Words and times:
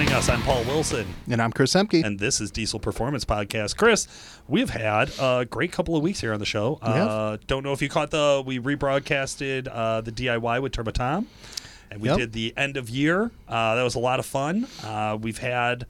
joining 0.00 0.14
us. 0.14 0.30
I'm 0.30 0.40
Paul 0.40 0.64
Wilson. 0.64 1.06
And 1.30 1.42
I'm 1.42 1.52
Chris 1.52 1.74
Emke. 1.74 2.02
And 2.02 2.18
this 2.18 2.40
is 2.40 2.50
Diesel 2.50 2.80
Performance 2.80 3.26
Podcast. 3.26 3.76
Chris, 3.76 4.08
we've 4.48 4.70
had 4.70 5.10
a 5.20 5.44
great 5.44 5.72
couple 5.72 5.94
of 5.94 6.02
weeks 6.02 6.18
here 6.22 6.32
on 6.32 6.38
the 6.38 6.46
show. 6.46 6.78
Uh, 6.80 7.36
don't 7.46 7.62
know 7.62 7.72
if 7.74 7.82
you 7.82 7.90
caught 7.90 8.10
the, 8.10 8.42
we 8.46 8.58
rebroadcasted 8.58 9.68
uh, 9.70 10.00
the 10.00 10.10
DIY 10.10 10.62
with 10.62 10.72
Turbo 10.72 10.90
Tom. 10.92 11.26
And 11.90 12.00
we 12.00 12.08
Yep. 12.08 12.16
did 12.18 12.32
the 12.32 12.54
end 12.56 12.78
of 12.78 12.88
year. 12.88 13.30
Uh, 13.46 13.74
that 13.74 13.82
was 13.82 13.94
a 13.94 13.98
lot 13.98 14.18
of 14.18 14.24
fun. 14.24 14.66
Uh, 14.82 15.18
we've 15.20 15.36
had 15.36 15.84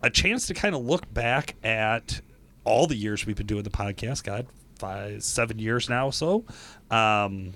a 0.00 0.08
chance 0.08 0.46
to 0.46 0.54
kind 0.54 0.74
of 0.74 0.82
look 0.82 1.12
back 1.12 1.56
at 1.62 2.22
all 2.64 2.86
the 2.86 2.96
years 2.96 3.26
we've 3.26 3.36
been 3.36 3.46
doing 3.46 3.64
the 3.64 3.68
podcast. 3.68 4.24
God, 4.24 4.46
five, 4.78 5.22
seven 5.22 5.58
years 5.58 5.86
now 5.90 6.06
or 6.06 6.12
so. 6.14 6.46
Um, 6.90 7.52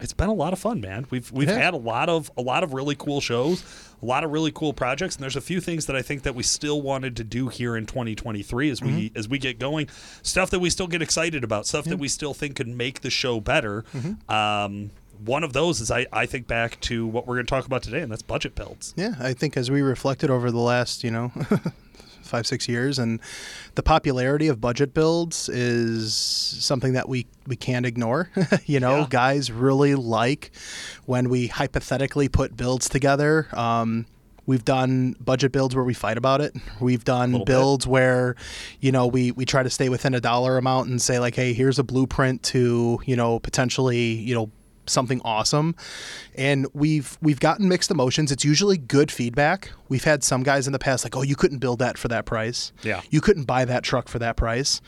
it's 0.00 0.12
been 0.12 0.28
a 0.28 0.34
lot 0.34 0.52
of 0.52 0.58
fun, 0.58 0.80
man. 0.80 1.06
We've 1.10 1.30
we've 1.32 1.48
Yeah. 1.48 1.58
had 1.58 1.74
a 1.74 1.78
lot 1.78 2.08
of 2.08 2.30
a 2.36 2.42
lot 2.42 2.62
of 2.64 2.72
really 2.72 2.94
cool 2.94 3.20
shows, 3.20 3.62
a 4.02 4.06
lot 4.06 4.24
of 4.24 4.30
really 4.30 4.52
cool 4.52 4.72
projects, 4.72 5.16
and 5.16 5.22
there's 5.22 5.36
a 5.36 5.40
few 5.40 5.60
things 5.60 5.86
that 5.86 5.96
I 5.96 6.02
think 6.02 6.22
that 6.22 6.34
we 6.34 6.42
still 6.42 6.80
wanted 6.82 7.16
to 7.16 7.24
do 7.24 7.48
here 7.48 7.76
in 7.76 7.86
2023 7.86 8.70
as 8.70 8.80
we 8.82 8.88
Mm-hmm. 8.88 9.18
as 9.18 9.28
we 9.28 9.38
get 9.38 9.58
going. 9.58 9.88
Stuff 10.22 10.50
that 10.50 10.60
we 10.60 10.70
still 10.70 10.86
get 10.86 11.02
excited 11.02 11.42
about, 11.44 11.66
stuff 11.66 11.84
that 11.86 11.98
we 11.98 12.08
still 12.08 12.34
think 12.34 12.56
could 12.56 12.68
make 12.68 13.00
the 13.00 13.10
show 13.10 13.40
better. 13.40 13.84
Mm-hmm. 13.94 14.32
Um, 14.32 14.90
one 15.24 15.42
of 15.42 15.52
those 15.52 15.80
is 15.80 15.90
I, 15.90 16.06
I 16.12 16.26
think 16.26 16.46
back 16.46 16.78
to 16.82 17.04
what 17.04 17.26
we're 17.26 17.34
going 17.34 17.46
to 17.46 17.50
talk 17.50 17.66
about 17.66 17.82
today, 17.82 18.00
and 18.02 18.12
that's 18.12 18.22
budget 18.22 18.54
builds. 18.54 18.94
Yeah, 18.96 19.14
I 19.18 19.32
think 19.32 19.56
as 19.56 19.68
we 19.68 19.82
reflected 19.82 20.30
over 20.30 20.52
the 20.52 20.60
last, 20.60 21.02
you 21.02 21.10
know, 21.10 21.32
five, 22.28 22.46
six 22.46 22.68
years, 22.68 22.98
and 22.98 23.20
the 23.74 23.82
popularity 23.82 24.48
of 24.48 24.60
budget 24.60 24.94
builds 24.94 25.48
is 25.48 26.14
something 26.14 26.92
that 26.92 27.08
we, 27.08 27.26
we 27.46 27.56
can't 27.56 27.86
ignore. 27.86 28.30
you 28.66 28.78
know, 28.80 28.98
Yeah. 29.00 29.06
guys 29.10 29.50
really 29.50 29.94
like 29.94 30.50
when 31.06 31.28
we 31.28 31.46
hypothetically 31.48 32.28
put 32.28 32.56
builds 32.56 32.88
together. 32.88 33.48
Um, 33.52 34.06
We've 34.46 34.64
done 34.64 35.14
budget 35.20 35.52
builds 35.52 35.74
where 35.74 35.84
we 35.84 35.92
fight 35.92 36.16
about 36.16 36.40
it. 36.40 36.56
We've 36.80 37.04
done 37.04 37.32
Little 37.32 37.44
bit. 37.44 37.52
builds 37.52 37.86
where, 37.86 38.34
you 38.80 38.90
know, 38.92 39.06
we, 39.06 39.30
we 39.30 39.44
try 39.44 39.62
to 39.62 39.68
stay 39.68 39.90
within 39.90 40.14
a 40.14 40.22
dollar 40.22 40.56
amount 40.56 40.88
and 40.88 41.02
say 41.02 41.18
like, 41.18 41.34
hey, 41.34 41.52
here's 41.52 41.78
a 41.78 41.84
blueprint 41.84 42.42
to, 42.44 42.98
you 43.04 43.14
know, 43.14 43.40
potentially, 43.40 43.98
you 44.14 44.34
know, 44.34 44.50
something 44.88 45.20
awesome. 45.24 45.74
And 46.34 46.66
we've 46.72 47.18
we've 47.20 47.40
gotten 47.40 47.68
mixed 47.68 47.90
emotions. 47.90 48.32
It's 48.32 48.44
usually 48.44 48.76
good 48.76 49.10
feedback. 49.10 49.72
We've 49.88 50.04
had 50.04 50.22
some 50.24 50.42
guys 50.42 50.66
in 50.66 50.72
the 50.72 50.78
past 50.78 51.04
like, 51.04 51.16
"Oh, 51.16 51.22
you 51.22 51.36
couldn't 51.36 51.58
build 51.58 51.78
that 51.80 51.98
for 51.98 52.08
that 52.08 52.26
price. 52.26 52.72
Yeah. 52.82 53.02
You 53.10 53.20
couldn't 53.20 53.44
buy 53.44 53.64
that 53.64 53.82
truck 53.84 54.08
for 54.08 54.18
that 54.18 54.36
price." 54.36 54.80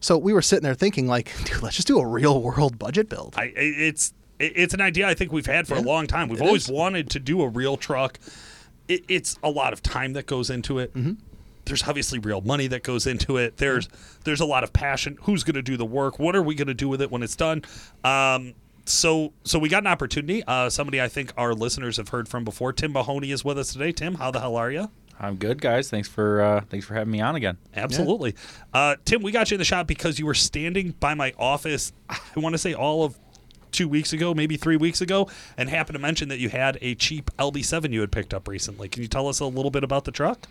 So 0.00 0.18
we 0.18 0.32
were 0.32 0.42
sitting 0.42 0.64
there 0.64 0.74
thinking 0.74 1.06
like, 1.06 1.32
"Dude, 1.44 1.62
let's 1.62 1.76
just 1.76 1.88
do 1.88 1.98
a 1.98 2.06
real 2.06 2.40
world 2.42 2.78
budget 2.78 3.08
build." 3.08 3.34
I 3.36 3.52
it's 3.56 4.12
it's 4.38 4.74
an 4.74 4.80
idea 4.80 5.06
I 5.06 5.14
think 5.14 5.32
we've 5.32 5.46
had 5.46 5.68
for 5.68 5.74
a 5.74 5.80
long 5.80 6.06
time. 6.06 6.28
We've 6.28 6.42
always 6.42 6.64
is. 6.64 6.70
wanted 6.70 7.10
to 7.10 7.20
do 7.20 7.42
a 7.42 7.48
real 7.48 7.76
truck. 7.76 8.18
It, 8.88 9.04
it's 9.08 9.38
a 9.42 9.50
lot 9.50 9.72
of 9.72 9.82
time 9.82 10.14
that 10.14 10.26
goes 10.26 10.50
into 10.50 10.78
it. 10.78 10.92
Mm-hmm. 10.94 11.12
There's 11.64 11.84
obviously 11.84 12.18
real 12.18 12.40
money 12.40 12.66
that 12.66 12.82
goes 12.82 13.06
into 13.06 13.36
it. 13.36 13.58
There's 13.58 13.88
there's 14.24 14.40
a 14.40 14.44
lot 14.44 14.64
of 14.64 14.72
passion. 14.72 15.16
Who's 15.22 15.44
going 15.44 15.54
to 15.54 15.62
do 15.62 15.76
the 15.76 15.84
work? 15.84 16.18
What 16.18 16.34
are 16.34 16.42
we 16.42 16.56
going 16.56 16.68
to 16.68 16.74
do 16.74 16.88
with 16.88 17.00
it 17.00 17.10
when 17.10 17.22
it's 17.22 17.36
done? 17.36 17.62
Um, 18.02 18.54
so 18.84 19.32
so 19.44 19.58
we 19.58 19.68
got 19.68 19.82
an 19.82 19.86
opportunity. 19.86 20.42
Uh, 20.44 20.68
somebody 20.70 21.00
I 21.00 21.08
think 21.08 21.32
our 21.36 21.54
listeners 21.54 21.96
have 21.96 22.08
heard 22.10 22.28
from 22.28 22.44
before. 22.44 22.72
Tim 22.72 22.92
Mahoney 22.92 23.30
is 23.30 23.44
with 23.44 23.58
us 23.58 23.72
today. 23.72 23.92
Tim, 23.92 24.14
how 24.14 24.30
the 24.30 24.40
hell 24.40 24.56
are 24.56 24.70
you? 24.70 24.90
I'm 25.20 25.36
good, 25.36 25.60
guys. 25.60 25.88
Thanks 25.88 26.08
for 26.08 26.42
uh, 26.42 26.60
thanks 26.68 26.84
for 26.86 26.94
having 26.94 27.12
me 27.12 27.20
on 27.20 27.36
again. 27.36 27.56
Absolutely. 27.74 28.34
Uh, 28.74 28.96
Tim, 29.04 29.22
we 29.22 29.30
got 29.30 29.50
you 29.50 29.54
in 29.54 29.58
the 29.58 29.64
shop 29.64 29.86
because 29.86 30.18
you 30.18 30.26
were 30.26 30.34
standing 30.34 30.92
by 30.98 31.14
my 31.14 31.32
office, 31.38 31.92
I 32.08 32.18
want 32.36 32.54
to 32.54 32.58
say 32.58 32.74
all 32.74 33.04
of 33.04 33.18
two 33.70 33.88
weeks 33.88 34.12
ago, 34.12 34.34
maybe 34.34 34.56
three 34.56 34.76
weeks 34.76 35.00
ago, 35.00 35.28
and 35.56 35.68
happened 35.68 35.94
to 35.94 36.00
mention 36.00 36.28
that 36.28 36.38
you 36.38 36.48
had 36.48 36.78
a 36.82 36.94
cheap 36.94 37.30
LB7 37.38 37.92
you 37.92 38.00
had 38.00 38.12
picked 38.12 38.34
up 38.34 38.46
recently. 38.46 38.88
Can 38.88 39.02
you 39.02 39.08
tell 39.08 39.28
us 39.28 39.40
a 39.40 39.46
little 39.46 39.70
bit 39.70 39.82
about 39.82 40.04
the 40.04 40.12
truck? 40.12 40.46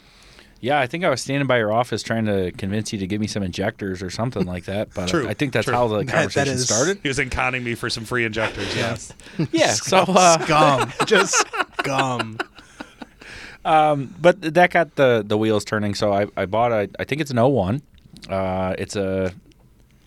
Yeah, 0.61 0.79
I 0.79 0.85
think 0.85 1.03
I 1.03 1.09
was 1.09 1.21
standing 1.21 1.47
by 1.47 1.57
your 1.57 1.73
office 1.73 2.03
trying 2.03 2.25
to 2.25 2.51
convince 2.51 2.93
you 2.93 2.99
to 2.99 3.07
give 3.07 3.19
me 3.19 3.25
some 3.25 3.41
injectors 3.41 4.03
or 4.03 4.11
something 4.11 4.45
like 4.45 4.65
that. 4.65 4.93
But 4.93 5.09
True, 5.09 5.27
I 5.27 5.33
think 5.33 5.53
that's 5.53 5.65
true. 5.65 5.73
how 5.73 5.87
the 5.87 5.97
That- 5.97 6.05
that 6.07 6.11
conversation 6.13 6.57
started. 6.59 6.99
He 7.01 7.07
was 7.09 7.19
conning 7.31 7.63
me 7.63 7.73
for 7.73 7.89
some 7.89 8.05
free 8.05 8.25
injectors. 8.25 8.73
Yes. 8.75 9.11
Yeah. 9.51 9.73
So, 9.73 9.97
uh, 10.07 10.39
Scum, 10.45 10.93
just 11.07 11.35
scum. 11.79 12.37
but 13.63 14.41
that 14.53 14.69
got 14.71 14.95
the 14.95 15.23
the 15.25 15.37
wheels 15.37 15.65
turning. 15.65 15.95
So 15.95 16.13
I, 16.13 16.27
I 16.37 16.45
bought 16.45 16.71
a. 16.71 16.89
I 16.99 17.03
think 17.05 17.21
it's 17.21 17.31
an 17.31 17.37
01. 17.37 17.81
Uh, 18.29 18.75
it's 18.77 18.95
a. 18.95 19.33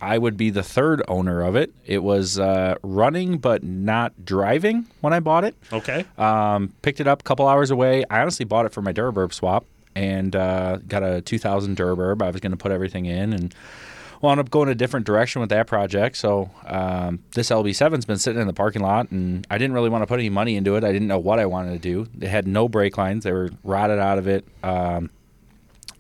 I 0.01 0.19
would 0.19 0.37
be 0.37 0.51
the 0.51 0.63
third 0.63 1.03
owner 1.09 1.41
of 1.43 1.57
it. 1.57 1.73
It 1.87 2.03
was 2.03 2.39
uh, 2.39 2.75
running 2.83 3.39
but 3.39 3.63
not 3.65 4.13
driving 4.25 4.87
when 5.01 5.13
I 5.13 5.21
bought 5.21 5.45
it. 5.45 5.57
Okay. 5.73 6.05
Um, 6.19 6.75
picked 6.83 7.01
it 7.01 7.07
up 7.09 7.21
a 7.21 7.25
couple 7.25 7.49
hours 7.49 7.71
away. 7.71 8.05
I 8.11 8.21
honestly 8.21 8.45
bought 8.45 8.67
it 8.67 8.73
for 8.73 8.83
my 8.83 8.93
Duraburb 8.93 9.33
swap 9.33 9.65
and 9.95 10.35
uh, 10.35 10.79
got 10.89 11.03
a 11.03 11.21
2000 11.21 11.77
Duraburb. 11.77 12.23
I 12.23 12.31
was 12.31 12.41
going 12.41 12.53
to 12.53 12.57
put 12.57 12.73
everything 12.73 13.07
in 13.07 13.33
and 13.33 13.55
wound 14.21 14.41
up 14.41 14.51
going 14.51 14.69
a 14.69 14.75
different 14.75 15.07
direction 15.07 15.41
with 15.41 15.51
that 15.51 15.67
project. 15.67 16.17
So 16.17 16.51
um, 16.67 17.23
this 17.33 17.51
LB7's 17.51 18.07
been 18.07 18.19
sitting 18.19 18.41
in 18.41 18.47
the 18.47 18.55
parking 18.55 18.83
lot, 18.83 19.11
and 19.11 19.47
I 19.51 19.59
didn't 19.59 19.75
really 19.75 19.91
want 19.91 20.03
to 20.03 20.07
put 20.07 20.19
any 20.19 20.31
money 20.31 20.57
into 20.57 20.77
it. 20.77 20.85
I 20.85 20.93
didn't 20.93 21.09
know 21.09 21.19
what 21.19 21.39
I 21.39 21.47
wanted 21.47 21.73
to 21.73 21.79
do. 21.79 22.09
It 22.21 22.29
had 22.29 22.47
no 22.47 22.69
brake 22.69 22.97
lines; 22.97 23.25
they 23.25 23.33
were 23.33 23.51
rotted 23.63 23.99
out 23.99 24.19
of 24.19 24.27
it. 24.27 24.47
Um, 24.63 25.11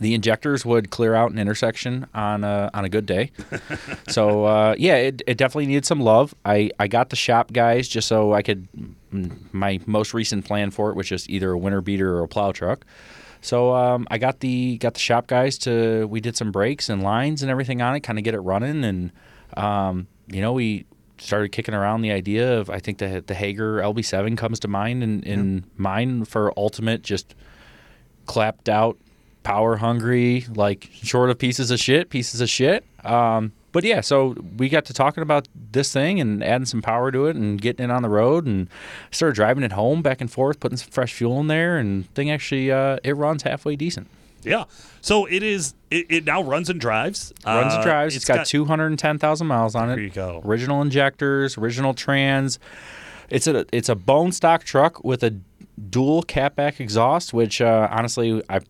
the 0.01 0.15
injectors 0.15 0.65
would 0.67 0.91
clear 0.91 1.15
out 1.15 1.31
an 1.31 1.39
intersection 1.39 2.07
on 2.15 2.43
a, 2.43 2.69
on 2.75 2.85
a 2.85 2.89
good 2.89 3.07
day. 3.07 3.31
so 4.09 4.45
uh, 4.45 4.75
yeah, 4.77 4.97
it, 4.97 5.23
it 5.27 5.39
definitely 5.39 5.67
needed 5.67 5.87
some 5.87 6.01
love. 6.01 6.35
I, 6.45 6.71
I 6.81 6.89
got 6.89 7.11
the 7.11 7.17
shop 7.17 7.53
guys 7.53 7.87
just 7.87 8.09
so 8.09 8.33
I 8.33 8.43
could 8.43 8.67
my 9.53 9.79
most 9.87 10.13
recent 10.13 10.45
plan 10.45 10.73
for 10.73 10.91
it 10.91 10.97
was 10.97 11.09
just 11.09 11.31
either 11.31 11.53
a 11.53 11.59
winter 11.59 11.81
beater 11.81 12.17
or 12.17 12.25
a 12.25 12.29
plow 12.29 12.51
truck. 12.51 12.85
So 13.45 13.75
um, 13.75 14.09
I 14.11 14.17
got 14.17 14.41
the 14.41 14.79
got 14.79 14.95
the 14.95 15.01
shop 15.01 15.27
guys 15.27 15.59
to 15.59 16.07
we 16.07 16.23
did 16.23 16.35
some 16.35 16.51
brakes 16.51 16.89
and 16.89 17.03
lines 17.03 17.43
and 17.43 17.51
everything 17.51 17.83
on 17.83 17.95
it, 17.95 18.01
kind 18.01 18.19
of 18.19 18.25
get 18.25 18.33
it 18.33 18.41
running, 18.41 18.85
and 18.85 19.13
um, 19.55 20.07
you 20.29 20.41
know 20.41 20.55
we 20.55 20.87
started 21.19 21.53
kicking 21.53 21.75
around 21.75 22.01
the 22.01 22.11
idea 22.11 22.59
of 22.59 22.71
I 22.71 22.79
think 22.79 22.97
the 22.97 23.23
the 23.25 23.35
Hager 23.35 23.81
LB7 23.81 24.39
comes 24.39 24.61
to 24.61 24.69
mind 24.69 25.03
in, 25.03 25.23
in 25.25 25.65
mind 25.77 26.27
for 26.27 26.55
ultimate 26.57 27.03
just 27.03 27.35
clapped 28.25 28.71
out, 28.71 28.97
power 29.43 29.77
hungry, 29.77 30.47
like 30.55 30.89
short 31.03 31.29
of 31.29 31.39
pieces 31.39 31.71
of 31.71 31.79
shit, 31.79 32.09
pieces 32.09 32.41
of 32.41 32.49
shit. 32.49 32.83
Um, 33.05 33.53
but 33.75 33.85
yeah, 33.85 34.01
so 34.01 34.35
we 34.57 34.71
got 34.71 34.87
to 34.87 34.95
talking 34.95 35.23
about 35.23 35.47
this 35.73 35.93
thing 35.93 36.21
and 36.21 36.43
adding 36.43 36.65
some 36.65 36.81
power 36.81 37.11
to 37.13 37.27
it 37.27 37.37
and 37.37 37.61
getting 37.61 37.85
it 37.85 37.91
on 37.91 38.03
the 38.03 38.09
road 38.09 38.47
and 38.47 38.71
started 39.11 39.35
driving 39.35 39.65
it 39.65 39.73
home 39.73 40.01
back 40.01 40.23
and 40.23 40.31
forth, 40.33 40.61
putting 40.61 40.79
some 40.79 40.89
fresh 40.91 41.13
fuel 41.13 41.41
in 41.41 41.49
there, 41.49 41.77
and 41.77 42.09
thing 42.15 42.31
actually 42.31 42.71
uh, 42.73 42.97
it 43.05 43.15
runs 43.17 43.43
halfway 43.43 43.77
decent. 43.77 44.07
Yeah. 44.45 44.65
So 45.01 45.27
it 45.27 45.43
is. 45.43 45.75
It, 45.91 46.07
it 46.09 46.25
now 46.25 46.43
runs 46.43 46.71
and 46.71 46.81
drives. 46.81 47.33
Runs 47.45 47.73
Uh, 47.73 47.77
and 47.77 47.85
drives. 47.85 48.15
it's 48.17 48.25
got, 48.25 48.47
210,000 48.47 49.47
miles 49.47 49.75
on 49.75 49.91
it. 49.91 49.97
There 49.97 50.05
you 50.05 50.11
go. 50.11 50.41
Original 50.45 50.81
injectors, 50.83 51.59
original 51.59 51.95
trans. 51.95 52.59
It's 53.31 53.47
a 53.47 53.65
it's 53.73 53.89
a 53.89 53.95
bone 53.95 54.33
stock 54.33 54.65
truck 54.65 55.03
with 55.03 55.23
a 55.25 55.35
dual 55.91 56.23
catback 56.23 56.79
exhaust, 56.79 57.33
which 57.33 57.61
uh, 57.61 57.89
honestly 57.91 58.43
I 58.49 58.61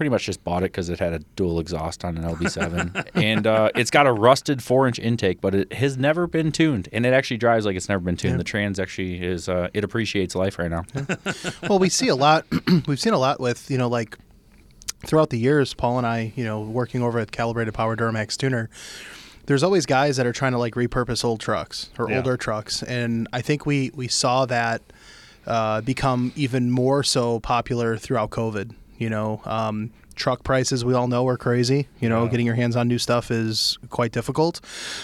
pretty 0.00 0.08
much 0.08 0.24
just 0.24 0.42
bought 0.44 0.62
it 0.62 0.72
because 0.72 0.88
it 0.88 0.98
had 0.98 1.12
a 1.12 1.18
dual 1.36 1.60
exhaust 1.60 2.06
on 2.06 2.16
an 2.16 2.24
LB7, 2.24 3.10
and 3.14 3.46
uh, 3.46 3.68
it's 3.74 3.90
got 3.90 4.06
a 4.06 4.12
rusted 4.14 4.62
four 4.62 4.88
inch 4.88 4.98
intake, 4.98 5.42
but 5.42 5.54
it 5.54 5.70
has 5.74 5.98
never 5.98 6.26
been 6.26 6.50
tuned, 6.50 6.88
and 6.90 7.04
it 7.04 7.12
actually 7.12 7.36
drives 7.36 7.66
like 7.66 7.76
it's 7.76 7.90
never 7.90 8.02
been 8.02 8.16
tuned. 8.16 8.40
The 8.40 8.44
trans 8.44 8.80
actually 8.80 9.22
is 9.22 9.46
uh, 9.46 9.68
it 9.74 9.84
appreciates 9.84 10.34
life 10.34 10.58
right 10.58 10.70
now. 10.70 10.84
well, 11.68 11.78
we 11.78 11.90
see 11.90 12.08
a 12.08 12.14
lot. 12.16 12.46
we've 12.86 12.98
seen 12.98 13.12
a 13.12 13.18
lot 13.18 13.40
with 13.40 13.70
you 13.70 13.76
know 13.76 13.88
like 13.88 14.16
throughout 15.04 15.28
the 15.28 15.38
years. 15.38 15.74
Paul 15.74 15.98
and 15.98 16.06
I, 16.06 16.32
you 16.34 16.44
know, 16.44 16.62
working 16.62 17.02
over 17.02 17.18
at 17.18 17.30
Calibrated 17.30 17.74
Power 17.74 17.94
Duramax 17.94 18.38
Tuner. 18.38 18.70
There's 19.44 19.62
always 19.62 19.84
guys 19.84 20.16
that 20.16 20.24
are 20.24 20.32
trying 20.32 20.52
to 20.52 20.58
like 20.58 20.76
repurpose 20.76 21.22
old 21.26 21.40
trucks 21.40 21.90
or 21.98 22.08
Yeah. 22.08 22.16
older 22.16 22.38
trucks, 22.38 22.82
and 22.82 23.28
I 23.34 23.42
think 23.42 23.66
we 23.66 23.90
we 23.94 24.08
saw 24.08 24.46
that 24.46 24.80
uh, 25.46 25.82
become 25.82 26.32
even 26.36 26.70
more 26.70 27.02
so 27.02 27.38
popular 27.40 27.98
throughout 27.98 28.30
COVID. 28.30 28.70
You 28.96 29.08
know, 29.08 29.40
um, 29.46 29.92
truck 30.20 30.44
prices 30.44 30.84
we 30.84 30.94
all 30.94 31.08
know 31.08 31.26
are 31.26 31.36
crazy. 31.36 31.88
You 32.00 32.08
know, 32.08 32.24
Yeah. 32.24 32.30
getting 32.30 32.46
your 32.46 32.54
hands 32.54 32.76
on 32.76 32.86
new 32.88 32.98
stuff 32.98 33.30
is 33.30 33.78
quite 33.88 34.12
difficult, 34.12 34.60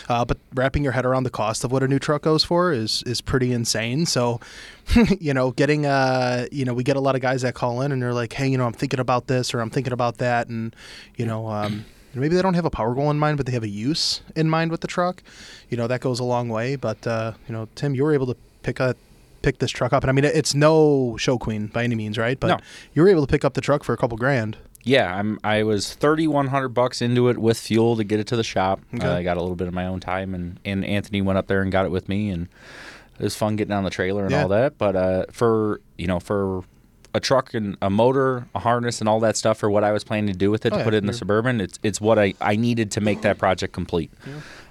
uh, 0.09 0.25
but 0.25 0.37
wrapping 0.55 0.85
your 0.85 0.93
head 0.93 1.05
around 1.07 1.25
the 1.25 1.31
cost 1.31 1.65
of 1.65 1.73
what 1.73 1.83
a 1.83 1.89
new 1.89 1.99
truck 1.99 2.23
goes 2.23 2.45
for 2.45 2.73
is 2.73 3.03
is 3.07 3.21
pretty 3.21 3.53
insane. 3.53 4.07
So, 4.07 4.41
you 5.21 5.35
know, 5.35 5.51
getting 5.53 5.87
uh, 5.87 6.47
you 6.53 6.65
know, 6.65 6.75
we 6.75 6.85
get 6.85 6.97
a 6.97 7.01
lot 7.01 7.15
of 7.17 7.21
guys 7.23 7.43
that 7.43 7.55
call 7.55 7.81
in 7.83 7.91
and 7.93 8.01
they're 8.03 8.15
like, 8.15 8.33
hey, 8.35 8.47
you 8.49 8.59
know, 8.59 8.67
I'm 8.67 8.73
thinking 8.83 9.01
about 9.01 9.27
this 9.27 9.55
or 9.55 9.61
I'm 9.61 9.71
thinking 9.71 9.93
about 9.93 10.19
that, 10.19 10.49
and 10.49 10.75
you 11.17 11.27
know, 11.27 11.49
um, 11.49 11.85
maybe 12.15 12.35
they 12.37 12.43
don't 12.43 12.55
have 12.55 12.65
a 12.65 12.71
power 12.71 12.95
goal 12.95 13.11
in 13.11 13.19
mind, 13.19 13.37
but 13.37 13.47
they 13.47 13.53
have 13.53 13.63
a 13.65 13.69
use 13.69 14.23
in 14.35 14.49
mind 14.49 14.71
with 14.71 14.81
the 14.81 14.89
truck. 14.89 15.23
You 15.71 15.77
know, 15.77 15.87
that 15.87 16.01
goes 16.01 16.21
a 16.21 16.25
long 16.25 16.49
way. 16.49 16.77
But 16.77 17.07
uh, 17.07 17.33
you 17.49 17.53
know, 17.55 17.69
Tim, 17.75 17.95
you 17.95 18.05
were 18.05 18.15
able 18.15 18.27
to 18.27 18.37
pick 18.63 18.81
a 18.81 18.95
pick 19.43 19.59
this 19.59 19.71
truck 19.71 19.93
up, 19.93 20.03
and 20.03 20.11
I 20.11 20.13
mean, 20.13 20.25
it's 20.25 20.55
no 20.55 21.17
show 21.19 21.39
queen 21.39 21.69
by 21.69 21.85
any 21.85 21.95
means, 21.95 22.19
right? 22.19 22.39
But 22.41 22.49
No. 22.49 22.59
you 22.95 23.03
were 23.03 23.09
able 23.09 23.25
to 23.27 23.31
pick 23.31 23.45
up 23.45 23.55
the 23.55 23.61
truck 23.61 23.85
for 23.85 23.93
a 23.93 23.97
couple 23.97 24.17
grand. 24.19 24.57
Yeah, 24.87 25.13
I'm. 25.15 25.39
I 25.45 25.65
was 25.65 25.93
thirty 25.95 26.27
one 26.29 26.47
hundred 26.47 26.69
bucks 26.69 27.03
into 27.03 27.29
it 27.29 27.37
with 27.39 27.59
fuel 27.59 27.97
to 27.97 28.05
get 28.05 28.21
it 28.21 28.29
to 28.29 28.37
the 28.37 28.45
shop. 28.45 28.81
Okay. 28.95 29.05
Uh, 29.07 29.17
I 29.17 29.23
got 29.25 29.37
a 29.37 29.41
little 29.41 29.57
bit 29.57 29.67
of 29.69 29.75
my 29.75 29.85
own 29.87 29.99
time, 30.01 30.33
and 30.35 30.61
and 30.65 30.85
Anthony 30.85 31.21
went 31.21 31.39
up 31.39 31.49
there 31.49 31.61
and 31.61 31.73
got 31.73 31.85
it 31.87 31.91
with 31.91 32.09
me, 32.09 32.31
and 32.31 32.49
it 33.19 33.23
was 33.25 33.35
fun 33.35 33.57
getting 33.57 33.73
on 33.73 33.83
the 33.85 33.91
trailer 33.91 34.23
and 34.23 34.31
Yeah. 34.31 34.43
all 34.45 34.49
that. 34.49 34.79
But 34.79 34.95
uh, 34.95 35.25
for 35.33 35.81
you 35.99 36.07
know, 36.07 36.21
for 36.21 36.63
a 37.15 37.19
truck 37.19 37.53
and 37.53 37.77
a 37.83 37.91
motor, 37.91 38.47
a 38.55 38.61
harness, 38.61 39.01
and 39.01 39.09
all 39.09 39.19
that 39.21 39.37
stuff 39.37 39.59
for 39.59 39.69
what 39.71 39.83
I 39.83 39.91
was 39.91 40.05
planning 40.05 40.33
to 40.33 40.39
do 40.39 40.51
with 40.53 40.65
it 40.65 40.73
Oh, 40.73 40.77
to 40.77 40.81
yeah, 40.81 40.85
put 40.85 40.95
it 40.95 40.99
in 40.99 41.07
the 41.07 41.13
suburban. 41.15 41.61
It's 41.61 41.81
it's 41.83 42.01
what 42.01 42.19
I, 42.19 42.35
I 42.41 42.55
needed 42.55 42.93
to 42.93 43.01
make 43.01 43.23
that 43.23 43.39
project 43.39 43.73
complete. 43.73 44.13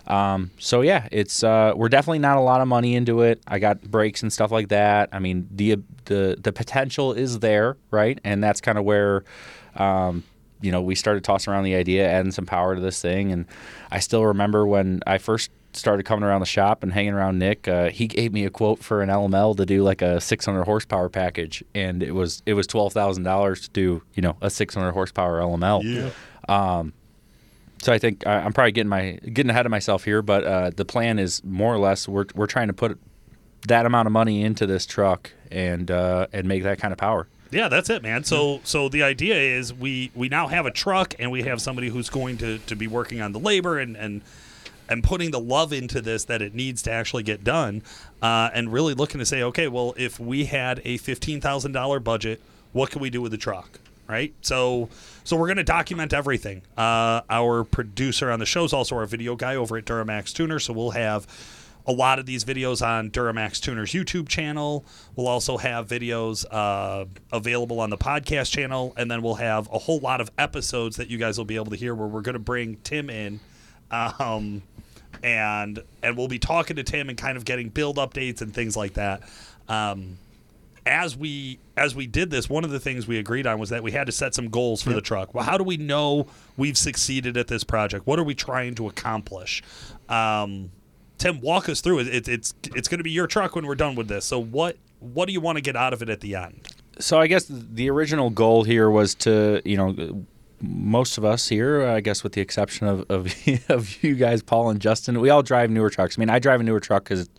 Um, 0.08 0.52
so 0.60 0.82
yeah, 0.82 1.08
it's 1.12 1.44
uh, 1.44 1.74
we're 1.76 1.90
definitely 1.90 2.20
not 2.20 2.38
a 2.38 2.42
lot 2.42 2.62
of 2.62 2.68
money 2.68 2.96
into 2.96 3.22
it. 3.22 3.42
I 3.48 3.60
got 3.60 3.82
brakes 3.82 4.22
and 4.22 4.32
stuff 4.32 4.52
like 4.52 4.70
that. 4.70 5.10
I 5.12 5.20
mean 5.20 5.48
the 5.52 5.78
the 6.06 6.38
the 6.42 6.52
potential 6.54 7.14
is 7.14 7.40
there, 7.40 7.78
right? 7.92 8.20
And 8.24 8.44
that's 8.44 8.62
kind 8.62 8.78
of 8.78 8.86
where. 8.86 9.24
Um, 9.76 10.24
you 10.62 10.72
know, 10.72 10.82
we 10.82 10.96
started 10.96 11.24
tossing 11.24 11.52
around 11.52 11.66
the 11.66 11.76
idea, 11.76 12.10
adding 12.10 12.32
some 12.32 12.46
power 12.46 12.76
to 12.76 12.82
this 12.82 13.00
thing, 13.02 13.32
and 13.32 13.46
I 13.92 14.00
still 14.00 14.26
remember 14.26 14.66
when 14.66 15.02
I 15.06 15.18
first 15.18 15.52
started 15.74 16.04
coming 16.04 16.24
around 16.24 16.40
the 16.40 16.46
shop 16.46 16.82
and 16.82 16.94
hanging 16.94 17.14
around 17.14 17.38
Nick. 17.38 17.68
Uh, 17.68 17.90
he 17.90 18.08
gave 18.08 18.32
me 18.34 18.46
a 18.46 18.50
quote 18.50 18.82
for 18.82 19.02
an 19.02 19.10
LML 19.10 19.56
to 19.58 19.66
do 19.66 19.84
like 19.84 20.02
a 20.02 20.22
600 20.22 20.64
horsepower 20.64 21.10
package, 21.10 21.64
and 21.76 22.02
it 22.02 22.14
was 22.14 22.42
it 22.46 22.54
was 22.54 22.68
twelve 22.68 22.94
thousand 22.94 23.24
dollars 23.24 23.64
to 23.64 23.70
do 23.72 24.02
you 24.14 24.22
know 24.22 24.38
a 24.42 24.50
600 24.50 24.92
horsepower 24.94 25.40
LML. 25.40 25.84
Yeah. 26.48 26.80
So 27.82 27.94
I 27.94 28.00
think 28.00 28.26
I- 28.26 28.38
I'm 28.40 28.54
probably 28.54 28.72
getting 28.72 28.90
my 28.90 29.20
getting 29.32 29.50
ahead 29.50 29.66
of 29.66 29.70
myself 29.72 30.04
here, 30.06 30.22
but 30.22 30.44
uh, 30.44 30.72
the 30.76 30.86
plan 30.86 31.20
is 31.20 31.44
more 31.44 31.74
or 31.74 31.78
less 31.78 32.08
we're 32.08 32.26
we're 32.36 32.48
trying 32.48 32.68
to 32.68 32.74
put 32.74 32.98
that 33.68 33.86
amount 33.86 34.06
of 34.08 34.12
money 34.12 34.44
into 34.44 34.66
this 34.68 34.86
truck 34.86 35.32
and 35.52 35.90
uh, 35.92 36.28
and 36.34 36.48
make 36.48 36.64
that 36.64 36.80
kind 36.80 36.92
of 36.92 36.98
power. 36.98 37.28
Yeah, 37.52 37.68
that's 37.70 37.90
it, 37.90 38.02
man. 38.02 38.24
So 38.24 38.60
so 38.64 38.90
the 38.90 39.04
idea 39.04 39.36
is 39.36 39.74
we 39.74 40.12
we 40.16 40.30
now 40.30 40.48
have 40.48 40.66
a 40.66 40.72
truck 40.72 41.14
and 41.20 41.32
we 41.32 41.44
have 41.44 41.62
somebody 41.62 41.90
who's 41.90 42.10
going 42.10 42.38
to 42.40 42.58
to 42.60 42.76
be 42.76 42.88
working 42.88 43.22
on 43.22 43.32
the 43.34 43.40
labor 43.40 43.78
and 43.80 43.96
and 43.96 44.22
and 44.88 45.04
putting 45.04 45.32
the 45.32 45.40
love 45.40 45.74
into 45.74 46.00
this 46.02 46.26
that 46.26 46.42
it 46.44 46.54
needs 46.54 46.82
to 46.84 46.92
actually 46.92 47.24
get 47.24 47.44
done, 47.44 47.82
uh, 48.22 48.50
and 48.54 48.72
really 48.72 48.94
looking 48.94 49.18
to 49.20 49.26
say, 49.26 49.42
okay, 49.42 49.68
well, 49.68 49.96
if 49.98 50.20
we 50.20 50.46
had 50.46 50.80
a 50.86 50.98
fifteen 50.98 51.42
thousand 51.42 51.72
dollar 51.72 52.00
budget, 52.00 52.40
what 52.72 52.90
can 52.92 53.02
we 53.02 53.10
do 53.10 53.22
with 53.22 53.32
the 53.32 53.38
truck? 53.38 53.80
Right. 54.08 54.34
So 54.42 54.90
so 55.24 55.36
we're 55.36 55.48
going 55.48 55.58
to 55.58 55.64
document 55.64 56.14
everything. 56.14 56.62
Uh, 56.78 57.22
our 57.30 57.64
producer 57.64 58.30
on 58.30 58.40
the 58.40 58.46
show 58.46 58.64
is 58.64 58.74
also 58.74 58.96
our 58.96 59.08
video 59.08 59.36
guy 59.36 59.56
over 59.56 59.78
at 59.78 59.86
Duramax 59.86 60.32
Tuner, 60.32 60.60
so 60.60 60.74
we'll 60.74 60.92
have 60.92 61.26
a 61.88 61.92
lot 61.92 62.20
of 62.20 62.26
these 62.26 62.44
videos 62.44 62.86
on 62.86 63.10
Duramax 63.12 63.60
Tuner's 63.60 63.92
YouTube 63.92 64.28
channel. 64.28 64.86
We'll 65.16 65.28
also 65.28 65.58
have 65.58 65.88
videos 65.88 66.46
uh, 66.52 67.06
available 67.32 67.80
on 67.80 67.90
the 67.90 67.98
podcast 67.98 68.52
channel, 68.52 68.94
and 68.98 69.10
then 69.10 69.22
we'll 69.22 69.36
have 69.36 69.70
a 69.72 69.80
whole 69.80 70.00
lot 70.00 70.22
of 70.22 70.32
episodes 70.38 70.98
that 70.98 71.10
you 71.10 71.18
guys 71.18 71.38
will 71.38 71.46
be 71.46 71.56
able 71.56 71.72
to 71.72 71.76
hear 71.76 71.94
where 71.94 72.08
we're 72.08 72.22
going 72.22 72.34
to 72.34 72.40
bring 72.40 72.78
Tim 72.84 73.10
in, 73.10 73.40
um, 73.92 74.64
and 75.24 75.84
and 76.02 76.18
we'll 76.18 76.28
be 76.28 76.40
talking 76.40 76.76
to 76.76 76.84
Tim 76.84 77.10
and 77.10 77.18
kind 77.18 77.38
of 77.38 77.46
getting 77.46 77.70
build 77.70 77.98
updates 77.98 78.42
and 78.42 78.54
things 78.54 78.76
like 78.76 78.94
that. 78.94 79.22
Um, 79.68 80.18
as 80.86 81.18
we 81.18 81.60
as 81.78 81.96
we 81.96 82.08
did 82.08 82.30
this, 82.30 82.50
one 82.50 82.64
of 82.64 82.70
the 82.70 82.80
things 82.80 83.08
we 83.08 83.18
agreed 83.18 83.48
on 83.48 83.60
was 83.60 83.70
that 83.70 83.84
we 83.84 83.92
had 83.92 84.06
to 84.06 84.12
set 84.12 84.36
some 84.36 84.50
goals 84.50 84.82
for 84.82 84.92
the 84.94 85.02
truck. 85.02 85.34
Well, 85.34 85.44
how 85.44 85.58
do 85.58 85.64
we 85.64 85.78
know 85.78 86.28
we've 86.58 86.78
succeeded 86.78 87.38
at 87.38 87.48
this 87.48 87.64
project? 87.64 88.08
What 88.08 88.20
are 88.20 88.24
we 88.24 88.36
trying 88.36 88.76
to 88.76 88.88
accomplish? 88.88 89.64
Um, 90.08 90.72
Tim, 91.18 91.42
walk 91.42 91.70
us 91.70 91.82
through 91.82 92.00
it. 92.00 92.08
it 92.08 92.28
it's 92.28 92.54
it's 92.76 92.88
going 92.88 93.00
to 93.00 93.04
be 93.04 93.12
your 93.12 93.28
truck 93.28 93.56
when 93.56 93.66
we're 93.66 93.76
done 93.76 93.96
with 93.96 94.08
this. 94.08 94.26
So 94.26 94.40
what 94.40 94.78
what 95.00 95.26
do 95.26 95.34
you 95.34 95.42
want 95.42 95.58
to 95.58 95.62
get 95.62 95.76
out 95.76 95.94
of 95.94 96.02
it 96.02 96.10
at 96.10 96.22
the 96.22 96.36
end? 96.36 96.68
So 97.00 97.20
I 97.20 97.28
guess 97.28 97.46
the 97.50 97.90
original 97.90 98.30
goal 98.30 98.64
here 98.64 98.90
was 98.90 99.16
to, 99.16 99.62
you 99.66 99.76
know, 99.76 100.26
most 100.62 101.18
of 101.18 101.26
us 101.26 101.48
here, 101.48 101.86
I 101.86 102.00
guess 102.00 102.24
with 102.24 102.34
the 102.34 102.42
exception 102.42 102.88
of, 102.88 103.06
of, 103.10 103.34
of 103.70 104.04
you 104.04 104.16
guys, 104.16 104.42
Paul 104.42 104.70
and 104.70 104.80
Justin, 104.80 105.20
we 105.20 105.30
all 105.30 105.44
drive 105.44 105.70
newer 105.70 105.90
trucks. 105.90 106.18
I 106.18 106.20
mean, 106.20 106.30
I 106.30 106.40
drive 106.40 106.60
a 106.62 106.64
newer 106.64 106.80
truck 106.80 107.04
because 107.04 107.30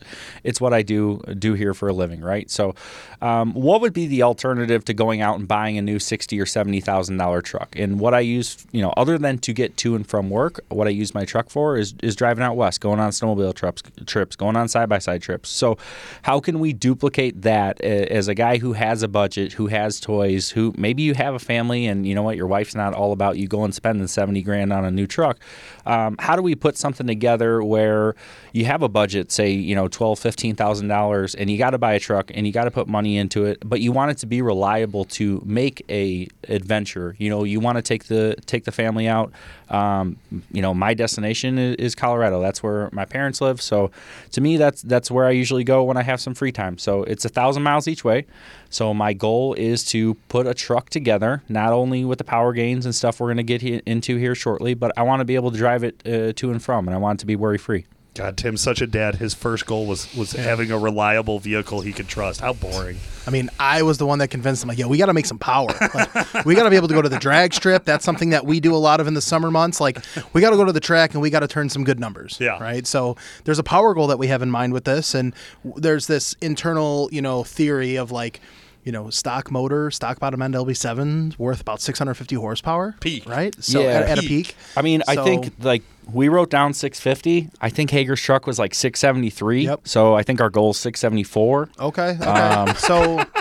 it's 0.43 0.61
what 0.61 0.73
I 0.73 0.81
do 0.81 1.21
do 1.37 1.53
here 1.53 1.73
for 1.73 1.87
a 1.87 1.93
living, 1.93 2.21
right? 2.21 2.49
So, 2.49 2.75
um, 3.21 3.53
what 3.53 3.81
would 3.81 3.93
be 3.93 4.07
the 4.07 4.23
alternative 4.23 4.85
to 4.85 4.93
going 4.93 5.21
out 5.21 5.39
and 5.39 5.47
buying 5.47 5.77
a 5.77 5.81
new 5.81 5.99
sixty 5.99 6.39
or 6.39 6.45
seventy 6.45 6.79
thousand 6.79 7.17
dollar 7.17 7.41
truck? 7.41 7.75
And 7.77 7.99
what 7.99 8.13
I 8.13 8.19
use, 8.19 8.65
you 8.71 8.81
know, 8.81 8.93
other 8.97 9.17
than 9.17 9.39
to 9.39 9.53
get 9.53 9.77
to 9.77 9.95
and 9.95 10.07
from 10.07 10.29
work, 10.29 10.59
what 10.69 10.87
I 10.87 10.91
use 10.91 11.13
my 11.13 11.25
truck 11.25 11.49
for 11.49 11.77
is 11.77 11.95
is 12.03 12.15
driving 12.15 12.43
out 12.43 12.55
west, 12.55 12.81
going 12.81 12.99
on 12.99 13.11
snowmobile 13.11 13.53
trips, 13.55 13.83
trips, 14.05 14.35
going 14.35 14.55
on 14.55 14.67
side 14.67 14.89
by 14.89 14.99
side 14.99 15.21
trips. 15.21 15.49
So, 15.49 15.77
how 16.23 16.39
can 16.39 16.59
we 16.59 16.73
duplicate 16.73 17.41
that 17.41 17.81
as 17.81 18.27
a 18.27 18.35
guy 18.35 18.57
who 18.57 18.73
has 18.73 19.03
a 19.03 19.07
budget, 19.07 19.53
who 19.53 19.67
has 19.67 19.99
toys, 19.99 20.49
who 20.51 20.73
maybe 20.77 21.03
you 21.03 21.13
have 21.13 21.33
a 21.33 21.39
family, 21.39 21.85
and 21.87 22.05
you 22.05 22.15
know 22.15 22.23
what, 22.23 22.37
your 22.37 22.47
wife's 22.47 22.75
not 22.75 22.93
all 22.93 23.11
about 23.17 23.37
you 23.37 23.47
going 23.47 23.71
spending 23.71 24.05
seventy 24.05 24.43
grand 24.43 24.71
on 24.71 24.85
a 24.85 24.91
new 24.91 25.07
truck. 25.07 25.39
Um, 25.87 26.15
how 26.19 26.35
do 26.35 26.43
we 26.43 26.53
put 26.53 26.77
something 26.77 27.07
together 27.07 27.63
where 27.63 28.15
you 28.53 28.65
have 28.65 28.83
a 28.83 28.89
budget, 28.89 29.31
say 29.31 29.51
you 29.51 29.73
know 29.73 29.87
twelve, 29.87 30.19
fifteen 30.19 30.55
thousand 30.55 30.87
dollars, 30.87 31.33
and 31.33 31.49
you 31.49 31.57
got 31.57 31.71
to 31.71 31.79
buy 31.79 31.93
a 31.93 31.99
truck 31.99 32.29
and 32.33 32.45
you 32.45 32.53
got 32.53 32.65
to 32.65 32.71
put 32.71 32.87
money 32.87 33.17
into 33.17 33.45
it, 33.45 33.57
but 33.65 33.81
you 33.81 33.91
want 33.91 34.11
it 34.11 34.17
to 34.19 34.27
be 34.27 34.43
reliable 34.43 35.05
to 35.05 35.41
make 35.45 35.83
a 35.89 36.27
adventure. 36.47 37.15
You 37.17 37.29
know, 37.31 37.43
you 37.43 37.59
want 37.59 37.77
to 37.77 37.81
take 37.81 38.05
the 38.05 38.35
take 38.45 38.65
the 38.65 38.71
family 38.71 39.07
out. 39.07 39.31
Um, 39.69 40.17
you 40.51 40.61
know, 40.61 40.73
my 40.73 40.93
destination 40.93 41.57
is 41.57 41.95
Colorado. 41.95 42.39
That's 42.41 42.63
where 42.63 42.89
my 42.93 43.05
parents 43.05 43.41
live. 43.41 43.61
So, 43.61 43.91
to 44.31 44.41
me, 44.41 44.57
that's 44.57 44.81
that's 44.83 45.09
where 45.09 45.25
I 45.25 45.31
usually 45.31 45.63
go 45.63 45.83
when 45.83 45.97
I 45.97 46.03
have 46.03 46.21
some 46.21 46.33
free 46.33 46.51
time. 46.51 46.77
So 46.77 47.03
it's 47.03 47.25
a 47.25 47.29
thousand 47.29 47.63
miles 47.63 47.87
each 47.87 48.03
way. 48.03 48.25
So 48.69 48.93
my 48.93 49.13
goal 49.13 49.53
is 49.53 49.83
to 49.85 50.15
put 50.29 50.47
a 50.47 50.53
truck 50.53 50.89
together, 50.89 51.43
not 51.49 51.73
only 51.73 52.03
with 52.05 52.17
the 52.17 52.23
power 52.23 52.53
gains 52.53 52.85
and 52.85 52.93
stuff 52.93 53.19
we're 53.19 53.27
going 53.27 53.37
to 53.37 53.43
get 53.43 53.61
he- 53.61 53.81
into 53.85 54.17
here 54.17 54.35
shortly, 54.35 54.73
but 54.73 54.91
I 54.97 55.03
want 55.03 55.21
to 55.21 55.25
be 55.25 55.35
able 55.35 55.51
to 55.51 55.57
drive 55.57 55.83
it 55.83 56.01
uh, 56.05 56.33
to 56.33 56.51
and 56.51 56.61
from, 56.61 56.87
and 56.87 56.95
I 56.95 56.97
want 56.97 57.19
it 57.19 57.21
to 57.21 57.25
be 57.25 57.35
worry 57.35 57.57
free. 57.57 57.85
God, 58.17 58.35
Tim's 58.35 58.61
such 58.61 58.81
a 58.81 58.87
dad. 58.87 59.15
His 59.15 59.33
first 59.33 59.65
goal 59.65 59.85
was 59.85 60.13
was 60.15 60.31
having 60.31 60.71
a 60.71 60.77
reliable 60.77 61.39
vehicle 61.39 61.81
he 61.81 61.93
could 61.93 62.07
trust. 62.07 62.41
How 62.41 62.53
boring. 62.53 62.97
I 63.27 63.29
mean, 63.29 63.49
I 63.59 63.83
was 63.83 63.97
the 63.97 64.05
one 64.05 64.19
that 64.19 64.29
convinced 64.29 64.63
him, 64.63 64.69
like, 64.69 64.77
yo, 64.77 64.87
we 64.87 64.97
got 64.97 65.07
to 65.07 65.13
make 65.13 65.25
some 65.25 65.37
power. 65.37 65.67
Like, 65.93 66.45
we 66.45 66.55
got 66.55 66.63
to 66.63 66.69
be 66.69 66.77
able 66.77 66.87
to 66.87 66.93
go 66.93 67.01
to 67.01 67.09
the 67.09 67.19
drag 67.19 67.53
strip. 67.53 67.83
That's 67.83 68.05
something 68.05 68.29
that 68.29 68.45
we 68.45 68.61
do 68.61 68.73
a 68.73 68.77
lot 68.77 69.01
of 69.01 69.07
in 69.07 69.13
the 69.15 69.21
summer 69.21 69.51
months. 69.51 69.81
Like, 69.81 69.99
we 70.33 70.39
got 70.39 70.51
to 70.51 70.55
go 70.55 70.63
to 70.63 70.71
the 70.71 70.79
track 70.79 71.13
and 71.13 71.21
we 71.21 71.29
got 71.29 71.41
to 71.41 71.47
turn 71.47 71.69
some 71.69 71.83
good 71.83 71.99
numbers. 71.99 72.37
Yeah. 72.39 72.57
Right. 72.57 72.87
So 72.87 73.17
there's 73.43 73.59
a 73.59 73.63
power 73.63 73.93
goal 73.93 74.07
that 74.07 74.17
we 74.17 74.27
have 74.27 74.41
in 74.41 74.49
mind 74.49 74.71
with 74.71 74.85
this. 74.85 75.13
And 75.13 75.35
there's 75.63 76.07
this 76.07 76.35
internal, 76.41 77.09
you 77.11 77.21
know, 77.21 77.43
theory 77.43 77.97
of 77.97 78.11
like, 78.11 78.39
you 78.87 78.93
know, 78.93 79.09
stock 79.09 79.51
motor, 79.51 79.91
stock 79.91 80.17
bottom 80.17 80.41
end 80.41 80.53
LB7 80.55 81.37
worth 81.37 81.59
about 81.59 81.81
650 81.81 82.35
horsepower. 82.37 82.95
Peak. 83.01 83.27
Right. 83.27 83.53
So 83.61 83.81
Yeah. 83.81 83.87
at, 83.87 84.03
at 84.11 84.17
a 84.19 84.21
Peak. 84.21 84.29
peak. 84.47 84.55
I 84.77 84.81
mean, 84.81 85.03
I 85.09 85.15
think 85.17 85.51
like 85.59 85.83
we 86.11 86.29
wrote 86.29 86.49
down 86.49 86.73
650. 86.73 87.49
I 87.59 87.69
think 87.69 87.89
Hager's 87.91 88.21
truck 88.21 88.47
was 88.47 88.57
like 88.57 88.73
673. 88.73 89.65
Yep. 89.65 89.81
So 89.89 90.15
I 90.15 90.23
think 90.23 90.39
our 90.39 90.49
goal 90.49 90.69
is 90.71 90.77
674. 90.77 91.69
Okay. 91.81 92.11
Okay. 92.11 92.23
Um, 92.23 92.73
so. 92.75 93.21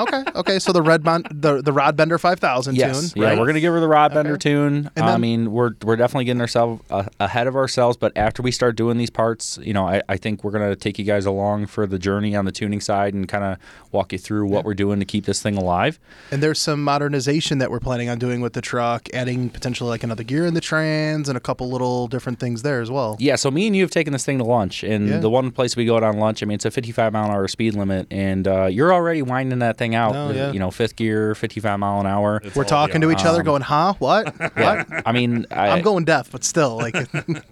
Okay. 0.00 0.24
Okay. 0.34 0.58
So 0.58 0.72
the 0.72 0.82
red 0.82 1.02
bond, 1.02 1.26
the 1.30 1.62
the 1.62 1.72
rod 1.72 1.96
bender 1.96 2.18
5000 2.18 2.74
Yes, 2.76 3.12
tune. 3.12 3.22
yeah, 3.22 3.28
right? 3.30 3.38
we're 3.38 3.46
gonna 3.46 3.60
give 3.60 3.72
her 3.72 3.80
the 3.80 3.88
rod 3.88 4.12
bender 4.14 4.32
Okay. 4.32 4.50
tune. 4.50 4.90
And 4.96 5.06
I 5.06 5.16
mean, 5.16 5.52
we're 5.52 5.72
we're 5.84 5.96
definitely 5.96 6.24
getting 6.24 6.40
ourselves 6.40 6.82
uh, 6.90 7.04
ahead 7.18 7.46
of 7.46 7.56
ourselves. 7.56 7.96
But 7.96 8.12
after 8.16 8.42
we 8.42 8.50
start 8.50 8.76
doing 8.76 8.98
these 8.98 9.10
parts, 9.10 9.58
you 9.62 9.72
know, 9.72 9.86
I, 9.86 10.02
I 10.08 10.16
think 10.16 10.42
we're 10.44 10.50
gonna 10.52 10.76
take 10.76 10.98
you 10.98 11.04
guys 11.04 11.26
along 11.26 11.66
for 11.66 11.86
the 11.86 11.98
journey 11.98 12.34
on 12.36 12.44
the 12.44 12.52
tuning 12.52 12.80
side 12.80 13.14
and 13.14 13.28
kind 13.28 13.44
of 13.44 13.58
walk 13.92 14.12
you 14.12 14.18
through 14.18 14.46
what 14.46 14.64
we're 14.64 14.74
doing 14.74 14.98
to 15.00 15.04
keep 15.06 15.24
this 15.26 15.42
thing 15.42 15.56
alive. 15.56 15.98
And 16.30 16.42
there's 16.42 16.58
some 16.58 16.82
modernization 16.84 17.58
that 17.58 17.70
we're 17.70 17.80
planning 17.80 18.08
on 18.08 18.18
doing 18.18 18.40
with 18.40 18.52
the 18.52 18.60
truck, 18.60 19.08
adding 19.12 19.50
potentially 19.50 19.90
like 19.90 20.02
another 20.04 20.22
gear 20.24 20.46
in 20.46 20.54
the 20.54 20.60
trans 20.60 21.28
and 21.28 21.36
a 21.36 21.40
couple 21.40 21.68
little 21.70 22.06
different 22.08 22.38
things 22.38 22.62
there 22.62 22.80
as 22.80 22.90
well. 22.90 23.16
Yeah, 23.18 23.36
so 23.36 23.50
me 23.50 23.66
and 23.66 23.74
you 23.76 23.82
have 23.82 23.90
taken 23.90 24.12
this 24.12 24.24
thing 24.24 24.38
to 24.38 24.44
lunch, 24.44 24.82
and 24.82 25.08
Yeah. 25.08 25.18
the 25.18 25.30
one 25.30 25.50
place 25.50 25.76
we 25.76 25.84
go 25.84 25.96
out 25.96 26.02
on 26.02 26.18
lunch, 26.18 26.42
I 26.42 26.46
mean, 26.46 26.54
it's 26.54 26.64
a 26.64 26.70
55 26.70 27.12
mile 27.12 27.24
an 27.26 27.30
hour 27.32 27.48
speed 27.48 27.74
limit, 27.74 28.06
and 28.10 28.46
uh, 28.46 28.66
you're 28.66 28.92
already 28.92 29.22
winding 29.22 29.58
that 29.60 29.76
thing 29.76 29.89
out. 29.94 30.14
Oh, 30.16 30.28
with, 30.28 30.36
yeah. 30.36 30.52
You 30.52 30.58
know, 30.58 30.70
fifth 30.70 30.96
gear, 30.96 31.34
55 31.34 31.78
mile 31.78 32.00
an 32.00 32.06
hour. 32.06 32.40
It's 32.44 32.54
We're 32.56 32.64
talking 32.64 33.00
to 33.00 33.10
each 33.10 33.24
other, 33.24 33.42
going, 33.42 33.62
"Huh? 33.62 33.94
What? 33.98 34.34
Yeah, 34.40 34.84
What?" 34.84 35.02
I 35.06 35.12
mean, 35.12 35.46
I, 35.50 35.68
I'm 35.70 35.82
going 35.82 36.04
deaf, 36.04 36.30
but 36.30 36.44
still, 36.44 36.76
like, 36.76 36.94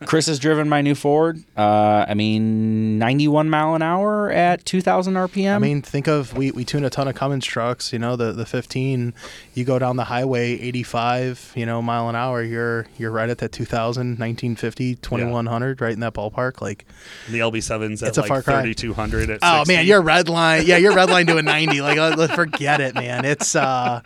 Chris 0.07 0.26
has 0.26 0.38
driven 0.38 0.68
my 0.68 0.80
new 0.83 0.95
Ford. 0.95 1.42
Uh, 1.57 2.04
I 2.09 2.14
mean, 2.14 2.99
91 2.99 3.49
mile 3.50 3.75
an 3.75 3.83
hour 3.83 4.30
at 4.30 4.64
2,000 4.64 5.14
RPM. 5.14 5.54
I 5.54 5.59
mean, 5.59 5.83
think 5.83 6.07
of 6.09 6.37
we, 6.37 6.50
we 6.50 6.64
tune 6.64 6.85
a 6.85 6.90
ton 6.90 7.09
of 7.09 7.14
Cummins 7.14 7.45
trucks. 7.45 7.92
You 7.92 7.99
know, 7.99 8.16
the 8.16 8.33
the 8.33 8.47
15. 8.47 9.14
You 9.54 9.64
go 9.64 9.78
down 9.78 9.97
the 9.97 10.04
highway, 10.04 10.52
85, 10.61 11.52
you 11.57 11.66
know, 11.66 11.80
mile 11.83 12.09
an 12.09 12.16
hour. 12.16 12.42
You're 12.42 12.87
you're 12.97 13.11
right 13.11 13.28
at 13.28 13.38
that 13.38 13.52
2000, 13.52 14.18
1950, 14.18 14.97
2100, 14.97 15.80
right 15.80 15.92
in 15.92 16.00
that 16.00 16.14
ballpark. 16.14 16.61
Like, 16.61 16.85
The 17.28 17.38
LB7's 17.40 18.02
at 18.02 18.11
It's 18.11 18.18
a 18.18 18.23
like 18.23 18.28
far 18.28 18.42
cry. 18.42 18.62
3200 18.62 19.30
at 19.30 19.38
oh 19.42 19.59
60. 19.61 19.75
man, 19.75 19.87
you're 19.87 20.00
red 20.02 20.28
line. 20.28 20.64
Yeah, 20.66 20.76
you're 20.76 20.95
red 20.95 21.11
line 21.11 21.26
doing 21.26 21.45
90. 21.45 21.80
Like, 21.80 21.99
let, 21.99 22.18
let- 22.18 22.18
forget 22.27 22.81
it, 22.81 22.95
man. 22.95 23.25
It's 23.25 23.55
uh, 23.55 24.01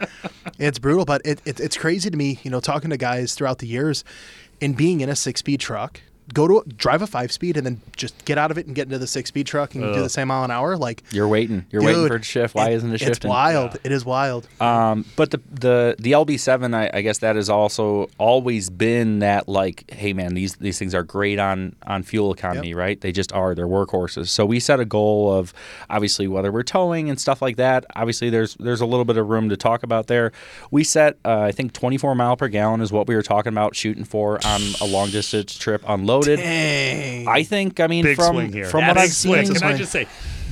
it's 0.58 0.78
brutal, 0.78 1.04
but 1.04 1.22
it, 1.24 1.40
it 1.44 1.58
it's 1.60 1.76
crazy 1.76 2.10
to 2.10 2.16
me. 2.16 2.38
You 2.42 2.50
know, 2.50 2.60
talking 2.60 2.90
to 2.90 2.96
guys 2.96 3.34
throughout 3.34 3.58
the 3.58 3.66
years, 3.66 4.04
and 4.60 4.76
being 4.76 5.00
in 5.00 5.08
a 5.08 5.16
six 5.16 5.40
speed 5.40 5.60
truck. 5.60 6.00
Go 6.32 6.46
to 6.48 6.62
drive 6.76 7.02
a 7.02 7.06
five 7.06 7.30
speed 7.32 7.56
and 7.56 7.66
then 7.66 7.80
just 7.96 8.24
get 8.24 8.38
out 8.38 8.50
of 8.50 8.58
it 8.58 8.66
and 8.66 8.74
get 8.74 8.82
into 8.86 8.98
the 8.98 9.06
six 9.06 9.28
speed 9.28 9.46
truck 9.46 9.74
and 9.74 9.82
do 9.94 10.02
the 10.02 10.08
same 10.08 10.28
mile 10.28 10.44
an 10.44 10.50
hour. 10.50 10.76
Like 10.76 11.02
You're 11.10 11.28
waiting. 11.28 11.66
You're 11.70 11.82
waiting 11.82 12.06
for 12.08 12.16
it 12.16 12.20
to 12.20 12.24
shift. 12.24 12.54
Why 12.54 12.70
it- 12.70 12.74
isn't 12.74 12.90
it 12.90 12.94
It's 12.94 13.04
shifting? 13.04 13.28
wild. 13.30 13.72
Yeah. 13.72 13.80
It 13.84 13.92
is 13.92 14.04
wild. 14.04 14.46
Um, 14.60 15.04
but 15.16 15.30
the 15.30 15.40
the 15.50 15.96
the 15.98 16.12
LB7, 16.12 16.74
I, 16.74 16.90
I 16.92 17.02
guess 17.02 17.18
that 17.18 17.36
has 17.36 17.48
also 17.50 18.08
always 18.18 18.70
been 18.70 19.18
that 19.20 19.48
like, 19.48 19.90
hey 19.90 20.12
man, 20.12 20.34
these 20.34 20.56
these 20.56 20.78
things 20.78 20.94
are 20.94 21.02
great 21.02 21.38
on 21.38 21.74
on 21.86 22.02
fuel 22.02 22.32
economy, 22.32 22.68
Yep. 22.70 22.76
right? 22.78 23.00
They 23.00 23.12
just 23.12 23.32
are. 23.32 23.54
They're 23.54 23.66
workhorses. 23.66 24.28
So 24.28 24.46
we 24.46 24.60
set 24.60 24.80
a 24.80 24.84
goal 24.84 25.32
of 25.32 25.52
obviously 25.90 26.28
whether 26.28 26.50
we're 26.52 26.62
towing 26.62 27.10
and 27.10 27.20
stuff 27.20 27.42
like 27.42 27.56
that. 27.56 27.84
Obviously, 27.96 28.30
there's 28.30 28.54
there's 28.56 28.80
a 28.80 28.86
little 28.86 29.04
bit 29.04 29.16
of 29.16 29.28
room 29.28 29.48
to 29.48 29.56
talk 29.56 29.82
about 29.82 30.06
there. 30.06 30.32
We 30.70 30.84
set 30.84 31.18
uh, 31.24 31.40
I 31.40 31.52
think 31.52 31.72
24 31.72 32.14
mile 32.14 32.36
per 32.36 32.48
gallon 32.48 32.80
is 32.80 32.92
what 32.92 33.06
we 33.06 33.14
were 33.14 33.22
talking 33.22 33.52
about 33.52 33.74
shooting 33.76 34.04
for 34.04 34.38
on 34.46 34.60
a 34.80 34.86
long 34.86 35.10
distance 35.10 35.56
trip 35.58 35.82
unloaded. 36.12 36.38
Dang. 36.38 37.28
I 37.28 37.42
think 37.42 37.80
I 37.80 37.86
mean 37.86 38.04
Big 38.04 38.16
from 38.16 38.34
swing 38.34 38.52
here. 38.52 38.66
from 38.66 38.80
Big 38.80 38.88
what 38.88 38.98
I've 38.98 39.12
swing. 39.12 39.46
seen, 39.46 39.54
Can 39.56 39.64
I 39.64 39.76
just 39.76 39.92
say 39.92 40.06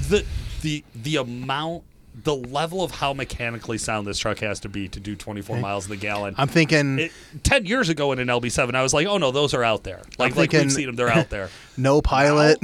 the 0.08 0.24
the 0.62 0.84
the 0.94 1.16
amount 1.16 1.84
the 2.22 2.34
level 2.36 2.82
of 2.84 2.90
how 2.90 3.14
mechanically 3.14 3.78
sound 3.78 4.06
this 4.06 4.18
truck 4.18 4.40
has 4.40 4.60
to 4.60 4.68
be 4.68 4.88
to 4.88 5.00
do 5.00 5.16
24 5.16 5.56
miles 5.58 5.86
in 5.86 5.90
the 5.90 5.96
gallon. 5.96 6.34
I'm 6.36 6.48
thinking 6.48 6.98
It, 6.98 7.12
Ten 7.42 7.64
years 7.64 7.88
ago 7.88 8.12
in 8.12 8.18
an 8.18 8.28
LB7, 8.28 8.74
I 8.74 8.82
was 8.82 8.92
like, 8.92 9.06
"Oh 9.06 9.16
no, 9.16 9.30
those 9.30 9.54
are 9.54 9.64
out 9.64 9.84
there. 9.84 10.00
Like, 10.18 10.36
like 10.36 10.50
thinking- 10.50 10.60
we've 10.68 10.72
seen 10.72 10.86
them; 10.86 10.96
they're 10.96 11.08
out 11.08 11.30
there." 11.30 11.48
no 11.78 12.02
pilot. 12.02 12.58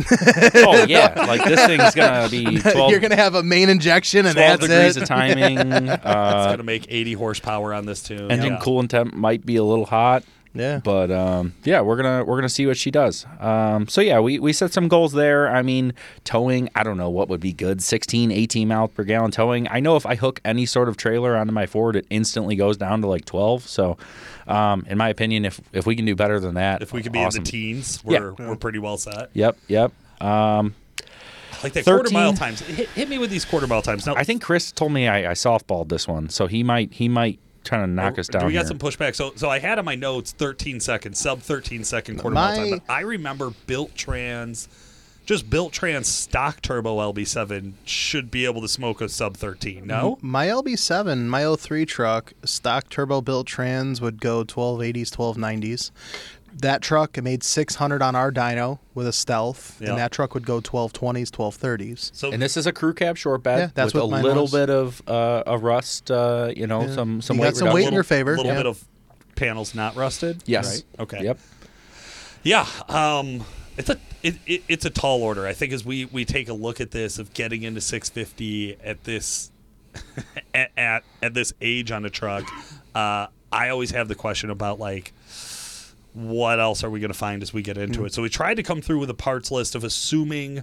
oh 0.56 0.84
yeah, 0.86 1.14
like 1.26 1.42
this 1.44 1.64
thing's 1.64 1.94
gonna 1.94 2.28
be 2.30 2.44
12, 2.60 2.90
You're 2.90 3.00
gonna 3.00 3.16
have 3.16 3.34
a 3.34 3.42
main 3.42 3.70
injection 3.70 4.26
and 4.26 4.34
12 4.36 4.60
that's 4.60 4.70
degrees 4.70 4.96
it. 4.98 5.02
of 5.04 5.08
timing. 5.08 5.58
It's 5.58 6.04
Uh, 6.04 6.50
gonna 6.50 6.62
make 6.62 6.84
80 6.90 7.14
horsepower 7.14 7.72
on 7.72 7.86
this 7.86 8.02
tune. 8.02 8.30
engine 8.30 8.54
Yeah. 8.54 8.58
coolant 8.58 8.90
temp 8.90 9.14
might 9.14 9.46
be 9.46 9.56
a 9.56 9.64
little 9.64 9.86
hot. 9.86 10.22
Yeah. 10.56 10.80
But 10.82 11.10
um, 11.10 11.54
yeah, 11.64 11.80
we're 11.82 11.96
gonna 11.96 12.24
we're 12.24 12.36
gonna 12.36 12.48
see 12.48 12.66
what 12.66 12.76
she 12.76 12.90
does. 12.90 13.26
Um, 13.40 13.86
so 13.88 14.00
yeah, 14.00 14.20
we, 14.20 14.38
we 14.38 14.52
set 14.52 14.72
some 14.72 14.88
goals 14.88 15.12
there. 15.12 15.48
I 15.48 15.62
mean, 15.62 15.92
towing. 16.24 16.68
I 16.74 16.82
don't 16.82 16.96
know 16.96 17.10
what 17.10 17.28
would 17.28 17.40
be 17.40 17.52
good. 17.52 17.82
16, 17.82 18.30
18 18.32 18.68
miles 18.68 18.90
per 18.92 19.04
gallon 19.04 19.30
towing. 19.30 19.68
I 19.70 19.80
know 19.80 19.96
if 19.96 20.06
I 20.06 20.14
hook 20.14 20.40
any 20.44 20.66
sort 20.66 20.88
of 20.88 20.96
trailer 20.96 21.36
onto 21.36 21.52
my 21.52 21.66
Ford, 21.66 21.96
it 21.96 22.06
instantly 22.10 22.56
goes 22.56 22.76
down 22.76 23.02
to 23.02 23.06
like 23.06 23.24
twelve. 23.24 23.66
So, 23.68 23.98
um, 24.46 24.86
in 24.88 24.96
my 24.98 25.08
opinion, 25.08 25.44
if 25.44 25.60
if 25.72 25.86
we 25.86 25.94
can 25.96 26.04
do 26.04 26.14
better 26.16 26.40
than 26.40 26.54
that, 26.54 26.82
If 26.82 26.92
we 26.92 27.02
could 27.02 27.12
be 27.12 27.18
awesome. 27.20 27.40
in 27.40 27.44
the 27.44 27.50
teens, 27.50 28.02
we're 28.04 28.32
we're 28.32 28.56
pretty 28.56 28.78
well 28.78 28.96
set. 28.96 29.30
Yep, 29.34 29.58
yep. 29.68 29.92
Um, 30.20 30.74
Like 31.62 31.72
that 31.74 31.84
quarter 31.84 32.10
mile 32.10 32.32
times. 32.34 32.60
Hit, 32.60 32.88
hit 32.90 33.08
me 33.08 33.18
with 33.18 33.30
these 33.30 33.44
quarter 33.44 33.66
mile 33.66 33.82
times. 33.82 34.06
Now, 34.06 34.14
I 34.14 34.24
think 34.24 34.42
Chris 34.42 34.72
told 34.72 34.92
me 34.92 35.08
I, 35.08 35.30
I 35.30 35.34
softballed 35.34 35.88
this 35.88 36.06
one, 36.08 36.28
so 36.28 36.46
he 36.46 36.62
might 36.62 36.92
he 36.94 37.08
might 37.08 37.38
try 37.66 37.80
to 37.80 37.86
knock 37.86 38.14
oh, 38.16 38.20
us 38.20 38.28
down. 38.28 38.46
We 38.46 38.52
got 38.52 38.60
here. 38.60 38.68
some 38.68 38.78
pushback? 38.78 39.14
So, 39.14 39.32
so 39.36 39.50
I 39.50 39.58
had 39.58 39.78
on 39.78 39.84
my 39.84 39.94
notes 39.94 40.32
13 40.32 40.80
seconds, 40.80 41.18
sub 41.18 41.40
13 41.40 41.84
second 41.84 42.18
quarter 42.18 42.34
mile 42.34 42.56
time. 42.56 42.70
But 42.70 42.92
I 42.92 43.00
remember 43.00 43.50
Built 43.66 43.94
Trans, 43.94 44.68
just 45.26 45.50
Built 45.50 45.72
Trans 45.72 46.08
stock 46.08 46.62
turbo 46.62 46.98
LB7 47.12 47.72
should 47.84 48.30
be 48.30 48.44
able 48.44 48.60
to 48.62 48.68
smoke 48.68 49.00
a 49.00 49.08
sub 49.08 49.36
13. 49.36 49.86
No, 49.86 50.18
My 50.22 50.46
LB7, 50.46 51.26
my 51.26 51.56
03 51.56 51.84
truck, 51.84 52.32
stock 52.44 52.88
turbo 52.88 53.20
built 53.20 53.46
trans 53.46 54.00
would 54.00 54.20
go 54.20 54.44
1280s, 54.44 55.10
1290s. 55.10 55.90
That 56.60 56.80
truck 56.80 57.18
it 57.18 57.22
made 57.22 57.42
600 57.42 58.00
on 58.00 58.14
our 58.14 58.32
dyno 58.32 58.78
with 58.94 59.06
a 59.06 59.12
stealth, 59.12 59.76
Yeah. 59.80 59.90
and 59.90 59.98
that 59.98 60.10
truck 60.10 60.32
would 60.34 60.46
go 60.46 60.60
1220s, 60.60 61.30
1230s. 61.30 62.10
so 62.14 62.32
And 62.32 62.40
this 62.40 62.56
is 62.56 62.66
a 62.66 62.72
crew 62.72 62.94
cab 62.94 63.16
short 63.18 63.42
bed 63.42 63.58
Yeah, 63.58 63.70
that's 63.74 63.92
with 63.92 64.04
what 64.04 64.20
a 64.20 64.22
little 64.22 64.42
was. 64.44 64.52
bit 64.52 64.70
of 64.70 65.02
uh, 65.06 65.42
a 65.46 65.58
rust, 65.58 66.10
uh, 66.10 66.52
you 66.56 66.66
know, 66.66 66.82
Yeah. 66.86 66.94
some 66.94 67.20
some 67.20 67.36
You 67.36 67.42
weight 67.42 67.48
got 67.48 67.56
some 67.56 67.72
weight 67.74 67.86
in 67.86 67.92
your 67.92 68.04
favor. 68.04 68.32
A 68.34 68.36
little 68.38 68.52
yeah. 68.52 68.56
bit 68.58 68.66
of 68.66 68.82
panels 69.34 69.74
not 69.74 69.96
rusted. 69.96 70.42
Yes. 70.46 70.76
Right? 70.76 71.02
Okay. 71.02 71.24
Yep. 71.24 71.38
Yeah, 72.42 72.66
um, 72.88 73.44
it's 73.76 73.90
a 73.90 73.98
it, 74.22 74.36
it, 74.46 74.62
it's 74.68 74.84
a 74.86 74.90
tall 74.90 75.22
order. 75.22 75.46
I 75.46 75.52
think 75.52 75.72
as 75.74 75.84
we 75.84 76.06
we 76.06 76.24
take 76.24 76.48
a 76.48 76.54
look 76.54 76.80
at 76.80 76.90
this 76.90 77.18
of 77.18 77.34
getting 77.34 77.64
into 77.64 77.80
650 77.82 78.78
at 78.82 79.04
this 79.04 79.50
at, 80.54 80.70
at 80.76 81.04
at 81.22 81.34
this 81.34 81.52
age 81.60 81.90
on 81.90 82.04
a 82.06 82.10
truck, 82.10 82.44
uh, 82.94 83.26
I 83.52 83.68
always 83.68 83.90
have 83.90 84.08
the 84.08 84.14
question 84.14 84.48
about 84.48 84.78
like 84.78 85.12
what 86.16 86.58
else 86.58 86.82
are 86.82 86.88
we 86.88 86.98
going 86.98 87.12
to 87.12 87.18
find 87.18 87.42
as 87.42 87.52
we 87.52 87.60
get 87.60 87.76
into 87.76 88.00
Mm. 88.00 88.06
it. 88.06 88.14
So 88.14 88.22
we 88.22 88.30
tried 88.30 88.54
to 88.54 88.62
come 88.62 88.80
through 88.80 88.98
with 89.00 89.10
a 89.10 89.14
parts 89.14 89.50
list 89.50 89.74
of 89.74 89.84
assuming 89.84 90.62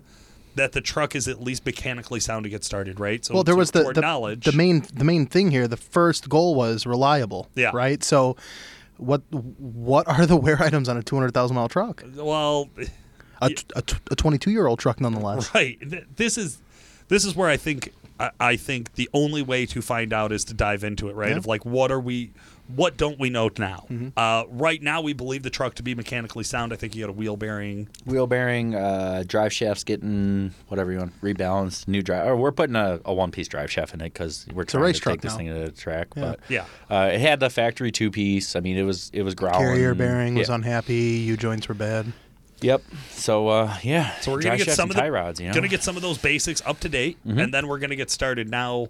that 0.56 0.72
the 0.72 0.82
truck 0.82 1.16
is 1.16 1.28
at 1.28 1.42
least 1.42 1.66
mechanically 1.66 2.20
sound 2.20 2.44
to 2.44 2.50
get 2.50 2.64
started, 2.64 3.00
right? 3.00 3.24
So 3.24 3.36
well, 3.36 3.44
there 3.44 3.56
was 3.56 3.72
the 3.72 3.92
the, 3.94 4.02
knowledge. 4.02 4.46
the 4.46 4.52
main 4.52 4.84
the 4.94 5.04
main 5.04 5.26
thing 5.28 5.52
here. 5.52 5.68
The 5.68 5.78
first 5.78 6.28
goal 6.30 6.56
was 6.56 6.86
reliable. 6.88 7.50
Yeah. 7.56 7.72
Right. 7.74 8.04
So, 8.04 8.36
what 8.98 9.22
what 9.32 10.08
are 10.08 10.26
the 10.26 10.38
wear 10.38 10.58
items 10.62 10.90
on 10.90 10.98
a 10.98 11.04
200,000 11.04 11.56
mile 11.56 11.70
truck? 11.70 12.04
well, 12.16 12.70
A, 13.42 13.50
t- 13.50 13.64
a, 13.76 13.82
t- 13.82 13.98
a 14.12 14.16
22 14.16 14.52
year 14.52 14.68
old 14.68 14.80
truck, 14.80 15.00
nonetheless. 15.02 15.54
Right. 15.54 15.78
This 16.16 16.38
is 16.38 16.60
this 17.10 17.26
is 17.26 17.36
where 17.36 17.50
I 17.50 17.58
think 17.58 17.92
I, 18.20 18.30
I 18.40 18.56
think 18.56 18.94
the 18.94 19.10
only 19.14 19.42
way 19.42 19.66
to 19.68 19.82
find 19.82 20.14
out 20.14 20.32
is 20.32 20.44
to 20.46 20.54
dive 20.54 20.84
into 20.84 21.10
it. 21.10 21.16
Right. 21.16 21.32
Yeah. 21.32 21.38
Of 21.38 21.46
like 21.48 21.66
what 21.66 21.92
are 21.92 22.00
we, 22.00 22.32
what 22.76 22.98
don't 22.98 23.20
we 23.20 23.30
know 23.30 23.50
now? 23.58 23.86
Mm-hmm. 23.90 24.10
Uh, 24.18 24.44
right 24.50 24.82
now, 24.82 25.02
we 25.02 25.14
believe 25.14 25.44
the 25.44 25.50
truck 25.50 25.76
to 25.76 25.84
be 25.84 25.96
mechanically 25.96 26.44
sound. 26.44 26.74
I 26.74 26.76
think 26.76 26.96
you 26.96 27.04
got 27.04 27.10
a 27.10 27.14
wheel 27.14 27.36
bearing. 27.38 27.88
Wheel 28.06 28.28
bearing, 28.28 28.76
uh, 28.76 29.24
drive 29.28 29.54
shafts 29.54 29.84
getting 29.84 30.54
whatever 30.68 30.92
you 30.92 31.00
want 31.00 31.22
rebalanced, 31.22 31.88
new 31.88 32.02
drive. 32.02 32.28
Or 32.28 32.36
we're 32.36 32.52
putting 32.52 32.76
a, 32.76 33.00
a 33.06 33.14
one 33.14 33.32
piece 33.32 33.48
drive 33.48 33.72
shaft 33.72 33.94
in 33.94 34.02
it 34.02 34.14
because 34.14 34.46
we're 34.54 34.64
a 34.64 34.66
trying 34.66 34.94
to 34.94 35.00
truck 35.00 35.14
take 35.16 35.22
this 35.22 35.34
now. 35.34 35.38
thing 35.38 35.48
to 35.48 35.54
the 35.54 35.72
track. 35.72 36.08
Yeah. 36.16 36.22
But 36.24 36.40
Yeah. 36.50 36.66
uh, 36.90 37.10
it 37.14 37.20
had 37.22 37.40
the 37.40 37.50
factory 37.50 37.92
two 37.92 38.12
piece. 38.12 38.56
I 38.56 38.60
mean, 38.60 38.78
it 38.78 38.84
was 38.84 39.10
it 39.14 39.24
was 39.24 39.36
growling. 39.36 39.60
Carrier 39.60 39.94
bearing 39.96 40.36
was 40.36 40.50
unhappy. 40.50 40.96
U 41.26 41.38
joints 41.38 41.68
were 41.68 41.76
bad. 41.76 42.12
Yep. 42.62 42.82
So 43.12 43.50
uh, 43.50 43.76
yeah. 43.84 44.18
So 44.22 44.32
we're 44.32 44.42
gonna 44.42 44.58
get 44.58 44.70
some 44.72 44.90
of 44.90 44.96
the 44.96 45.02
tie 45.02 45.10
rods. 45.10 45.40
You 45.40 45.48
know. 45.50 45.54
gonna 45.54 45.68
get 45.68 45.84
some 45.84 45.96
of 45.98 46.02
those 46.02 46.18
basics 46.18 46.62
up 46.66 46.80
to 46.82 46.90
date, 46.90 47.18
Mm-hmm. 47.28 47.40
and 47.40 47.54
then 47.54 47.68
we're 47.68 47.80
gonna 47.80 47.96
get 47.98 48.10
started 48.10 48.50
now. 48.50 48.88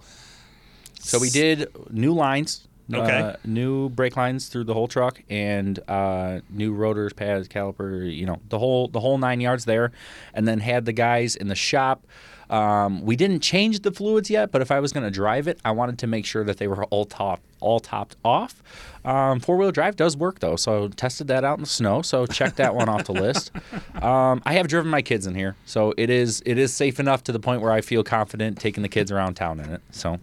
So 1.00 1.20
we 1.20 1.30
did 1.30 1.68
new 1.90 2.14
lines. 2.14 2.68
Okay. 2.92 3.20
Uh, 3.20 3.36
new 3.46 3.90
brake 3.90 4.18
lines 4.18 4.48
through 4.48 4.66
the 4.66 4.74
whole 4.74 4.88
truck 4.88 5.22
and 5.30 5.80
uh, 5.88 6.42
new 6.50 6.74
rotors, 6.74 7.14
pads, 7.14 7.48
caliper, 7.48 8.14
you 8.14 8.26
know, 8.26 8.40
the 8.50 8.60
whole 8.60 8.88
the 8.88 9.00
whole 9.00 9.18
nine 9.18 9.40
yards 9.40 9.66
there, 9.66 9.92
and 10.34 10.48
then 10.48 10.60
had 10.60 10.86
the 10.86 10.94
guys 10.94 11.36
in 11.36 11.48
the 11.48 11.56
shop. 11.56 12.06
Um, 12.50 13.02
we 13.02 13.16
didn't 13.16 13.40
change 13.40 13.80
the 13.80 13.92
fluids 13.92 14.30
yet, 14.30 14.52
but 14.52 14.62
if 14.62 14.70
I 14.70 14.80
was 14.80 14.92
going 14.92 15.06
to 15.06 15.12
drive 15.12 15.48
it, 15.48 15.60
I 15.64 15.72
wanted 15.72 15.98
to 16.00 16.08
make 16.08 16.26
sure 16.26 16.44
that 16.44 16.58
they 16.58 16.68
were 16.68 16.84
all 16.86 17.06
top 17.06 17.40
all 17.62 17.80
topped 17.80 18.18
off. 18.26 18.62
Um, 19.06 19.40
Four 19.40 19.56
wheel 19.58 19.72
drive 19.72 19.96
does 19.96 20.18
work 20.18 20.40
though, 20.40 20.58
so 20.58 20.90
tested 20.90 21.30
that 21.30 21.46
out 21.46 21.58
in 21.58 21.64
the 21.64 21.70
snow. 21.70 22.02
So 22.02 22.26
check 22.26 22.58
that 22.58 22.76
one 22.76 22.90
off 22.90 23.06
the 23.06 23.14
list. 23.14 23.52
Um, 24.04 24.42
I 24.46 24.54
have 24.54 24.68
driven 24.68 24.92
my 24.92 25.02
kids 25.02 25.28
in 25.28 25.36
here, 25.36 25.56
so 25.66 25.94
it 25.98 26.10
is 26.10 26.44
it 26.46 26.58
is 26.58 26.74
safe 26.74 27.00
enough 27.00 27.24
to 27.24 27.32
the 27.32 27.40
point 27.40 27.62
where 27.62 27.72
I 27.72 27.80
feel 27.80 28.04
confident 28.04 28.60
taking 28.60 28.84
the 28.84 28.90
kids 28.90 29.12
around 29.14 29.36
town 29.36 29.62
in 29.62 29.70
it. 29.70 29.82
So. 29.92 30.20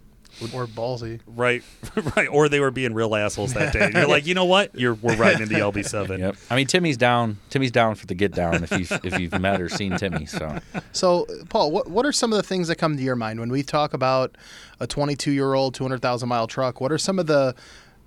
Or 0.53 0.65
ballsy. 0.67 1.19
Right, 1.27 1.63
right, 2.15 2.27
or 2.27 2.49
they 2.49 2.59
were 2.59 2.71
being 2.71 2.93
real 2.93 3.15
assholes 3.15 3.53
that 3.53 3.73
day. 3.73 3.91
You're 3.93 4.07
like, 4.07 4.25
you 4.25 4.33
know 4.33 4.45
what? 4.45 4.73
You're 4.73 4.95
we're 4.95 5.15
riding 5.15 5.43
in 5.43 5.49
the 5.49 5.55
LB7. 5.55 6.01
Yep. 6.21 6.35
I 6.49 6.55
mean, 6.55 6.67
Timmy's 6.67 6.97
down. 6.97 7.37
Timmy's 7.49 7.71
down 7.71 7.95
for 7.95 8.05
the 8.05 8.13
get 8.13 8.33
down. 8.33 8.63
If 8.63 8.71
you've 8.71 8.91
if 9.03 9.19
you've 9.19 9.39
met 9.39 9.61
or 9.61 9.69
seen 9.69 9.97
Timmy, 9.97 10.25
so 10.25 10.57
So, 10.91 11.25
Paul, 11.49 11.71
what 11.71 11.89
what 11.89 12.05
are 12.05 12.11
some 12.11 12.31
of 12.33 12.37
the 12.37 12.43
things 12.43 12.67
that 12.67 12.75
come 12.75 12.97
to 12.97 13.03
your 13.03 13.15
mind 13.15 13.39
when 13.39 13.49
we 13.49 13.63
talk 13.63 13.93
about 13.93 14.35
a 14.79 14.87
22 14.87 15.31
year 15.31 15.53
old 15.53 15.73
200,000 15.73 16.27
mile 16.27 16.47
truck? 16.47 16.81
What 16.81 16.91
are 16.91 16.97
some 16.97 17.17
of 17.19 17.27
the 17.27 17.55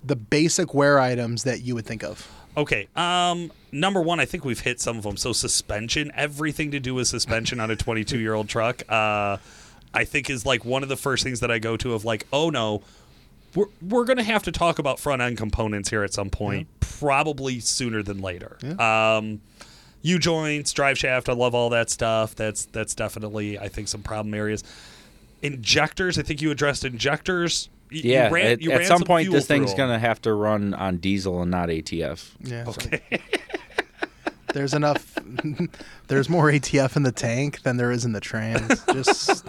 the 0.03 0.15
basic 0.15 0.73
wear 0.73 0.99
items 0.99 1.43
that 1.43 1.61
you 1.61 1.73
would 1.75 1.85
think 1.85 2.03
of? 2.03 2.29
Okay. 2.57 2.87
Um, 2.95 3.51
number 3.71 4.01
one, 4.01 4.19
I 4.19 4.25
think 4.25 4.45
we've 4.45 4.59
hit 4.59 4.79
some 4.79 4.97
of 4.97 5.03
them. 5.03 5.17
So 5.17 5.33
suspension, 5.33 6.11
everything 6.15 6.71
to 6.71 6.79
do 6.79 6.93
with 6.93 7.07
suspension 7.07 7.59
on 7.59 7.69
a 7.71 7.75
22 7.75 8.19
year 8.19 8.33
old 8.33 8.47
truck, 8.47 8.83
uh, 8.89 9.37
I 9.95 10.03
think 10.03 10.29
is 10.29 10.45
like 10.45 10.65
one 10.65 10.83
of 10.83 10.89
the 10.89 10.97
first 10.97 11.23
things 11.23 11.39
that 11.39 11.49
I 11.49 11.59
go 11.59 11.77
to 11.77 11.93
of 11.93 12.05
like, 12.05 12.27
oh 12.33 12.49
no, 12.49 12.83
we're 13.55 13.65
we're 13.81 14.05
gonna 14.05 14.23
have 14.23 14.43
to 14.43 14.51
talk 14.51 14.77
about 14.79 14.99
front 14.99 15.21
end 15.21 15.37
components 15.37 15.89
here 15.89 16.03
at 16.03 16.13
some 16.13 16.29
point, 16.29 16.67
probably 16.79 17.59
sooner 17.59 18.03
than 18.03 18.19
later. 18.21 18.57
Um, 18.79 19.41
U 20.01 20.19
joints, 20.19 20.71
drive 20.73 20.97
shaft, 20.97 21.29
I 21.29 21.33
love 21.33 21.55
all 21.55 21.69
that 21.71 21.89
stuff. 21.89 22.35
That's 22.35 22.65
that's 22.65 22.93
definitely 22.93 23.57
I 23.57 23.69
think 23.69 23.87
some 23.87 24.03
problem 24.03 24.33
areas. 24.33 24.63
Injectors, 25.41 26.17
I 26.19 26.21
think 26.23 26.41
you 26.41 26.51
addressed 26.51 26.83
injectors. 26.85 27.69
Y- 27.91 27.97
you 28.03 28.11
yeah. 28.13 28.29
ran- 28.29 28.45
at, 28.47 28.61
you 28.61 28.71
at 28.71 28.79
ran 28.79 28.87
some 28.87 29.01
point, 29.03 29.25
fuel 29.25 29.35
this 29.35 29.45
thing's 29.45 29.73
through 29.73 29.83
'em. 29.83 29.89
gonna 29.89 29.99
have 29.99 30.21
to 30.23 30.33
run 30.33 30.73
on 30.73 30.97
diesel 30.97 31.41
and 31.41 31.51
not 31.51 31.69
ATF. 31.69 32.31
Yeah. 32.41 32.65
Okay. 32.67 33.01
There's 34.53 34.73
enough. 34.73 35.17
there's 36.07 36.29
more 36.29 36.49
ATF 36.49 36.95
in 36.95 37.03
the 37.03 37.11
tank 37.11 37.61
than 37.63 37.75
there 37.77 37.91
is 37.91 38.05
in 38.05 38.13
the 38.13 38.21
trans. 38.21 38.83
Just. 38.85 39.45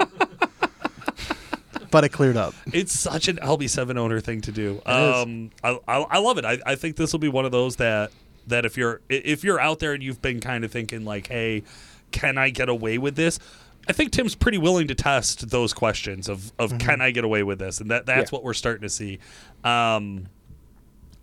But 1.96 2.04
it 2.04 2.10
cleared 2.10 2.36
up. 2.36 2.52
It's 2.74 2.92
such 2.92 3.26
an 3.28 3.36
LB7 3.36 3.96
owner 3.96 4.20
thing 4.20 4.42
to 4.42 4.52
do. 4.52 4.82
Um, 4.84 5.50
I, 5.64 5.78
I, 5.88 5.96
I 6.02 6.18
love 6.18 6.36
it. 6.36 6.44
I, 6.44 6.58
I 6.66 6.74
think 6.74 6.96
this 6.96 7.10
will 7.12 7.20
be 7.20 7.28
one 7.30 7.46
of 7.46 7.52
those 7.52 7.76
that 7.76 8.10
that 8.48 8.66
if 8.66 8.76
you're 8.76 9.00
if 9.08 9.42
you're 9.44 9.58
out 9.58 9.78
there 9.78 9.94
and 9.94 10.02
you've 10.02 10.20
been 10.20 10.40
kind 10.40 10.62
of 10.62 10.70
thinking 10.70 11.06
like, 11.06 11.28
hey, 11.28 11.62
can 12.10 12.36
I 12.36 12.50
get 12.50 12.68
away 12.68 12.98
with 12.98 13.16
this? 13.16 13.38
I 13.88 13.92
think 13.94 14.12
Tim's 14.12 14.34
pretty 14.34 14.58
willing 14.58 14.88
to 14.88 14.94
test 14.94 15.48
those 15.48 15.72
questions 15.72 16.28
of 16.28 16.52
of 16.58 16.76
can 16.78 17.00
I 17.00 17.12
get 17.12 17.24
away 17.24 17.42
with 17.42 17.58
this, 17.58 17.80
and 17.80 17.90
that 17.90 18.04
that's 18.04 18.30
Yeah. 18.30 18.36
what 18.36 18.44
we're 18.44 18.52
starting 18.52 18.82
to 18.82 18.90
see. 18.90 19.18
Um, 19.64 20.26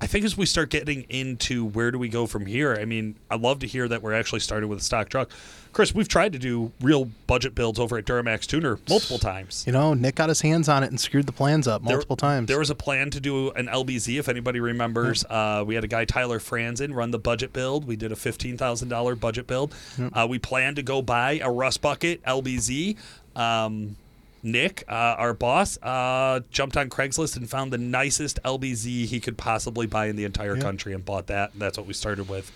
I 0.04 0.08
think 0.08 0.26
as 0.26 0.36
we 0.38 0.46
start 0.46 0.70
getting 0.70 1.04
into 1.04 1.64
where 1.64 1.90
do 1.90 1.98
we 1.98 2.10
go 2.10 2.28
from 2.28 2.46
here, 2.46 2.74
I 2.78 2.84
mean, 2.84 3.16
I 3.32 3.36
love 3.36 3.60
to 3.60 3.68
hear 3.68 3.88
that 3.88 4.02
we're 4.02 4.12
actually 4.14 4.42
starting 4.42 4.68
with 4.68 4.80
a 4.80 4.84
stock 4.84 5.08
truck. 5.08 5.32
Chris, 5.72 5.96
we've 5.96 6.10
tried 6.10 6.34
to 6.34 6.40
do 6.40 6.74
real 6.82 7.06
budget 7.26 7.56
builds 7.56 7.80
over 7.80 7.98
at 7.98 8.04
Duramax 8.04 8.46
Tuner 8.46 8.80
multiple 8.90 9.18
times. 9.18 9.64
You 9.66 9.72
know, 9.72 9.94
Nick 9.94 10.16
got 10.16 10.28
his 10.28 10.42
hands 10.42 10.68
on 10.68 10.84
it 10.84 10.90
and 10.90 11.00
screwed 11.00 11.26
the 11.26 11.32
plans 11.32 11.70
up 11.70 11.84
There- 11.86 11.94
multiple 11.96 12.18
times. 12.18 12.50
There 12.50 12.60
was 12.60 12.70
a 12.70 12.76
plan 12.76 13.12
to 13.12 13.22
do 13.22 13.52
an 13.52 13.68
LBZ, 13.70 14.20
if 14.20 14.28
anybody 14.28 14.60
remembers. 14.60 15.24
Uh, 15.24 15.64
we 15.66 15.74
had 15.76 15.86
a 15.86 15.88
guy, 15.88 16.04
Tyler 16.04 16.40
Franzen, 16.40 16.94
run 16.94 17.12
the 17.12 17.18
budget 17.18 17.54
build. 17.54 17.86
We 17.88 17.96
did 17.96 18.12
a 18.12 18.16
$15,000 18.16 19.16
budget 19.22 19.48
build. 19.48 19.74
Uh, 20.12 20.28
we 20.30 20.38
planned 20.38 20.76
to 20.76 20.84
go 20.84 21.02
buy 21.02 21.40
a 21.42 21.50
Rust 21.50 21.82
Bucket 21.82 22.22
LBZ. 22.24 22.98
Um, 23.38 23.96
Nick, 24.44 24.84
uh, 24.90 25.16
our 25.18 25.34
boss, 25.34 25.78
uh, 25.82 26.42
jumped 26.52 26.76
on 26.76 26.90
Craigslist 26.90 27.38
and 27.38 27.50
found 27.50 27.72
the 27.72 27.78
nicest 27.78 28.40
LBZ 28.44 29.06
he 29.06 29.20
could 29.22 29.38
possibly 29.38 29.88
buy 29.88 30.08
in 30.08 30.18
the 30.18 30.26
entire 30.26 30.58
country 30.58 30.94
and 30.94 31.04
bought 31.06 31.28
that. 31.28 31.52
That's 31.56 31.78
what 31.78 31.88
we 31.88 31.94
started 31.94 32.28
with. 32.28 32.52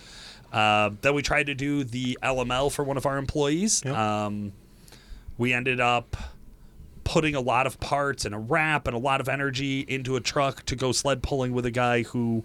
Uh, 0.51 0.91
then 1.01 1.13
we 1.13 1.21
tried 1.21 1.47
to 1.47 1.55
do 1.55 1.83
the 1.83 2.17
LML 2.21 2.71
for 2.71 2.83
one 2.83 2.97
of 2.97 3.05
our 3.05 3.17
employees. 3.17 3.81
Yep. 3.85 3.95
Um, 3.95 4.51
we 5.37 5.53
ended 5.53 5.79
up 5.79 6.15
putting 7.03 7.35
a 7.35 7.41
lot 7.41 7.65
of 7.65 7.79
parts 7.79 8.25
and 8.25 8.35
a 8.35 8.37
wrap 8.37 8.85
and 8.85 8.95
a 8.95 8.99
lot 8.99 9.21
of 9.21 9.29
energy 9.29 9.79
into 9.79 10.17
a 10.17 10.19
truck 10.19 10.65
to 10.65 10.75
go 10.75 10.91
sled 10.91 11.23
pulling 11.23 11.53
with 11.53 11.65
a 11.65 11.71
guy 11.71 12.03
who 12.03 12.43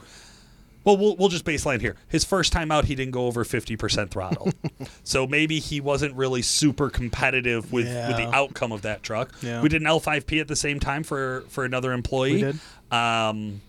well 0.84 0.96
we'll, 0.96 1.16
we'll 1.16 1.28
just 1.28 1.44
baseline 1.44 1.80
here 1.80 1.96
his 2.08 2.24
first 2.24 2.52
time 2.52 2.70
out 2.70 2.84
he 2.86 2.94
didn't 2.94 3.12
go 3.12 3.26
over 3.26 3.44
50% 3.44 4.10
throttle 4.10 4.50
so 5.04 5.26
maybe 5.26 5.58
he 5.58 5.80
wasn't 5.80 6.14
really 6.14 6.42
super 6.42 6.90
competitive 6.90 7.72
with, 7.72 7.86
with 7.86 8.16
the 8.16 8.28
outcome 8.34 8.72
of 8.72 8.82
that 8.82 9.02
truck 9.02 9.32
Yeah. 9.42 9.60
we 9.62 9.68
did 9.68 9.82
an 9.82 9.88
l5p 9.88 10.40
at 10.40 10.48
the 10.48 10.56
same 10.56 10.80
time 10.80 11.02
for 11.02 11.44
for 11.48 11.64
another 11.64 11.92
employee 11.92 12.32
We 12.34 12.40
did. 12.40 12.58
um 12.90 13.60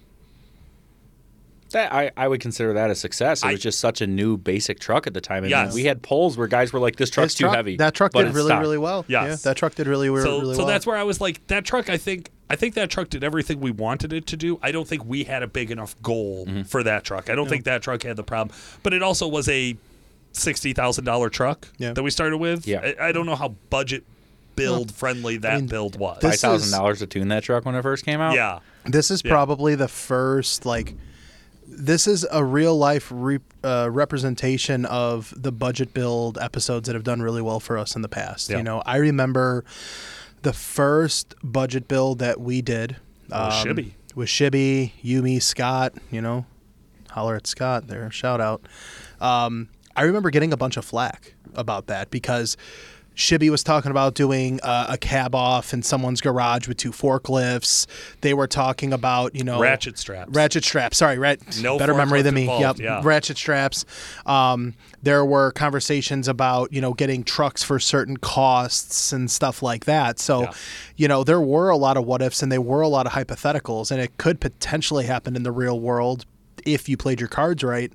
That 1.72 1.91
I, 1.91 2.12
I 2.15 2.27
would 2.27 2.39
consider 2.39 2.74
that 2.74 2.91
a 2.91 2.96
success. 2.96 3.41
It 3.43 3.48
I- 3.48 3.51
was 3.53 3.62
just 3.62 3.79
such 3.79 4.00
a 4.01 4.05
new 4.05 4.38
basic 4.38 4.79
truck 4.79 5.08
at 5.08 5.15
the 5.15 5.22
time. 5.22 5.38
I 5.38 5.41
mean, 5.41 5.50
Yes. 5.50 5.74
we 5.74 5.86
had 5.86 6.03
polls 6.03 6.38
where 6.38 6.46
guys 6.48 6.72
were 6.72 6.79
like, 6.79 6.98
"This 6.98 7.10
truck's 7.10 7.34
His 7.34 7.39
too 7.39 7.48
heavy." 7.50 7.77
That 7.77 7.96
truck 7.96 8.12
but 8.12 8.25
did 8.25 8.36
really, 8.36 8.50
stock. 8.50 8.62
really 8.62 8.77
well. 8.77 9.05
Yes. 9.08 9.27
Yeah, 9.27 9.36
that 9.51 9.58
truck 9.58 9.74
did 9.74 9.88
really, 9.88 10.08
really, 10.12 10.24
so, 10.24 10.39
really 10.39 10.53
so 10.53 10.60
well. 10.60 10.67
that's 10.67 10.86
where 10.86 10.96
I 10.98 11.01
was 11.01 11.20
like, 11.20 11.46
that 11.48 11.65
truck. 11.65 11.89
I 11.89 11.98
think, 11.98 12.29
I 12.53 12.55
think 12.55 12.75
that 12.75 12.89
truck 12.89 13.10
did 13.10 13.24
everything 13.24 13.60
we 13.60 13.72
wanted 13.72 14.13
it 14.13 14.25
to 14.27 14.38
do. 14.38 14.60
I 14.62 14.72
don't 14.72 14.88
think 14.88 15.03
we 15.05 15.24
had 15.24 15.41
a 15.43 15.48
big 15.48 15.72
enough 15.72 15.95
goal 16.01 16.45
Mm-hmm. 16.45 16.62
for 16.63 16.83
that 16.83 17.03
truck. 17.03 17.29
I 17.29 17.36
don't 17.36 17.50
think 17.50 17.63
that 17.65 17.81
truck 17.81 18.03
had 18.03 18.15
the 18.15 18.24
problem. 18.24 18.55
But 18.83 18.93
it 18.93 19.01
also 19.03 19.27
was 19.27 19.48
a 19.50 19.75
sixty 20.31 20.74
thousand 20.74 21.05
dollar 21.05 21.29
truck 21.29 21.67
Yeah. 21.77 21.93
that 21.93 22.03
we 22.03 22.10
started 22.12 22.38
with. 22.38 22.67
Yeah. 22.67 22.93
I, 23.00 23.10
I 23.10 23.12
don't 23.12 23.25
know 23.25 23.36
how 23.36 23.50
budget 23.69 24.03
build 24.55 24.91
friendly 24.91 25.38
that 25.38 25.55
mean, 25.62 25.67
build 25.67 25.98
was. 26.00 26.19
this 26.22 26.24
Five 26.24 26.33
is- 26.33 26.41
thousand 26.41 26.72
dollars 26.79 27.00
to 27.00 27.07
tune 27.07 27.27
that 27.29 27.43
truck 27.43 27.65
when 27.65 27.75
it 27.75 27.81
first 27.81 28.05
came 28.05 28.22
out. 28.22 28.36
yeah, 28.36 28.60
This 28.86 29.10
is 29.12 29.22
Yeah. 29.25 29.31
probably 29.31 29.74
the 29.75 29.88
first 29.88 30.65
like 30.65 30.95
this 31.67 32.07
is 32.07 32.25
a 32.31 32.43
real 32.43 32.77
life 32.77 33.07
re- 33.12 33.39
uh, 33.63 33.89
representation 33.91 34.86
of 34.86 35.33
the 35.36 35.51
budget 35.51 35.93
build 35.93 36.38
episodes 36.38 36.86
that 36.88 36.93
have 36.93 37.03
done 37.03 37.22
really 37.22 37.41
well 37.41 37.60
for 37.60 37.77
us 37.77 37.95
in 37.95 38.01
the 38.03 38.10
past. 38.10 38.50
Yeah. 38.50 38.57
You 38.57 38.63
know, 38.63 38.83
I 38.86 38.98
remember 38.98 39.63
the 40.43 40.53
first 40.53 41.35
budget 41.43 41.88
bill 41.88 42.15
that 42.15 42.39
we 42.39 42.62
did 42.62 42.97
Oh, 43.31 43.50
Shibby. 43.65 43.93
with 44.15 44.29
Shibby, 44.29 44.91
Yumi, 45.03 45.41
Scott. 45.41 45.93
You 46.12 46.21
know, 46.21 46.45
holler 47.12 47.35
at 47.35 47.47
Scott 47.47 47.88
there. 47.88 48.09
Shout 48.12 48.39
out. 48.39 48.62
Um, 49.19 49.69
I 49.95 50.03
remember 50.03 50.29
getting 50.29 50.53
a 50.53 50.57
bunch 50.57 50.77
of 50.77 50.85
flack 50.85 51.33
about 51.55 51.88
that 51.88 52.09
because 52.12 52.57
Shibby 53.15 53.50
was 53.50 53.63
talking 53.63 53.91
about 53.91 54.15
doing 54.15 54.60
uh, 54.63 54.88
a 54.89 54.98
cab 54.98 55.36
off 55.36 55.74
in 55.74 55.84
someone's 55.84 56.20
garage 56.22 56.67
with 56.67 56.77
two 56.77 56.91
forklifts. 56.91 57.86
They 58.22 58.34
were 58.34 58.48
talking 58.48 58.91
about 58.93 59.36
you 59.36 59.43
know 59.43 59.60
ratchet 59.60 59.98
straps. 59.98 60.32
ratchet 60.36 60.63
straps. 60.63 60.98
Sorry, 60.98 61.17
rat, 61.20 61.39
No 61.62 61.77
better 61.77 61.93
memory 61.93 62.22
than 62.24 62.34
me. 62.36 62.41
involved, 62.43 62.79
yep, 62.79 63.03
yeah. 63.03 63.08
ratchet 63.08 63.38
straps. 63.38 63.86
Um, 64.25 64.74
there 65.03 65.24
were 65.24 65.51
conversations 65.51 66.27
about 66.27 66.74
you 66.74 66.82
know 66.82 66.93
getting 66.93 67.24
trucks 67.24 67.62
for 67.63 67.79
certain 67.79 68.17
costs 68.17 69.13
and 69.13 69.29
stuff 69.29 69.62
like 69.62 69.86
that. 69.86 70.20
So, 70.20 70.41
Yeah. 70.43 70.53
you 70.98 71.08
know, 71.08 71.24
there 71.24 71.41
were 71.41 71.70
a 71.70 71.77
lot 71.77 71.98
of 71.98 72.05
what 72.05 72.22
ifs 72.22 72.41
and 72.41 72.51
there 72.51 72.62
were 72.62 72.82
a 72.82 72.88
lot 72.88 73.05
of 73.05 73.13
hypotheticals, 73.13 73.91
and 73.91 74.01
it 74.01 74.17
could 74.17 74.39
potentially 74.39 75.05
happen 75.05 75.36
in 75.36 75.43
the 75.43 75.51
real 75.51 75.79
world 75.79 76.25
if 76.65 76.88
you 76.89 76.96
played 76.98 77.20
your 77.20 77.29
cards 77.29 77.63
right. 77.63 77.91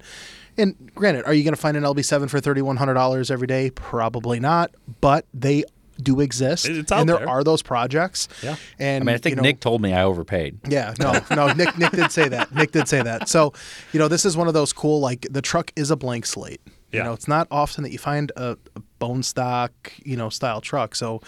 And 0.58 0.90
granted, 0.94 1.24
are 1.24 1.32
you 1.32 1.44
going 1.44 1.54
to 1.54 1.60
find 1.60 1.76
an 1.76 1.84
LB7 1.84 2.28
for 2.28 2.40
thirty 2.40 2.60
one 2.62 2.76
hundred 2.76 2.94
dollars 2.94 3.30
every 3.30 3.46
day? 3.46 3.70
Probably 3.70 4.40
not, 4.40 4.70
but 5.00 5.24
they 5.32 5.64
do 6.00 6.20
exist, 6.20 6.68
It's 6.68 6.92
out 6.92 7.00
and 7.00 7.08
there, 7.08 7.18
there. 7.18 7.28
are 7.28 7.42
those 7.42 7.60
projects. 7.60 8.28
Yeah. 8.42 8.54
and 8.78 9.02
I 9.02 9.04
mean, 9.04 9.14
I 9.16 9.18
think 9.18 9.32
you 9.32 9.36
know, 9.36 9.42
Nick 9.42 9.58
told 9.58 9.80
me 9.82 9.92
I 9.92 10.04
overpaid. 10.04 10.59
yeah, 10.68 10.94
no, 11.00 11.20
no. 11.35 11.52
Nick, 11.54 11.76
Nick 11.76 11.90
did 11.90 12.12
say 12.12 12.28
that. 12.28 12.54
Nick 12.54 12.70
did 12.70 12.87
say 12.87 13.02
that. 13.02 13.28
So, 13.28 13.52
you 13.92 13.98
know, 13.98 14.06
this 14.06 14.24
is 14.24 14.37
one 14.37 14.46
of 14.46 14.54
those 14.54 14.72
cool. 14.72 15.00
Like 15.00 15.26
the 15.30 15.42
truck 15.42 15.72
is 15.74 15.90
a 15.90 15.96
blank 15.96 16.24
slate. 16.26 16.61
You 16.90 17.05
know, 17.05 17.12
it's 17.12 17.29
not 17.29 17.46
often 17.51 17.85
that 17.85 17.92
you 17.92 17.98
find 17.98 18.33
a, 18.37 18.57
a 18.74 18.81
bone 18.98 19.22
stock, 19.22 19.92
you 20.05 20.16
know, 20.16 20.31
style 20.31 20.61
truck. 20.61 20.94
So, 20.94 21.20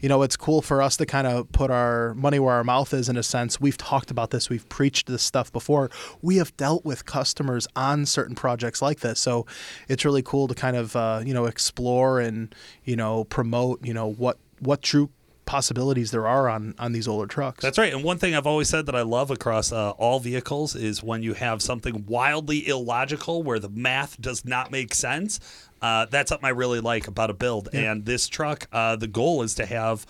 you 0.00 0.08
know, 0.08 0.22
it's 0.22 0.36
cool 0.36 0.62
for 0.62 0.80
us 0.80 0.96
to 0.98 1.06
kind 1.06 1.26
of 1.26 1.50
put 1.50 1.70
our 1.70 2.14
money 2.14 2.38
where 2.38 2.54
our 2.54 2.64
mouth 2.64 2.94
is. 2.94 3.08
In 3.08 3.16
a 3.16 3.22
sense, 3.22 3.60
we've 3.60 3.76
talked 3.76 4.10
about 4.10 4.30
this. 4.30 4.48
We've 4.48 4.68
preached 4.68 5.08
this 5.08 5.22
stuff 5.22 5.52
before. 5.52 5.90
We 6.22 6.36
have 6.36 6.56
dealt 6.56 6.84
with 6.84 7.04
customers 7.04 7.66
on 7.74 8.06
certain 8.06 8.36
projects 8.36 8.80
like 8.80 9.00
this. 9.00 9.18
So, 9.18 9.44
it's 9.88 10.04
really 10.04 10.22
cool 10.22 10.46
to 10.48 10.54
kind 10.54 10.76
of 10.76 10.94
uh, 10.94 11.22
you 11.24 11.34
know 11.34 11.46
explore 11.46 12.20
and 12.20 12.54
you 12.84 12.96
know 12.96 13.24
promote 13.24 13.84
you 13.84 13.94
know 13.94 14.06
what 14.12 14.38
what 14.60 14.82
true 14.82 15.10
possibilities 15.48 16.10
there 16.10 16.26
are 16.28 16.48
on 16.48 16.74
on 16.78 16.92
these 16.92 17.08
older 17.08 17.26
trucks. 17.26 17.62
That's 17.62 17.78
right. 17.78 17.92
And 17.92 18.04
one 18.04 18.18
thing 18.18 18.34
I've 18.34 18.46
always 18.46 18.68
said 18.68 18.84
that 18.86 18.94
I 18.94 19.00
love 19.02 19.30
across 19.30 19.72
uh, 19.72 19.90
all 19.92 20.20
vehicles 20.20 20.76
is 20.76 21.02
when 21.02 21.22
you 21.22 21.32
have 21.32 21.62
something 21.62 22.04
wildly 22.06 22.68
illogical 22.68 23.42
where 23.42 23.58
the 23.58 23.70
math 23.70 24.20
does 24.20 24.44
not 24.44 24.70
make 24.70 24.94
sense. 24.94 25.40
Uh, 25.80 26.04
that's 26.10 26.28
something 26.28 26.44
I 26.46 26.50
really 26.50 26.80
like 26.80 27.08
about 27.08 27.30
a 27.30 27.34
build. 27.34 27.70
And 27.72 28.04
this 28.04 28.28
truck, 28.28 28.66
uh, 28.72 28.96
the 28.96 29.06
goal 29.06 29.42
is 29.42 29.54
to 29.54 29.64
have 29.66 30.04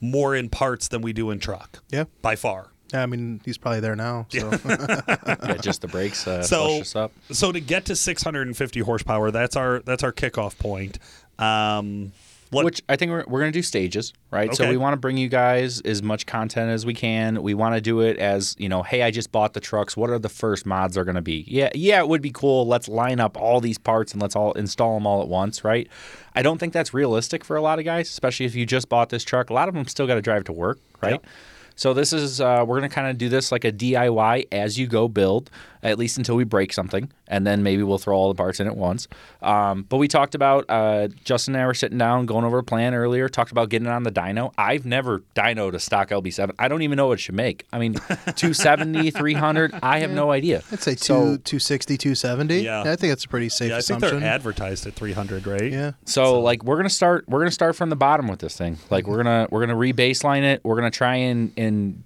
more 0.00 0.34
in 0.34 0.48
parts 0.48 0.88
than 0.88 1.02
we 1.02 1.12
do 1.12 1.30
in 1.30 1.38
truck. 1.38 1.82
Yeah. 1.90 2.04
By 2.20 2.34
far. 2.36 2.68
Yeah, 2.92 3.04
I 3.04 3.06
mean, 3.06 3.40
he's 3.44 3.56
probably 3.58 3.78
there 3.80 3.94
now. 3.94 4.26
So 4.30 4.50
yeah, 4.50 5.56
just 5.60 5.82
the 5.82 5.88
brakes 5.88 6.26
uh, 6.26 6.42
So, 6.42 6.64
flushed 6.66 6.80
us 6.80 6.96
up. 6.96 7.12
so 7.30 7.52
to 7.52 7.60
get 7.60 7.84
to 7.84 7.94
650 7.94 8.80
horsepower, 8.80 9.30
that's 9.30 9.54
our 9.54 9.78
that's 9.80 10.02
our 10.02 10.12
kickoff 10.12 10.58
point. 10.58 10.98
Um, 11.38 12.10
what, 12.50 12.64
Which 12.64 12.82
I 12.88 12.96
think 12.96 13.10
we're, 13.10 13.24
we're 13.28 13.38
going 13.38 13.52
to 13.52 13.56
do 13.56 13.62
stages, 13.62 14.12
right? 14.32 14.52
So 14.54 14.68
we 14.68 14.76
want 14.76 14.94
to 14.94 14.96
bring 14.96 15.16
you 15.16 15.28
guys 15.28 15.80
as 15.82 16.02
much 16.02 16.26
content 16.26 16.70
as 16.70 16.84
we 16.84 16.94
can. 16.94 17.42
We 17.42 17.54
want 17.54 17.76
to 17.76 17.80
do 17.80 18.00
it 18.00 18.18
as, 18.18 18.56
you 18.58 18.68
know, 18.68 18.82
hey, 18.82 19.02
I 19.02 19.12
just 19.12 19.30
bought 19.30 19.54
the 19.54 19.60
trucks. 19.60 19.96
What 19.96 20.10
are 20.10 20.18
the 20.18 20.28
first 20.28 20.66
mods 20.66 20.98
are 20.98 21.04
going 21.04 21.14
to 21.14 21.22
be? 21.22 21.44
Yeah, 21.46 21.70
yeah, 21.76 22.00
it 22.00 22.08
would 22.08 22.22
be 22.22 22.32
cool. 22.32 22.66
Let's 22.66 22.88
line 22.88 23.20
up 23.20 23.36
all 23.36 23.60
these 23.60 23.78
parts 23.78 24.12
and 24.12 24.20
let's 24.20 24.34
all 24.34 24.52
install 24.54 24.94
them 24.94 25.06
all 25.06 25.22
at 25.22 25.28
once, 25.28 25.62
right? 25.62 25.88
I 26.34 26.42
don't 26.42 26.58
think 26.58 26.72
that's 26.72 26.92
realistic 26.92 27.44
for 27.44 27.54
a 27.56 27.62
lot 27.62 27.78
of 27.78 27.84
guys, 27.84 28.08
especially 28.08 28.46
if 28.46 28.56
you 28.56 28.66
just 28.66 28.88
bought 28.88 29.10
this 29.10 29.22
truck. 29.22 29.50
A 29.50 29.54
lot 29.54 29.68
of 29.68 29.74
them 29.74 29.86
still 29.86 30.08
got 30.08 30.16
to 30.16 30.22
drive 30.22 30.42
to 30.44 30.52
work, 30.52 30.80
right? 31.00 31.12
Yep. 31.12 31.26
So 31.76 31.94
this 31.94 32.12
is 32.12 32.42
uh, 32.42 32.62
we're 32.66 32.76
gonna 32.76 32.90
kind 32.90 33.08
of 33.08 33.16
do 33.16 33.30
this 33.30 33.50
like 33.50 33.64
a 33.64 33.72
DIY 33.72 34.48
as 34.52 34.78
you 34.78 34.86
go 34.86 35.08
build, 35.08 35.50
at 35.82 35.98
least 35.98 36.18
until 36.18 36.36
we 36.36 36.44
break 36.44 36.72
something, 36.72 37.10
and 37.28 37.46
then 37.46 37.62
maybe 37.62 37.82
we'll 37.82 37.98
throw 37.98 38.16
all 38.16 38.28
the 38.28 38.34
parts 38.36 38.60
in 38.60 38.66
at 38.66 38.76
once. 38.76 39.08
Um, 39.42 39.84
but 39.88 39.96
we 39.98 40.08
talked 40.08 40.34
about 40.34 40.64
uh, 40.68 41.08
Justin 41.24 41.54
and 41.54 41.62
I 41.62 41.66
were 41.66 41.74
sitting 41.74 41.98
down 41.98 42.26
going 42.26 42.44
over 42.44 42.58
a 42.58 42.62
plan 42.64 42.94
earlier. 42.94 43.28
Talked 43.28 43.50
about 43.52 43.68
getting 43.68 43.86
it 43.86 43.92
on 43.92 44.02
the 44.02 44.12
dyno. 44.12 44.52
I've 44.58 44.84
never 44.86 45.20
dynoed 45.34 45.74
a 45.74 45.78
stock 45.80 46.08
LB7. 46.10 46.54
I 46.58 46.68
don't 46.68 46.82
even 46.82 46.96
know 46.96 47.06
what 47.08 47.14
it 47.14 47.20
should 47.20 47.34
make. 47.34 47.66
I 47.72 47.78
mean, 47.78 47.94
270, 48.36 49.10
300. 49.10 49.74
I 49.82 50.00
have 50.00 50.10
no 50.10 50.30
idea. 50.30 50.62
I'd 50.72 50.80
say 50.82 50.92
two, 50.92 50.98
So- 51.04 51.22
260, 51.36 51.96
270. 51.96 52.60
Yeah. 52.62 52.80
I 52.80 52.84
think 52.96 53.10
that's 53.10 53.24
a 53.24 53.28
pretty 53.28 53.48
safe 53.48 53.70
yeah, 53.70 53.76
I 53.76 53.80
think 53.80 53.98
assumption. 53.98 54.20
they're 54.20 54.28
advertised 54.30 54.86
at 54.86 54.94
300, 54.94 55.46
right? 55.46 55.70
yeah. 55.70 55.92
So, 56.04 56.40
like 56.40 56.64
we're 56.64 56.76
gonna 56.76 56.88
start 56.90 57.24
we're 57.28 57.38
gonna 57.40 57.50
start 57.50 57.76
from 57.76 57.90
the 57.90 57.96
bottom 57.96 58.28
with 58.28 58.40
this 58.40 58.56
thing. 58.56 58.78
Like 58.90 59.06
we're 59.06 59.18
gonna 59.18 59.46
we're 59.50 59.60
gonna 59.60 59.76
re-baseline 59.76 60.42
it. 60.42 60.60
We're 60.64 60.76
gonna 60.76 60.90
try 60.90 61.16
and 61.16 61.52
and 61.56 62.02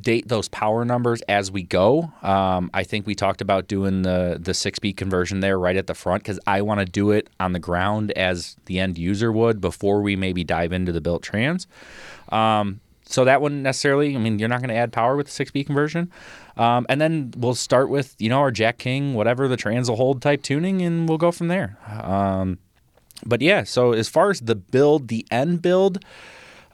update 0.00 0.28
those 0.28 0.48
power 0.48 0.84
numbers 0.84 1.22
as 1.22 1.50
we 1.50 1.62
go. 1.62 2.12
Um, 2.22 2.70
I 2.74 2.84
think 2.84 3.06
we 3.06 3.14
talked 3.14 3.40
about 3.40 3.68
doing 3.68 4.02
the 4.02 4.38
the 4.40 4.54
six 4.54 4.76
speed 4.76 4.96
conversion 4.96 5.40
there 5.40 5.58
right 5.58 5.76
at 5.76 5.86
the 5.86 5.94
front 5.94 6.22
because 6.22 6.38
I 6.46 6.62
want 6.62 6.80
to 6.80 6.86
do 6.86 7.10
it 7.10 7.28
on 7.40 7.52
the 7.52 7.58
ground 7.58 8.12
as 8.12 8.56
the 8.66 8.78
end 8.78 8.98
user 8.98 9.32
would 9.32 9.60
before 9.60 10.02
we 10.02 10.16
maybe 10.16 10.44
dive 10.44 10.72
into 10.72 10.92
the 10.92 11.00
built 11.00 11.22
trans. 11.22 11.66
Um, 12.30 12.80
so 13.04 13.24
that 13.24 13.40
wouldn't 13.40 13.62
necessarily. 13.62 14.14
I 14.14 14.18
mean, 14.18 14.38
you're 14.38 14.48
not 14.48 14.60
going 14.60 14.70
to 14.70 14.74
add 14.74 14.92
power 14.92 15.16
with 15.16 15.26
the 15.26 15.32
six 15.32 15.48
speed 15.48 15.64
conversion. 15.64 16.10
Um, 16.56 16.86
and 16.88 17.00
then 17.00 17.32
we'll 17.36 17.54
start 17.54 17.88
with 17.88 18.16
you 18.18 18.28
know 18.28 18.40
our 18.40 18.50
Jack 18.50 18.78
King, 18.78 19.14
whatever 19.14 19.48
the 19.48 19.56
trans 19.56 19.88
will 19.88 19.96
hold 19.96 20.22
type 20.22 20.42
tuning, 20.42 20.82
and 20.82 21.08
we'll 21.08 21.18
go 21.18 21.32
from 21.32 21.48
there. 21.48 21.78
Um, 22.02 22.58
but 23.24 23.40
yeah, 23.40 23.64
so 23.64 23.92
as 23.92 24.08
far 24.08 24.30
as 24.30 24.40
the 24.40 24.54
build, 24.54 25.08
the 25.08 25.26
end 25.30 25.62
build, 25.62 26.04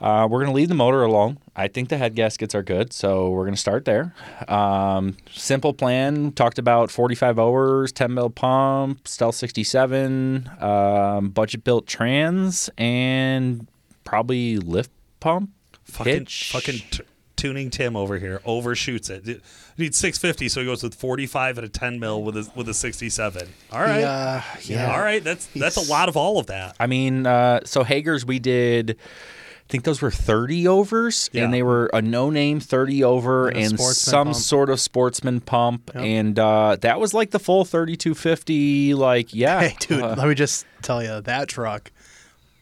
uh, 0.03 0.27
we're 0.29 0.39
going 0.39 0.51
to 0.51 0.55
leave 0.55 0.67
the 0.67 0.75
motor 0.75 1.01
alone. 1.03 1.37
I 1.55 1.67
think 1.69 1.87
the 1.89 1.97
head 1.97 2.13
gaskets 2.13 2.53
are 2.53 2.61
good, 2.61 2.91
so 2.91 3.29
we're 3.29 3.43
going 3.45 3.53
to 3.55 3.59
start 3.59 3.85
there. 3.85 4.13
Um, 4.49 5.15
simple 5.31 5.73
plan 5.73 6.33
talked 6.33 6.59
about 6.59 6.91
45 6.91 7.39
overs, 7.39 7.91
10 7.93 8.13
mil 8.13 8.29
pump, 8.29 9.07
Stealth 9.07 9.35
67, 9.35 10.49
um, 10.59 11.29
budget 11.29 11.63
built 11.63 11.87
trans, 11.87 12.69
and 12.77 13.65
probably 14.03 14.57
lift 14.57 14.91
pump. 15.21 15.51
Fucking, 15.85 16.13
hitch. 16.13 16.49
fucking 16.51 16.79
t- 16.91 17.03
tuning 17.35 17.69
Tim 17.69 17.95
over 17.95 18.17
here 18.17 18.41
overshoots 18.45 19.09
it. 19.09 19.25
He 19.25 19.39
needs 19.77 19.97
650, 19.97 20.49
so 20.49 20.59
he 20.61 20.65
goes 20.65 20.81
with 20.83 20.95
45 20.95 21.59
and 21.59 21.65
a 21.65 21.69
10 21.69 21.99
mil 21.99 22.23
with 22.23 22.35
a 22.35 22.49
with 22.55 22.67
a 22.67 22.73
67. 22.73 23.47
All 23.71 23.79
right, 23.79 23.99
Yeah, 23.99 24.43
yeah. 24.63 24.91
all 24.93 24.99
right. 25.01 25.23
That's 25.23 25.45
that's 25.47 25.77
a 25.77 25.89
lot 25.91 26.09
of 26.09 26.17
all 26.17 26.39
of 26.39 26.47
that. 26.47 26.75
I 26.79 26.87
mean, 26.87 27.25
uh, 27.27 27.61
so 27.63 27.83
Hager's, 27.83 28.25
we 28.25 28.39
did. 28.39 28.97
I 29.69 29.71
think 29.73 29.85
those 29.85 30.01
were 30.01 30.11
30 30.11 30.67
overs, 30.67 31.29
Yeah. 31.33 31.45
and 31.45 31.53
they 31.53 31.63
were 31.63 31.89
a 31.93 32.01
no-name 32.01 32.59
30 32.59 33.03
over 33.03 33.47
And 33.47 33.57
and 33.57 33.79
some 33.79 34.27
pump. 34.27 34.35
sort 34.35 34.69
of 34.69 34.79
sportsman 34.79 35.39
pump, 35.39 35.89
and 35.95 36.37
uh, 36.37 36.77
that 36.81 36.99
was 36.99 37.13
like 37.13 37.31
the 37.31 37.39
full 37.39 37.65
3250. 37.65 38.93
Like, 38.93 39.33
yeah, 39.33 39.61
Hey, 39.69 39.75
dude, 39.79 40.01
uh, 40.01 40.15
let 40.17 40.27
me 40.27 40.35
just 40.35 40.65
tell 40.81 41.01
you 41.01 41.21
that 41.21 41.47
truck, 41.47 41.91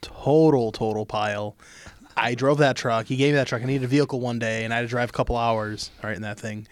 total, 0.02 0.72
total 0.72 1.06
pile. 1.06 1.56
I 2.16 2.36
drove 2.36 2.58
that 2.60 2.76
truck. 2.76 3.08
He 3.08 3.16
gave 3.16 3.32
me 3.32 3.36
that 3.38 3.48
truck. 3.48 3.62
I 3.62 3.66
needed 3.66 3.86
a 3.86 3.88
vehicle 3.88 4.20
one 4.20 4.38
day, 4.40 4.64
and 4.64 4.74
I 4.74 4.78
had 4.78 4.82
to 4.84 4.88
drive 4.88 5.10
a 5.10 5.14
couple 5.14 5.38
hours, 5.38 5.90
right, 6.04 6.16
in 6.16 6.22
that 6.22 6.40
thing. 6.40 6.68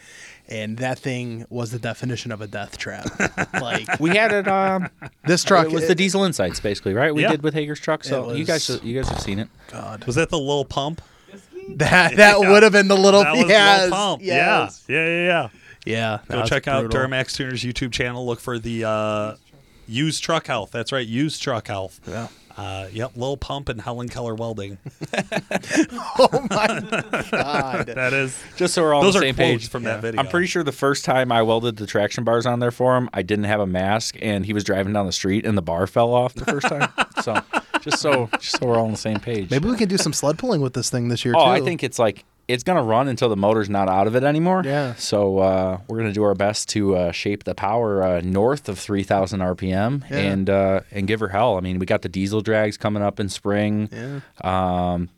And 0.49 0.77
that 0.79 0.97
thing 0.97 1.45
was 1.51 1.69
the 1.71 1.77
definition 1.79 2.31
of 2.31 2.41
a 2.41 2.47
death 2.47 2.77
trap. 2.77 3.05
like 3.61 3.99
we 3.99 4.09
had 4.15 4.31
it. 4.33 4.47
Um, 4.47 4.89
this 5.25 5.43
truck 5.43 5.67
it 5.67 5.71
was 5.71 5.87
the 5.87 5.93
Diesel 5.93 6.23
Insights, 6.23 6.59
basically, 6.59 6.95
right? 6.95 7.13
We 7.13 7.21
Yeah. 7.21 7.29
did 7.31 7.43
with 7.43 7.53
Hager's 7.53 7.79
truck. 7.79 8.03
So 8.03 8.31
It 8.31 8.37
you 8.39 8.45
guys, 8.45 8.67
you 8.83 8.95
guys 8.99 9.07
have 9.09 9.21
seen 9.21 9.37
it. 9.39 9.47
God. 9.71 10.05
Was 10.05 10.15
that 10.15 10.29
the 10.29 10.39
little 10.39 10.65
pump? 10.65 11.01
That 11.75 12.15
that 12.15 12.39
would 12.39 12.63
have 12.63 12.71
been 12.71 12.87
the 12.87 12.97
little 12.97 13.21
That 13.23 13.33
was 13.35 13.47
yes, 13.47 13.81
little 13.83 13.95
pump. 13.97 14.21
yes. 14.23 14.83
Yeah, 14.87 14.95
yeah, 14.97 15.05
yeah, 15.05 15.25
yeah. 15.25 15.49
Yeah. 15.85 16.19
Go 16.27 16.35
no, 16.35 16.41
it's 16.41 16.49
check 16.49 16.67
out. 16.67 16.89
Duramax 16.89 17.35
Tuners 17.35 17.63
YouTube 17.63 17.91
channel. 17.91 18.25
Look 18.25 18.39
for 18.39 18.57
the 18.57 18.85
uh, 18.85 19.35
used 19.87 20.23
truck 20.23 20.47
health. 20.47 20.71
That's 20.71 20.91
right, 20.91 21.05
used 21.07 21.41
truck 21.43 21.67
health. 21.67 21.99
Yeah. 22.07 22.27
Uh, 22.59 22.89
yep, 22.91 23.11
Lil 23.15 23.37
Pump 23.37 23.69
and 23.69 23.79
Helen 23.79 24.09
Keller 24.09 24.35
Welding. 24.35 24.77
Oh 26.21 26.45
my 26.49 26.67
god. 27.31 27.87
That 27.87 28.11
is 28.13 28.37
Just 28.57 28.73
so 28.73 28.81
we're 28.81 28.93
all 28.93 29.01
Those 29.01 29.15
on 29.15 29.23
are 29.23 29.25
the 29.25 29.29
same 29.29 29.35
page 29.35 29.69
from 29.69 29.83
that 29.83 30.01
video. 30.01 30.19
I'm 30.19 30.27
pretty 30.27 30.47
sure 30.47 30.63
the 30.63 30.71
first 30.73 31.05
time 31.05 31.31
I 31.31 31.41
welded 31.41 31.77
the 31.77 31.85
traction 31.85 32.25
bars 32.25 32.45
on 32.45 32.59
there 32.59 32.71
for 32.71 32.97
him, 32.97 33.09
I 33.13 33.21
didn't 33.21 33.45
have 33.45 33.61
a 33.61 33.65
mask, 33.65 34.17
and 34.21 34.45
he 34.45 34.51
was 34.51 34.65
driving 34.65 34.91
down 34.91 35.05
the 35.05 35.13
street, 35.13 35.45
and 35.45 35.57
the 35.57 35.61
bar 35.61 35.87
fell 35.87 36.13
off 36.13 36.33
the 36.33 36.45
first 36.45 36.67
time. 36.67 36.91
so 37.21 37.41
just 37.81 38.01
so 38.01 38.29
just 38.39 38.59
so 38.59 38.65
we're 38.65 38.75
all 38.75 38.85
on 38.85 38.91
the 38.91 38.97
same 38.97 39.19
page. 39.19 39.49
Maybe 39.49 39.69
we 39.69 39.77
can 39.77 39.87
do 39.87 39.97
some 39.97 40.11
sled 40.11 40.37
pulling 40.37 40.59
with 40.59 40.73
this 40.73 40.89
thing 40.89 41.07
this 41.07 41.23
year 41.23 41.35
oh, 41.37 41.45
too. 41.45 41.51
I 41.51 41.61
think 41.61 41.83
it's 41.83 41.99
like 41.99 42.25
it's 42.49 42.63
gonna 42.63 42.83
run 42.83 43.07
until 43.07 43.29
the 43.29 43.37
motor's 43.37 43.69
not 43.69 43.87
out 43.87 44.07
of 44.07 44.15
it 44.15 44.23
anymore. 44.23 44.61
Yeah. 44.65 44.95
So 44.95 45.37
uh, 45.39 45.77
we're 45.87 45.97
gonna 45.97 46.11
do 46.11 46.23
our 46.23 46.35
best 46.35 46.67
to 46.69 46.95
uh, 46.95 47.11
shape 47.11 47.43
the 47.45 47.55
power 47.55 48.03
uh, 48.03 48.21
north 48.23 48.67
of 48.67 48.77
3,000 48.79 49.39
RPM 49.39 50.03
Yeah. 50.09 50.17
and 50.17 50.49
uh, 50.49 50.79
and 50.91 51.07
give 51.07 51.19
her 51.21 51.29
hell. 51.29 51.57
I 51.57 51.61
mean, 51.61 51.79
we 51.79 51.85
got 51.85 52.01
the 52.01 52.09
diesel 52.09 52.41
drags 52.41 52.75
coming 52.77 53.03
up 53.03 53.19
in 53.19 53.29
spring. 53.29 53.89
Yeah. 53.91 54.19
Um, 54.41 55.09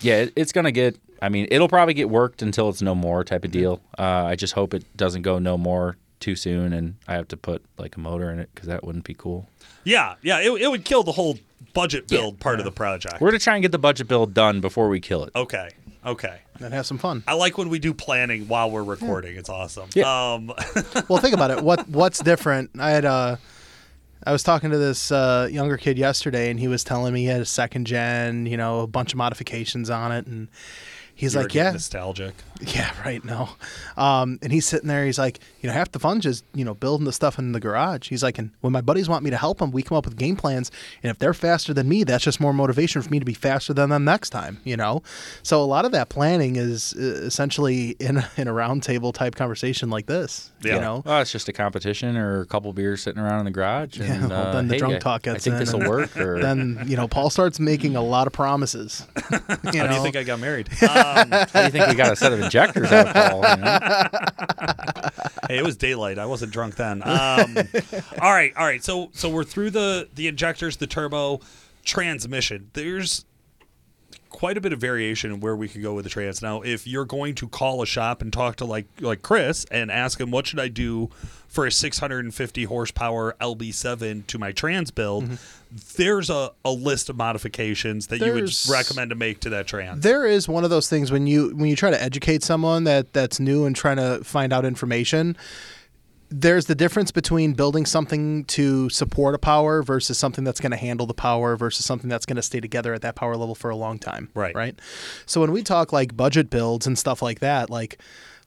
yeah, 0.00 0.16
it, 0.22 0.32
it's 0.36 0.52
gonna 0.52 0.72
get. 0.72 0.98
I 1.22 1.28
mean, 1.28 1.46
it'll 1.50 1.68
probably 1.68 1.94
get 1.94 2.08
worked 2.10 2.40
until 2.42 2.68
it's 2.70 2.80
no 2.82 2.94
more 2.94 3.24
type 3.24 3.44
of 3.44 3.50
deal. 3.50 3.80
Uh, 3.98 4.24
I 4.24 4.36
just 4.36 4.54
hope 4.54 4.72
it 4.74 4.84
doesn't 4.96 5.22
go 5.22 5.38
no 5.38 5.58
more 5.58 5.96
too 6.18 6.34
soon, 6.34 6.72
and 6.72 6.96
I 7.06 7.14
have 7.14 7.28
to 7.28 7.36
put 7.36 7.62
like 7.78 7.96
a 7.96 8.00
motor 8.00 8.30
in 8.30 8.38
it 8.38 8.48
because 8.54 8.68
that 8.68 8.84
wouldn't 8.84 9.04
be 9.04 9.14
cool. 9.14 9.46
Yeah, 9.84 10.14
yeah. 10.22 10.40
It, 10.40 10.50
it 10.62 10.70
would 10.70 10.84
kill 10.84 11.02
the 11.02 11.12
whole 11.12 11.38
budget 11.74 12.08
build 12.08 12.40
part 12.40 12.58
of 12.58 12.64
the 12.64 12.72
project. 12.72 13.20
We're 13.20 13.28
gonna 13.28 13.38
try 13.38 13.54
and 13.54 13.62
get 13.62 13.70
the 13.72 13.78
budget 13.78 14.08
build 14.08 14.32
done 14.34 14.60
before 14.60 14.88
we 14.88 14.98
kill 15.00 15.24
it. 15.24 15.30
okay, 15.36 15.68
okay. 16.04 16.40
and 16.60 16.72
have 16.74 16.86
some 16.86 16.98
fun. 16.98 17.22
I 17.26 17.34
like 17.34 17.58
when 17.58 17.68
we 17.68 17.78
do 17.78 17.94
planning 17.94 18.48
while 18.48 18.70
we're 18.70 18.82
recording. 18.82 19.36
It's 19.36 19.48
awesome. 19.48 19.88
Yeah. 19.94 20.32
Um, 20.32 20.52
well, 21.08 21.18
think 21.18 21.34
about 21.34 21.50
it. 21.50 21.62
What 21.62 21.88
what's 21.88 22.20
different? 22.20 22.70
I 22.78 22.90
had 22.90 23.04
uh, 23.04 23.36
I 24.24 24.32
was 24.32 24.42
talking 24.42 24.70
to 24.70 24.78
this 24.78 25.10
uh, 25.10 25.48
younger 25.50 25.76
kid 25.76 25.98
yesterday, 25.98 26.50
and 26.50 26.60
he 26.60 26.68
was 26.68 26.84
telling 26.84 27.14
me 27.14 27.20
he 27.20 27.26
had 27.26 27.40
a 27.40 27.46
second 27.46 27.86
gen, 27.86 28.46
you 28.46 28.56
know, 28.56 28.80
a 28.80 28.86
bunch 28.86 29.12
of 29.12 29.16
modifications 29.16 29.88
on 29.88 30.12
it, 30.12 30.26
and 30.26 30.48
he's 31.20 31.34
you 31.34 31.40
like, 31.40 31.54
"Yeah, 31.54 31.70
nostalgic. 31.72 32.34
yeah, 32.60 32.90
right, 33.04 33.24
no." 33.24 33.48
Um, 33.96 34.38
and 34.42 34.52
he's 34.52 34.66
sitting 34.66 34.88
there, 34.88 35.04
he's 35.04 35.18
like, 35.18 35.40
"You 35.60 35.68
know, 35.68 35.72
half 35.74 35.92
the 35.92 35.98
fun's 35.98 36.24
just 36.24 36.44
you 36.54 36.64
know 36.64 36.74
building 36.74 37.04
the 37.04 37.12
stuff 37.12 37.38
in 37.38 37.52
the 37.52 37.60
garage." 37.60 38.08
He's 38.08 38.22
like, 38.22 38.38
"And 38.38 38.50
when 38.60 38.72
my 38.72 38.80
buddies 38.80 39.08
want 39.08 39.24
me 39.24 39.30
to 39.30 39.36
help 39.36 39.58
them, 39.58 39.70
we 39.70 39.82
come 39.82 39.96
up 39.98 40.04
with 40.04 40.16
game 40.16 40.36
plans, 40.36 40.70
and 41.02 41.10
if 41.10 41.18
they're 41.18 41.34
faster 41.34 41.72
than 41.74 41.88
me, 41.88 42.04
that's 42.04 42.24
just 42.24 42.40
more 42.40 42.52
motivation 42.52 43.02
for 43.02 43.10
me 43.10 43.18
to 43.18 43.24
be 43.24 43.34
faster 43.34 43.72
than 43.72 43.90
them 43.90 44.04
next 44.04 44.30
time." 44.30 44.58
You 44.64 44.76
know, 44.76 45.02
so 45.42 45.62
a 45.62 45.64
lot 45.66 45.84
of 45.84 45.92
that 45.92 46.08
planning 46.08 46.56
is 46.56 46.94
uh, 46.98 47.00
essentially 47.24 47.90
in 48.00 48.18
a, 48.18 48.30
in 48.36 48.48
a 48.48 48.52
roundtable 48.52 49.12
type 49.12 49.34
conversation 49.34 49.90
like 49.90 50.06
this. 50.06 50.50
Yeah. 50.62 50.74
You 50.74 50.80
know, 50.80 51.02
Well, 51.06 51.20
it's 51.22 51.32
just 51.32 51.48
a 51.48 51.52
competition 51.54 52.16
or 52.16 52.40
a 52.40 52.46
couple 52.46 52.72
beers 52.74 53.02
sitting 53.02 53.20
around 53.22 53.38
in 53.40 53.44
the 53.46 53.50
garage. 53.50 53.98
Yeah, 53.98 54.12
And, 54.12 54.28
well, 54.30 54.46
uh, 54.48 54.52
then 54.52 54.68
the 54.68 54.74
hey, 54.74 54.78
drunk 54.78 54.94
I- 54.96 54.98
talk 54.98 55.26
I 55.26 55.32
gets 55.32 55.44
think 55.44 55.56
this 55.56 55.72
will 55.72 55.88
work. 55.88 56.16
Or 56.18 56.38
then 56.42 56.84
you 56.86 56.96
know 56.96 57.08
Paul 57.08 57.30
starts 57.30 57.58
making 57.58 57.96
a 57.96 58.02
lot 58.02 58.26
of 58.26 58.32
promises. 58.32 59.06
You 59.30 59.38
How 59.80 59.86
do 59.86 59.94
you 59.94 60.02
think 60.02 60.16
I 60.16 60.22
got 60.22 60.38
married? 60.40 60.68
Um, 61.16 61.30
how 61.30 61.44
do 61.44 61.62
you 61.64 61.70
think 61.70 61.88
we 61.88 61.94
got 61.94 62.12
a 62.12 62.16
set 62.16 62.32
of 62.32 62.40
injectors 62.40 62.90
out 62.92 63.08
of 63.08 63.14
Paul? 63.14 63.48
You 63.48 63.56
know? 63.56 63.78
hey, 65.48 65.58
it 65.58 65.64
was 65.64 65.76
daylight. 65.76 66.18
I 66.18 66.26
wasn't 66.26 66.52
drunk 66.52 66.76
then. 66.76 67.02
Um, 67.02 67.56
all 68.20 68.32
right, 68.32 68.52
all 68.56 68.64
right. 68.64 68.82
So 68.82 69.10
so 69.12 69.28
we're 69.28 69.44
through 69.44 69.70
the 69.70 70.08
the 70.14 70.28
injectors, 70.28 70.76
the 70.76 70.86
turbo, 70.86 71.40
transmission. 71.84 72.70
There's 72.74 73.24
quite 74.30 74.56
a 74.56 74.60
bit 74.60 74.72
of 74.72 74.80
variation 74.80 75.32
in 75.32 75.40
where 75.40 75.54
we 75.54 75.68
could 75.68 75.82
go 75.82 75.92
with 75.94 76.04
the 76.04 76.10
trans. 76.10 76.40
Now, 76.40 76.62
if 76.62 76.86
you're 76.86 77.04
going 77.04 77.34
to 77.36 77.48
call 77.48 77.82
a 77.82 77.86
shop 77.86 78.22
and 78.22 78.32
talk 78.32 78.56
to 78.56 78.64
like 78.64 78.86
like 79.00 79.22
Chris 79.22 79.66
and 79.70 79.90
ask 79.90 80.18
him 80.20 80.30
what 80.30 80.46
should 80.46 80.60
I 80.60 80.68
do 80.68 81.10
for 81.48 81.66
a 81.66 81.72
650 81.72 82.64
horsepower 82.64 83.34
LB7 83.40 84.26
to 84.28 84.38
my 84.38 84.52
trans 84.52 84.92
build, 84.92 85.24
mm-hmm. 85.24 85.76
there's 85.96 86.30
a, 86.30 86.52
a 86.64 86.70
list 86.70 87.10
of 87.10 87.16
modifications 87.16 88.06
that 88.06 88.20
you 88.20 88.32
would 88.32 88.52
recommend 88.70 89.10
to 89.10 89.16
make 89.16 89.40
to 89.40 89.50
that 89.50 89.66
trans. 89.66 90.02
There 90.02 90.24
is 90.24 90.48
one 90.48 90.64
of 90.64 90.70
those 90.70 90.88
things 90.88 91.10
when 91.10 91.26
you 91.26 91.54
when 91.54 91.68
you 91.68 91.76
try 91.76 91.90
to 91.90 92.00
educate 92.00 92.42
someone 92.42 92.84
that 92.84 93.12
that's 93.12 93.40
new 93.40 93.66
and 93.66 93.74
trying 93.74 93.96
to 93.96 94.22
find 94.24 94.52
out 94.52 94.64
information. 94.64 95.36
There's 96.32 96.66
the 96.66 96.76
difference 96.76 97.10
between 97.10 97.54
building 97.54 97.84
something 97.86 98.44
to 98.44 98.88
support 98.88 99.34
a 99.34 99.38
power 99.38 99.82
versus 99.82 100.16
something 100.16 100.44
that's 100.44 100.60
going 100.60 100.70
to 100.70 100.76
handle 100.76 101.04
the 101.06 101.14
power 101.14 101.56
versus 101.56 101.84
something 101.84 102.08
that's 102.08 102.24
going 102.24 102.36
to 102.36 102.42
stay 102.42 102.60
together 102.60 102.94
at 102.94 103.02
that 103.02 103.16
power 103.16 103.36
level 103.36 103.56
for 103.56 103.68
a 103.68 103.76
long 103.76 103.98
time. 103.98 104.28
Right. 104.34 104.54
Right. 104.54 104.78
So 105.26 105.40
when 105.40 105.50
we 105.50 105.62
talk 105.64 105.92
like 105.92 106.16
budget 106.16 106.48
builds 106.48 106.86
and 106.86 106.96
stuff 106.96 107.20
like 107.20 107.40
that, 107.40 107.68
like 107.68 107.98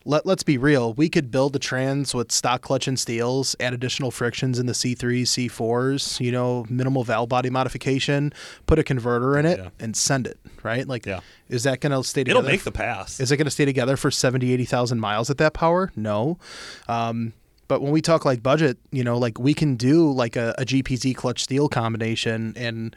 let, 0.05 0.25
let's 0.25 0.43
be 0.43 0.57
real, 0.57 0.93
we 0.93 1.09
could 1.09 1.29
build 1.29 1.51
the 1.51 1.59
trans 1.59 2.13
with 2.15 2.31
stock 2.31 2.61
clutch 2.61 2.87
and 2.87 2.97
steels, 2.97 3.53
add 3.59 3.73
additional 3.73 4.11
frictions 4.11 4.59
in 4.59 4.65
the 4.65 4.73
C3s, 4.73 5.23
C4s, 5.49 6.21
you 6.21 6.31
know, 6.31 6.65
minimal 6.69 7.03
valve 7.03 7.27
body 7.27 7.49
modification, 7.49 8.31
put 8.65 8.79
a 8.79 8.83
converter 8.83 9.37
in 9.37 9.45
it, 9.45 9.59
Yeah. 9.59 9.69
and 9.79 9.95
send 9.97 10.25
it, 10.27 10.37
right? 10.61 10.87
Like, 10.87 11.05
Yeah. 11.05 11.19
is 11.49 11.63
that 11.63 11.81
going 11.81 11.91
to 11.91 12.01
stay 12.07 12.23
together? 12.23 12.39
It'll 12.39 12.49
make 12.51 12.63
the 12.63 12.71
pass. 12.71 13.19
Is 13.19 13.29
it 13.31 13.35
going 13.37 13.45
to 13.45 13.51
stay 13.51 13.65
together 13.65 13.97
for 13.97 14.09
70, 14.09 14.53
80,000 14.53 14.99
miles 15.01 15.29
at 15.29 15.37
that 15.39 15.53
power? 15.53 15.91
No. 15.97 16.37
Um, 16.87 17.33
but 17.73 17.81
when 17.81 17.91
we 17.91 18.01
talk 18.01 18.23
like 18.23 18.43
budget, 18.43 18.77
you 18.91 19.03
know, 19.03 19.17
like 19.17 19.39
we 19.39 19.55
can 19.55 19.75
do 19.75 20.11
like 20.11 20.35
a, 20.35 20.53
a 20.59 20.63
GPZ 20.63 21.15
clutch 21.15 21.41
steel 21.41 21.67
combination 21.67 22.53
and, 22.55 22.95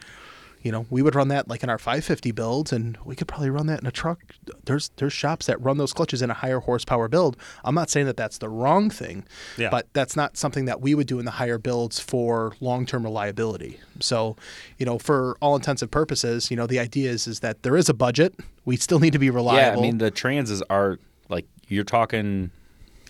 you 0.61 0.71
know, 0.71 0.85
we 0.91 1.01
would 1.01 1.15
run 1.15 1.29
that 1.29 1.47
like 1.47 1.63
in 1.63 1.69
our 1.71 1.79
550 1.79 2.31
builds 2.31 2.71
and 2.71 2.95
we 3.03 3.15
could 3.15 3.27
probably 3.27 3.49
run 3.49 3.65
that 3.65 3.79
in 3.81 3.87
a 3.87 3.91
truck. 3.91 4.19
There's 4.65 4.91
there's 4.97 5.13
shops 5.13 5.47
that 5.47 5.59
run 5.59 5.77
those 5.79 5.93
clutches 5.93 6.21
in 6.21 6.29
a 6.29 6.35
higher 6.35 6.59
horsepower 6.59 7.07
build. 7.07 7.37
I'm 7.63 7.73
not 7.73 7.89
saying 7.89 8.05
that 8.05 8.17
that's 8.17 8.37
the 8.37 8.49
wrong 8.49 8.91
thing, 8.91 9.23
Yeah. 9.57 9.69
but 9.71 9.87
that's 9.93 10.15
not 10.15 10.37
something 10.37 10.65
that 10.65 10.79
we 10.79 10.93
would 10.93 11.07
do 11.07 11.17
in 11.17 11.25
the 11.25 11.31
higher 11.31 11.57
builds 11.57 11.99
for 11.99 12.53
long-term 12.59 13.03
reliability. 13.03 13.79
So, 13.99 14.35
you 14.77 14.85
know, 14.85 14.99
for 14.99 15.37
all 15.41 15.55
intents 15.55 15.81
and 15.81 15.89
purposes, 15.91 16.51
you 16.51 16.57
know, 16.57 16.67
the 16.67 16.77
idea 16.77 17.09
is 17.09 17.25
is 17.25 17.39
that 17.39 17.63
there 17.63 17.75
is 17.77 17.89
a 17.89 17.95
budget. 17.95 18.35
We 18.65 18.77
still 18.77 18.99
need 18.99 19.13
to 19.13 19.19
be 19.19 19.31
reliable. 19.31 19.61
yeah. 19.73 19.79
I 19.79 19.81
mean 19.81 19.97
the 19.97 20.11
transes 20.11 20.61
are 20.69 20.99
like 21.29 21.47
you're 21.67 21.83
talking. 21.97 22.51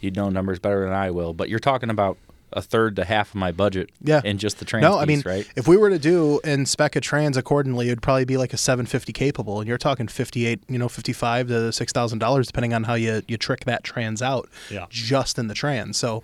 You 0.01 0.11
know 0.11 0.29
numbers 0.29 0.59
better 0.59 0.83
than 0.83 0.93
I 0.93 1.11
will, 1.11 1.33
but 1.33 1.49
you're 1.49 1.59
talking 1.59 1.89
about 1.89 2.17
a 2.53 2.61
third 2.61 2.95
to 2.95 3.03
half 3.03 3.31
of 3.31 3.35
my 3.35 3.51
budget. 3.51 3.89
Yeah. 4.01 4.21
in 4.23 4.37
just 4.37 4.59
the 4.59 4.63
trans. 4.65 4.81
No, 4.81 4.97
I 4.97 5.03
mean, 5.03 5.21
right? 5.25 5.45
if 5.57 5.67
we 5.67 5.75
were 5.75 5.89
to 5.89 5.99
do 5.99 6.39
and 6.45 6.65
spec 6.65 6.95
a 6.95 7.01
trans 7.01 7.35
accordingly, 7.35 7.87
it'd 7.87 8.01
probably 8.01 8.23
be 8.23 8.37
like 8.37 8.53
a 8.53 8.57
750 8.57 9.11
capable, 9.11 9.59
and 9.59 9.67
you're 9.67 9.77
talking 9.77 10.07
58, 10.07 10.61
you 10.69 10.77
know, 10.79 10.87
55 10.87 11.49
to 11.49 11.73
six 11.73 11.91
thousand 11.91 12.19
dollars, 12.19 12.47
depending 12.47 12.73
on 12.73 12.85
how 12.85 12.93
you 12.93 13.21
you 13.27 13.35
trick 13.35 13.65
that 13.65 13.83
trans 13.83 14.21
out, 14.21 14.47
Yeah. 14.71 14.85
just 14.89 15.37
in 15.37 15.47
the 15.47 15.53
trans. 15.53 15.97
So, 15.97 16.23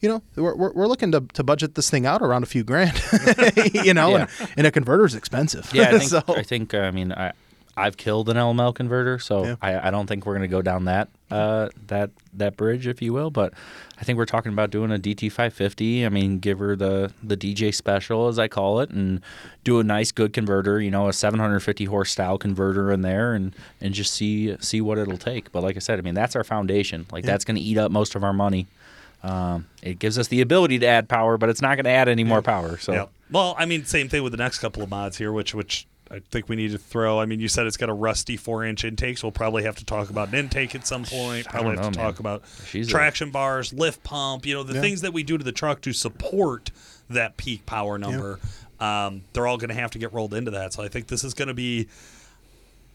you 0.00 0.08
know, 0.08 0.22
we're, 0.36 0.54
we're, 0.54 0.72
we're 0.72 0.86
looking 0.86 1.10
to, 1.10 1.22
to 1.32 1.42
budget 1.42 1.74
this 1.74 1.90
thing 1.90 2.06
out 2.06 2.22
around 2.22 2.44
a 2.44 2.46
few 2.46 2.62
grand, 2.62 3.02
you 3.74 3.94
know, 3.94 4.14
and, 4.14 4.28
and 4.56 4.66
a 4.68 4.70
converter's 4.70 5.16
expensive. 5.16 5.68
Yeah, 5.74 5.88
I 5.88 5.90
think. 5.98 6.02
so, 6.04 6.22
I 6.28 6.44
think. 6.44 6.72
Uh, 6.72 6.78
I 6.82 6.92
mean, 6.92 7.10
I 7.12 7.32
I've 7.76 7.96
killed 7.96 8.28
an 8.28 8.36
LML 8.36 8.74
converter, 8.74 9.18
so 9.18 9.44
Yeah. 9.44 9.56
I, 9.60 9.88
I 9.88 9.90
don't 9.90 10.06
think 10.06 10.26
we're 10.26 10.34
going 10.34 10.48
to 10.48 10.48
go 10.48 10.62
down 10.62 10.84
that 10.84 11.08
uh, 11.30 11.68
that 11.88 12.10
that 12.32 12.56
bridge, 12.56 12.86
if 12.86 13.02
you 13.02 13.12
will. 13.12 13.30
But 13.30 13.52
I 13.98 14.04
think 14.04 14.16
we're 14.18 14.26
talking 14.26 14.52
about 14.52 14.70
doing 14.70 14.92
a 14.92 14.98
DT 14.98 15.30
550. 15.32 16.06
I 16.06 16.08
mean, 16.08 16.38
give 16.38 16.58
her 16.60 16.76
the 16.76 17.12
the 17.22 17.36
DJ 17.36 17.74
special, 17.74 18.28
as 18.28 18.38
I 18.38 18.46
call 18.48 18.80
it, 18.80 18.90
and 18.90 19.20
do 19.64 19.80
a 19.80 19.84
nice, 19.84 20.12
good 20.12 20.32
converter. 20.32 20.80
You 20.80 20.90
know, 20.90 21.08
a 21.08 21.12
750 21.12 21.86
horse 21.86 22.10
style 22.12 22.38
converter 22.38 22.92
in 22.92 23.02
there, 23.02 23.34
and 23.34 23.54
and 23.80 23.92
just 23.94 24.12
see 24.14 24.56
see 24.60 24.80
what 24.80 24.98
it'll 24.98 25.18
take. 25.18 25.50
But 25.50 25.62
like 25.62 25.76
I 25.76 25.80
said, 25.80 25.98
I 25.98 26.02
mean, 26.02 26.14
that's 26.14 26.36
our 26.36 26.44
foundation. 26.44 27.06
Like 27.10 27.24
that's 27.24 27.44
going 27.44 27.56
to 27.56 27.62
eat 27.62 27.78
up 27.78 27.90
most 27.90 28.14
of 28.14 28.22
our 28.22 28.32
money. 28.32 28.66
Um, 29.24 29.66
it 29.82 29.98
gives 29.98 30.18
us 30.18 30.28
the 30.28 30.42
ability 30.42 30.78
to 30.80 30.86
add 30.86 31.08
power, 31.08 31.38
but 31.38 31.48
it's 31.48 31.62
not 31.62 31.76
going 31.76 31.84
to 31.86 31.90
add 31.90 32.08
any 32.08 32.24
more 32.24 32.42
power. 32.42 32.76
So. 32.76 32.92
Yeah. 32.92 33.06
Well, 33.30 33.56
I 33.58 33.64
mean, 33.64 33.86
same 33.86 34.10
thing 34.10 34.22
with 34.22 34.32
the 34.32 34.36
next 34.36 34.58
couple 34.58 34.82
of 34.82 34.90
mods 34.90 35.16
here, 35.16 35.32
which 35.32 35.54
which 35.54 35.86
I 36.10 36.20
think 36.30 36.48
we 36.48 36.56
need 36.56 36.70
to 36.72 36.78
throw. 36.78 37.18
I 37.18 37.24
mean, 37.26 37.40
you 37.40 37.48
said 37.48 37.66
it's 37.66 37.76
got 37.78 37.88
a 37.88 37.94
rusty 37.94 38.36
four-inch 38.36 38.84
intake, 38.84 39.18
so 39.18 39.26
we'll 39.28 39.32
probably 39.32 39.62
have 39.64 39.76
to 39.76 39.84
talk 39.84 40.10
about 40.10 40.28
an 40.28 40.34
intake 40.34 40.74
at 40.74 40.86
some 40.86 41.04
point. 41.04 41.46
Probably 41.46 41.74
don't 41.76 41.84
have 41.84 41.92
to 41.94 41.98
man. 41.98 42.06
talk 42.10 42.20
about 42.20 42.42
She's 42.68 42.88
a- 42.88 42.90
traction 42.90 43.30
bars, 43.30 43.72
lift 43.72 44.02
pump. 44.04 44.44
You 44.46 44.54
know, 44.54 44.62
the 44.62 44.74
Yeah. 44.74 44.80
things 44.82 45.00
that 45.00 45.12
we 45.12 45.22
do 45.22 45.38
to 45.38 45.44
the 45.44 45.52
truck 45.52 45.80
to 45.82 45.92
support 45.94 46.70
that 47.08 47.36
peak 47.36 47.64
power 47.66 47.96
number. 47.98 48.38
Um, 48.80 49.22
they're 49.32 49.46
all 49.46 49.56
going 49.56 49.68
to 49.68 49.74
have 49.74 49.92
to 49.92 49.98
get 49.98 50.12
rolled 50.12 50.34
into 50.34 50.50
that. 50.50 50.72
So 50.74 50.82
I 50.82 50.88
think 50.88 51.06
this 51.06 51.24
is 51.24 51.32
going 51.34 51.48
to 51.48 51.54
be. 51.54 51.88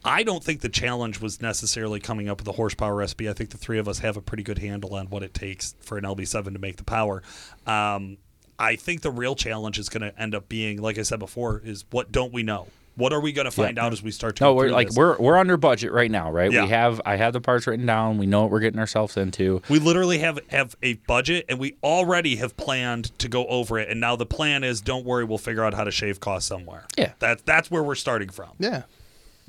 I 0.06 0.24
don't 0.24 0.42
think 0.44 0.62
the 0.62 0.70
challenge 0.70 1.20
was 1.20 1.42
necessarily 1.42 2.00
coming 2.00 2.30
up 2.30 2.40
with 2.40 2.48
a 2.48 2.54
horsepower 2.54 2.96
recipe. 2.96 3.28
I 3.30 3.34
think 3.34 3.50
the 3.50 3.58
three 3.58 3.80
of 3.80 3.88
us 3.88 4.00
have 4.00 4.16
a 4.16 4.22
pretty 4.22 4.44
good 4.44 4.60
handle 4.60 4.94
on 4.96 5.08
what 5.10 5.24
it 5.24 5.34
takes 5.34 5.76
for 5.82 5.98
an 5.98 6.06
LB7 6.06 6.54
to 6.54 6.60
make 6.60 6.78
the 6.78 6.86
power. 6.86 7.22
Um, 7.68 8.18
I 8.58 8.76
think 8.78 9.02
the 9.02 9.12
real 9.12 9.36
challenge 9.36 9.78
is 9.78 9.90
going 9.90 10.02
to 10.10 10.18
end 10.22 10.36
up 10.36 10.48
being, 10.48 10.82
like 10.82 10.98
I 10.98 11.02
said 11.02 11.20
before, 11.20 11.62
is 11.66 11.84
what 11.92 12.12
don't 12.14 12.32
we 12.32 12.44
know? 12.44 12.68
What 13.00 13.14
are 13.14 13.20
we 13.22 13.32
going 13.32 13.46
to 13.46 13.52
find 13.52 13.80
out 13.80 13.94
as 13.94 14.04
we 14.04 14.12
start 14.12 14.36
to 14.36 14.44
No, 14.44 14.54
we're 14.54 14.70
like 14.70 14.88
this? 14.90 14.98
we're 14.98 15.18
we're 15.18 15.38
under 15.38 15.58
budget 15.58 15.92
right 15.92 16.12
now, 16.12 16.32
right? 16.32 16.52
Yeah. 16.52 16.64
We 16.66 16.70
have 16.70 17.02
I 17.06 17.16
have 17.16 17.34
the 17.34 17.42
parts 17.42 17.66
written 17.66 17.86
down. 17.86 18.18
We 18.18 18.26
know 18.28 18.42
what 18.42 18.52
we're 18.52 18.60
getting 18.60 18.80
ourselves 18.80 19.16
into. 19.18 19.62
We 19.70 19.80
literally 19.80 20.20
have 20.20 20.40
have 20.50 20.76
a 20.84 20.94
budget, 21.08 21.46
and 21.50 21.58
we 21.60 21.78
already 21.84 22.36
have 22.36 22.58
planned 22.58 23.18
to 23.20 23.28
go 23.28 23.48
over 23.48 23.80
it. 23.80 23.90
And 23.90 24.00
now 24.02 24.16
the 24.16 24.26
plan 24.26 24.64
is, 24.64 24.82
don't 24.82 25.06
worry, 25.06 25.24
we'll 25.24 25.38
figure 25.38 25.64
out 25.64 25.74
how 25.74 25.86
to 25.86 25.92
shave 25.92 26.20
costs 26.20 26.48
somewhere. 26.48 26.86
Yeah. 26.98 27.14
that's 27.20 27.42
that's 27.44 27.72
where 27.72 27.82
we're 27.84 27.96
starting 27.96 28.30
from. 28.30 28.50
Yeah. 28.60 28.84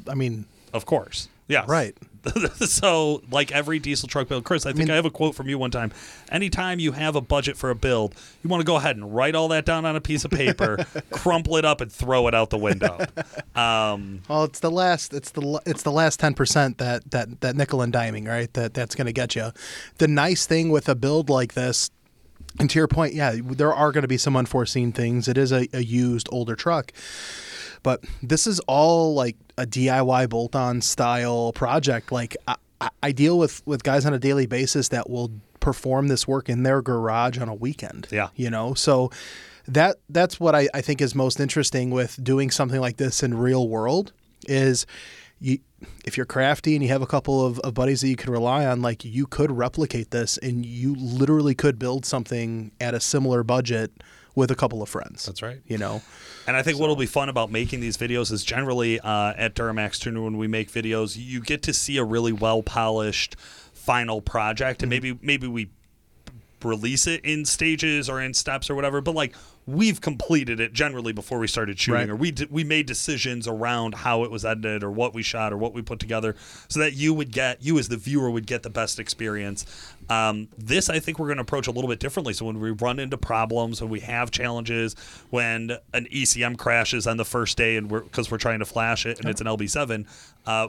I 0.09 0.15
mean, 0.15 0.47
Of 0.73 0.87
course, 0.87 1.29
yeah, 1.51 1.65
Right. 1.67 1.97
so, 2.67 3.23
like 3.31 3.51
every 3.51 3.79
diesel 3.79 4.07
truck 4.07 4.29
build, 4.29 4.45
Chris, 4.45 4.67
I 4.67 4.73
think 4.73 4.91
I, 4.91 4.93
mean- 4.93 4.97
have 4.97 5.07
a 5.07 5.11
quote 5.11 5.35
from 5.35 5.49
you 5.49 5.57
one 5.59 5.71
time. 5.71 5.91
Anytime 6.31 6.79
you 6.79 6.93
have 6.93 7.17
a 7.17 7.23
budget 7.23 7.57
for 7.57 7.71
a 7.71 7.75
build, 7.75 8.15
you 8.43 8.51
want 8.51 8.61
to 8.61 8.65
go 8.67 8.77
ahead 8.77 8.97
and 8.97 9.15
write 9.15 9.35
all 9.35 9.49
that 9.49 9.65
down 9.65 9.87
on 9.87 9.97
a 9.97 10.03
piece 10.03 10.27
of 10.27 10.31
paper, 10.31 10.85
crumple 11.11 11.57
it 11.57 11.65
up, 11.65 11.81
and 11.81 11.91
throw 11.91 12.29
it 12.29 12.35
out 12.35 12.51
the 12.51 12.59
window. 12.59 12.99
Um, 13.55 14.21
well, 14.29 14.45
it's 14.45 14.61
the 14.61 14.71
last. 14.71 15.15
It's 15.15 15.31
the 15.31 15.63
it's 15.65 15.83
the 15.83 15.93
last 15.93 16.21
ten 16.21 16.35
percent 16.35 16.77
that 16.79 17.11
that 17.11 17.41
that 17.41 17.57
nickel 17.57 17.81
and 17.81 17.93
diming, 17.93 18.29
right? 18.29 18.53
That 18.53 18.75
that's 18.75 18.95
going 18.95 19.07
to 19.07 19.13
get 19.13 19.35
you. 19.35 19.51
The 19.97 20.09
nice 20.09 20.45
thing 20.47 20.69
with 20.69 20.91
a 20.91 20.95
build 20.95 21.31
like 21.31 21.55
this, 21.55 21.91
and 22.59 22.69
to 22.69 22.79
your 22.79 22.89
point, 22.89 23.15
yeah, 23.15 23.35
there 23.43 23.73
are 23.73 23.93
going 23.93 24.03
to 24.03 24.09
be 24.09 24.19
some 24.19 24.37
unforeseen 24.37 24.93
things. 24.93 25.27
It 25.27 25.39
is 25.39 25.53
a, 25.53 25.67
a 25.73 25.83
used 25.83 26.29
older 26.31 26.55
truck, 26.55 26.93
but 27.83 28.05
this 28.23 28.47
is 28.47 28.61
all 28.61 29.15
like 29.15 29.37
a 29.59 29.67
DIY 29.67 30.29
bolt-on 30.29 30.81
style 30.81 31.53
project. 31.53 32.13
Like 32.13 32.37
I, 32.49 32.57
I- 32.81 32.89
I 33.03 33.13
deal 33.13 33.39
with 33.39 33.63
with 33.67 33.83
guys 33.83 34.07
on 34.07 34.15
a 34.15 34.19
daily 34.19 34.47
basis 34.47 34.89
that 34.89 35.11
will 35.11 35.31
perform 35.61 36.09
this 36.09 36.27
work 36.27 36.49
in 36.49 36.63
their 36.63 36.81
garage 36.81 37.37
on 37.39 37.49
a 37.49 37.55
weekend. 37.55 38.07
Yeah. 38.11 38.29
you 38.35 38.49
know, 38.49 38.73
so 38.73 39.11
that 39.69 39.97
that's 40.09 40.41
what 40.41 40.55
I, 40.55 40.69
I 40.73 40.81
think 40.81 41.03
is 41.03 41.15
most 41.15 41.39
interesting 41.41 41.91
with 41.91 42.19
doing 42.25 42.51
something 42.51 42.81
like 42.81 42.97
this 42.97 43.23
in 43.23 43.37
real 43.37 43.69
world 43.69 44.13
is 44.49 44.87
you 45.39 45.59
if 46.07 46.17
you're 46.17 46.25
crafty 46.27 46.75
and 46.75 46.83
you 46.83 46.89
have 46.91 47.03
a 47.03 47.07
couple 47.07 47.45
of, 47.45 47.59
of 47.61 47.75
buddies 47.75 48.01
that 48.01 48.09
you 48.09 48.17
can 48.17 48.33
rely 48.33 48.65
on 48.65 48.81
like 48.81 49.05
you 49.05 49.27
could 49.27 49.53
replicate 49.53 50.11
this 50.11 50.39
and 50.39 50.65
you 50.65 50.95
literally 50.95 51.55
could 51.55 51.79
build 51.79 52.05
something 52.07 52.73
at 52.81 52.95
a 52.95 53.01
similar 53.01 53.43
budget 53.43 53.91
with 54.35 54.51
a 54.51 54.55
couple 54.55 54.83
of 54.83 54.89
friends 54.89 55.27
That's 55.27 55.43
right. 55.43 55.61
you 55.67 55.79
know? 55.79 56.03
And 56.47 56.57
I 56.57 56.63
think 56.63 56.79
what'll 56.79 56.97
be 56.97 57.07
fun 57.07 57.29
about 57.29 57.51
making 57.51 57.81
these 57.81 57.97
videos 57.97 58.33
is 58.33 58.45
generally 58.45 59.01
uh, 59.01 59.35
at 59.37 59.55
Duramax 59.55 59.99
Tuner 59.99 60.23
when 60.23 60.37
we 60.37 60.49
make 60.49 60.71
videos, 60.71 61.17
you 61.17 61.41
get 61.41 61.63
to 61.63 61.73
see 61.73 61.97
a 61.97 62.05
really 62.05 62.33
well 62.33 62.63
polished 62.63 63.37
final 63.73 64.21
project, 64.21 64.83
and 64.83 64.91
maybe 64.91 65.19
maybe 65.23 65.47
we 65.47 65.71
release 66.65 67.07
it 67.07 67.25
in 67.25 67.45
stages 67.45 68.09
or 68.09 68.21
in 68.21 68.35
steps 68.35 68.69
or 68.71 68.75
whatever. 68.75 69.01
But 69.01 69.15
like 69.15 69.35
we've 69.67 70.01
completed 70.01 70.59
it 70.59 70.73
generally 70.73 71.13
before 71.13 71.39
we 71.39 71.47
started 71.47 71.79
shooting, 71.79 72.01
Right. 72.01 72.11
or 72.11 72.17
we 72.17 72.31
did, 72.31 72.51
we 72.51 72.65
made 72.65 72.87
decisions 72.87 73.47
around 73.47 73.95
how 73.95 74.25
it 74.25 74.31
was 74.31 74.45
edited 74.45 74.83
or 74.83 74.91
what 74.91 75.15
we 75.15 75.23
shot 75.23 75.53
or 75.53 75.59
what 75.59 75.75
we 75.75 75.83
put 75.83 76.01
together, 76.01 76.35
so 76.69 76.81
that 76.81 76.95
you 76.95 77.15
would 77.15 77.31
get 77.31 77.63
you 77.63 77.79
as 77.79 77.89
the 77.89 77.97
viewer 77.97 78.31
would 78.31 78.47
get 78.47 78.63
the 78.63 78.71
best 78.71 78.99
experience. 78.99 79.67
Um, 80.09 80.49
this 80.59 80.89
I 80.91 80.99
think 80.99 81.19
we're 81.19 81.27
going 81.29 81.37
to 81.37 81.43
approach 81.43 81.69
a 81.69 81.71
little 81.71 81.89
bit 81.89 82.01
differently. 82.01 82.33
So 82.33 82.47
when 82.47 82.59
we 82.59 82.71
run 82.73 82.99
into 82.99 83.17
problems, 83.19 83.81
when 83.81 83.91
we 83.91 84.01
have 84.01 84.31
challenges, 84.31 84.97
when 85.29 85.73
an 85.95 86.07
ECM 86.11 86.57
crashes 86.59 87.07
on 87.07 87.17
the 87.17 87.25
first 87.25 87.57
day, 87.57 87.77
and 87.77 87.91
we're 87.91 88.01
because 88.01 88.31
we're 88.31 88.39
trying 88.39 88.59
to 88.61 88.65
flash 88.67 89.07
it 89.07 89.21
and 89.21 89.29
it's 89.29 89.41
an 89.41 89.47
LB7, 89.47 90.07
uh, 90.47 90.69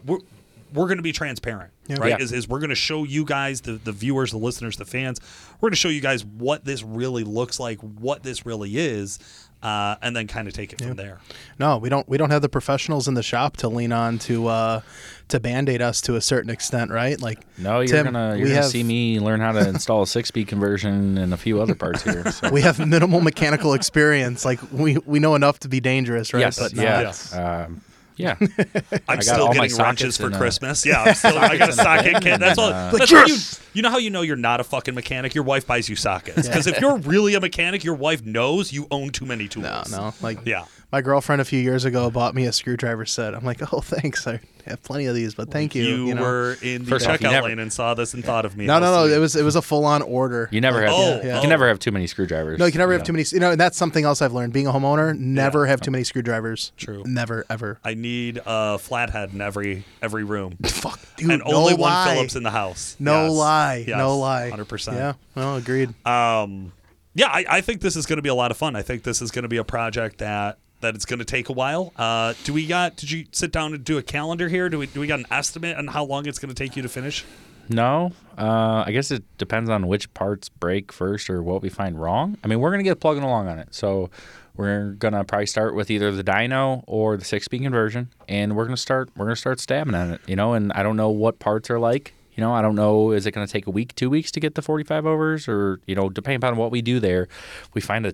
we're 0.73 0.81
we're 0.81 0.87
going 0.87 0.97
to 0.97 1.03
be 1.03 1.11
transparent, 1.11 1.71
Yeah. 1.87 1.97
right? 1.99 2.09
Yeah. 2.09 2.23
Is, 2.23 2.31
is 2.31 2.47
we're 2.47 2.59
going 2.59 2.69
to 2.69 2.75
show 2.75 3.03
you 3.03 3.23
guys, 3.25 3.61
the, 3.61 3.73
the 3.73 3.91
viewers, 3.91 4.31
the 4.31 4.37
listeners, 4.37 4.77
the 4.77 4.85
fans, 4.85 5.19
we're 5.59 5.67
going 5.67 5.73
to 5.73 5.77
show 5.77 5.89
you 5.89 6.01
guys 6.01 6.25
what 6.25 6.65
this 6.65 6.81
really 6.83 7.23
looks 7.23 7.59
like, 7.59 7.79
what 7.81 8.23
this 8.23 8.45
really 8.45 8.77
is, 8.77 9.19
uh, 9.61 9.95
and 10.01 10.15
then 10.15 10.25
kind 10.27 10.47
of 10.47 10.53
take 10.55 10.73
it 10.73 10.81
from 10.81 10.95
there. 10.95 11.19
no 11.59 11.77
we 11.77 11.87
don't 11.87 12.09
we 12.09 12.17
don't 12.17 12.31
have 12.31 12.41
the 12.41 12.49
professionals 12.49 13.07
in 13.07 13.13
the 13.13 13.21
shop 13.21 13.57
to 13.57 13.67
lean 13.69 13.91
on 13.93 14.17
to 14.17 14.47
uh 14.47 14.81
to 15.27 15.39
band-aid 15.39 15.83
us 15.83 16.01
to 16.01 16.15
a 16.15 16.21
certain 16.21 16.49
extent 16.49 16.89
right 16.89 17.21
like 17.21 17.39
No, 17.59 17.79
you're 17.81 17.87
Tim, 17.87 18.05
gonna 18.05 18.35
you're 18.37 18.47
gonna 18.47 18.55
have- 18.61 18.65
see 18.71 18.81
me 18.83 19.19
learn 19.19 19.39
how 19.39 19.51
to 19.51 19.69
install 19.69 20.01
a 20.01 20.07
six 20.07 20.29
speed 20.29 20.47
conversion 20.47 21.15
and 21.19 21.31
a 21.31 21.37
few 21.37 21.61
other 21.61 21.75
parts 21.75 22.01
here. 22.01 22.31
So. 22.31 22.49
we 22.51 22.61
have 22.61 22.79
minimal 22.79 23.21
mechanical 23.21 23.73
experience 23.75 24.43
like 24.45 24.59
we 24.71 24.97
we 25.05 25.19
know 25.19 25.35
enough 25.35 25.59
to 25.59 25.69
be 25.69 25.79
dangerous 25.79 26.33
right 26.33 26.39
yes, 26.39 26.57
but 26.57 26.73
not- 26.75 26.83
yeah, 26.83 27.01
Yes. 27.01 27.33
um, 27.35 27.81
yeah. 28.21 28.35
I'm 29.07 29.21
still 29.21 29.51
getting 29.51 29.75
wrenches 29.77 30.17
for 30.17 30.27
and, 30.27 30.35
uh, 30.35 30.37
Christmas. 30.37 30.85
Yeah, 30.85 31.03
I'm 31.03 31.15
still, 31.15 31.37
I 31.37 31.57
got 31.57 31.69
a 31.69 31.73
socket 31.87 32.21
kit. 32.21 32.39
That's 32.39 32.57
all. 32.57 32.71
uh, 32.71 32.91
that's 32.91 33.11
what 33.11 33.27
you, 33.27 33.37
you 33.73 33.81
know 33.81 33.89
how 33.89 33.97
you 33.97 34.09
know 34.09 34.21
you're 34.21 34.35
not 34.35 34.59
a 34.59 34.63
fucking 34.63 34.95
mechanic? 34.95 35.33
Your 35.35 35.43
wife 35.43 35.65
buys 35.67 35.89
you 35.89 35.95
sockets. 35.95 36.47
Because 36.47 36.67
if 36.67 36.79
you're 36.79 36.97
really 36.99 37.35
a 37.35 37.39
mechanic, 37.39 37.83
your 37.83 37.95
wife 37.95 38.23
knows 38.25 38.71
you 38.71 38.87
own 38.91 39.09
too 39.09 39.25
many 39.25 39.47
tools. 39.47 39.91
no 39.91 39.97
no 39.97 40.13
like 40.21 40.39
Yeah. 40.45 40.65
My 40.91 41.01
girlfriend 41.01 41.41
a 41.41 41.45
few 41.45 41.59
years 41.59 41.85
ago 41.85 42.11
bought 42.11 42.35
me 42.35 42.45
a 42.45 42.51
screwdriver 42.51 43.05
set. 43.05 43.33
I'm 43.33 43.45
like, 43.45 43.61
oh, 43.73 43.79
thanks. 43.79 44.27
I 44.27 44.41
have 44.65 44.83
plenty 44.83 45.05
of 45.05 45.15
these, 45.15 45.33
but 45.33 45.49
thank 45.49 45.73
you. 45.73 45.83
You, 45.83 46.07
You, 46.07 46.15
know? 46.15 46.21
were 46.21 46.57
in 46.61 46.83
the 46.83 46.89
First 46.89 47.07
off, 47.07 47.21
you 47.21 47.27
checkout 47.27 47.31
never- 47.31 47.47
lane 47.47 47.59
and 47.59 47.71
saw 47.71 47.93
this 47.93 48.13
and 48.13 48.23
thought 48.25 48.43
of 48.45 48.57
me. 48.57 48.65
no, 48.65 48.77
no, 48.79 48.91
no. 48.91 49.05
sweet. 49.05 49.15
It 49.15 49.19
was 49.19 49.35
it 49.37 49.43
was 49.43 49.55
a 49.55 49.61
full 49.61 49.85
on 49.85 50.01
order. 50.01 50.49
You 50.51 50.59
never 50.59 50.81
have 50.81 50.91
Oh, 50.93 51.21
you 51.21 51.29
yeah. 51.29 51.39
can 51.39 51.49
never 51.49 51.67
have 51.69 51.79
too 51.79 51.91
many 51.91 52.07
screwdrivers. 52.07 52.59
No, 52.59 52.65
you 52.65 52.71
can 52.73 52.79
never 52.79 52.91
have 52.91 53.01
know. 53.01 53.05
too 53.05 53.13
many. 53.13 53.25
You 53.31 53.39
know, 53.39 53.51
and 53.51 53.59
that's 53.59 53.77
something 53.77 54.03
else 54.03 54.21
I've 54.21 54.33
learned. 54.33 54.51
Being 54.51 54.67
a 54.67 54.71
homeowner, 54.73 55.17
never 55.17 55.63
Yeah. 55.65 55.69
have 55.71 55.81
too 55.81 55.91
many 55.91 56.03
screwdrivers. 56.03 56.73
True. 56.77 57.03
Never, 57.05 57.45
ever. 57.49 57.79
I 57.85 57.93
need 57.93 58.41
a 58.45 58.77
flathead 58.77 59.33
in 59.33 59.39
every 59.39 59.85
every 60.01 60.25
room. 60.25 60.57
Fuck, 60.65 60.99
dude. 61.15 61.31
and 61.31 61.41
no 61.45 61.53
only 61.55 61.73
one 61.73 61.89
lie. 61.91 62.13
Phillips 62.13 62.35
in 62.35 62.43
the 62.43 62.51
house. 62.51 62.97
No 62.99 63.27
Yes. 63.27 63.31
lie. 63.31 63.85
Yes. 63.87 63.97
No 63.97 64.17
lie. 64.17 64.49
Hundred 64.49 64.67
percent. 64.67 64.97
Yeah. 64.97 65.13
Well, 65.35 65.55
agreed. 65.55 65.93
Um, 66.05 66.73
yeah, 67.13 67.27
I, 67.27 67.45
I 67.49 67.61
think 67.61 67.79
this 67.81 67.95
is 67.95 68.05
going 68.05 68.17
to 68.17 68.21
be 68.23 68.29
a 68.29 68.35
lot 68.35 68.51
of 68.51 68.57
fun. 68.57 68.75
I 68.75 68.81
think 68.81 69.03
this 69.03 69.21
is 69.21 69.31
going 69.31 69.43
to 69.43 69.49
be 69.49 69.57
a 69.57 69.63
project 69.63 70.17
that 70.19 70.59
that 70.81 70.95
it's 70.95 71.05
going 71.05 71.19
to 71.19 71.25
take 71.25 71.49
a 71.49 71.53
while. 71.53 71.93
Uh, 71.95 72.33
do 72.43 72.53
we 72.53 72.67
got? 72.67 72.95
Did 72.97 73.11
you 73.11 73.25
sit 73.31 73.51
down 73.51 73.73
and 73.73 73.83
do 73.83 73.97
a 73.97 74.03
calendar 74.03 74.49
here? 74.49 74.69
Do 74.69 74.79
we 74.79 74.87
do 74.87 74.99
we 74.99 75.07
got 75.07 75.19
an 75.19 75.27
estimate 75.31 75.77
on 75.77 75.87
how 75.87 76.03
long 76.03 76.25
it's 76.25 76.39
going 76.39 76.53
to 76.53 76.55
take 76.55 76.75
you 76.75 76.81
to 76.81 76.89
finish? 76.89 77.25
No, 77.69 78.11
uh, 78.37 78.83
I 78.85 78.91
guess 78.91 79.11
it 79.11 79.23
depends 79.37 79.69
on 79.69 79.87
which 79.87 80.13
parts 80.13 80.49
break 80.49 80.91
first 80.91 81.29
or 81.29 81.41
what 81.41 81.61
we 81.61 81.69
find 81.69 81.99
wrong. 81.99 82.37
I 82.43 82.47
mean, 82.47 82.59
we're 82.59 82.71
gonna 82.71 82.83
get 82.83 82.99
plugging 82.99 83.23
along 83.23 83.47
on 83.47 83.59
it, 83.59 83.73
so 83.73 84.09
we're 84.57 84.91
gonna 84.91 85.23
probably 85.23 85.45
start 85.45 85.73
with 85.73 85.89
either 85.89 86.11
the 86.11 86.23
dyno 86.23 86.83
or 86.87 87.15
the 87.15 87.23
six-speed 87.23 87.61
conversion, 87.61 88.09
and 88.27 88.55
we're 88.55 88.65
gonna 88.65 88.77
start 88.77 89.09
we're 89.15 89.25
gonna 89.25 89.35
start 89.35 89.59
stabbing 89.59 89.95
at 89.95 90.09
it, 90.09 90.21
you 90.27 90.35
know. 90.35 90.53
And 90.53 90.73
I 90.73 90.83
don't 90.83 90.97
know 90.97 91.09
what 91.09 91.39
parts 91.39 91.69
are 91.69 91.79
like, 91.79 92.13
you 92.35 92.41
know. 92.41 92.53
I 92.53 92.61
don't 92.61 92.75
know 92.75 93.11
is 93.11 93.25
it 93.25 93.31
gonna 93.31 93.47
take 93.47 93.67
a 93.67 93.71
week, 93.71 93.95
two 93.95 94.09
weeks 94.09 94.31
to 94.31 94.39
get 94.39 94.55
the 94.55 94.61
45 94.61 95.05
overs, 95.05 95.47
or 95.47 95.79
you 95.85 95.95
know, 95.95 96.09
depending 96.09 96.37
upon 96.37 96.57
what 96.57 96.71
we 96.71 96.81
do 96.81 96.99
there, 96.99 97.27
we 97.73 97.81
find 97.81 98.05
a 98.05 98.13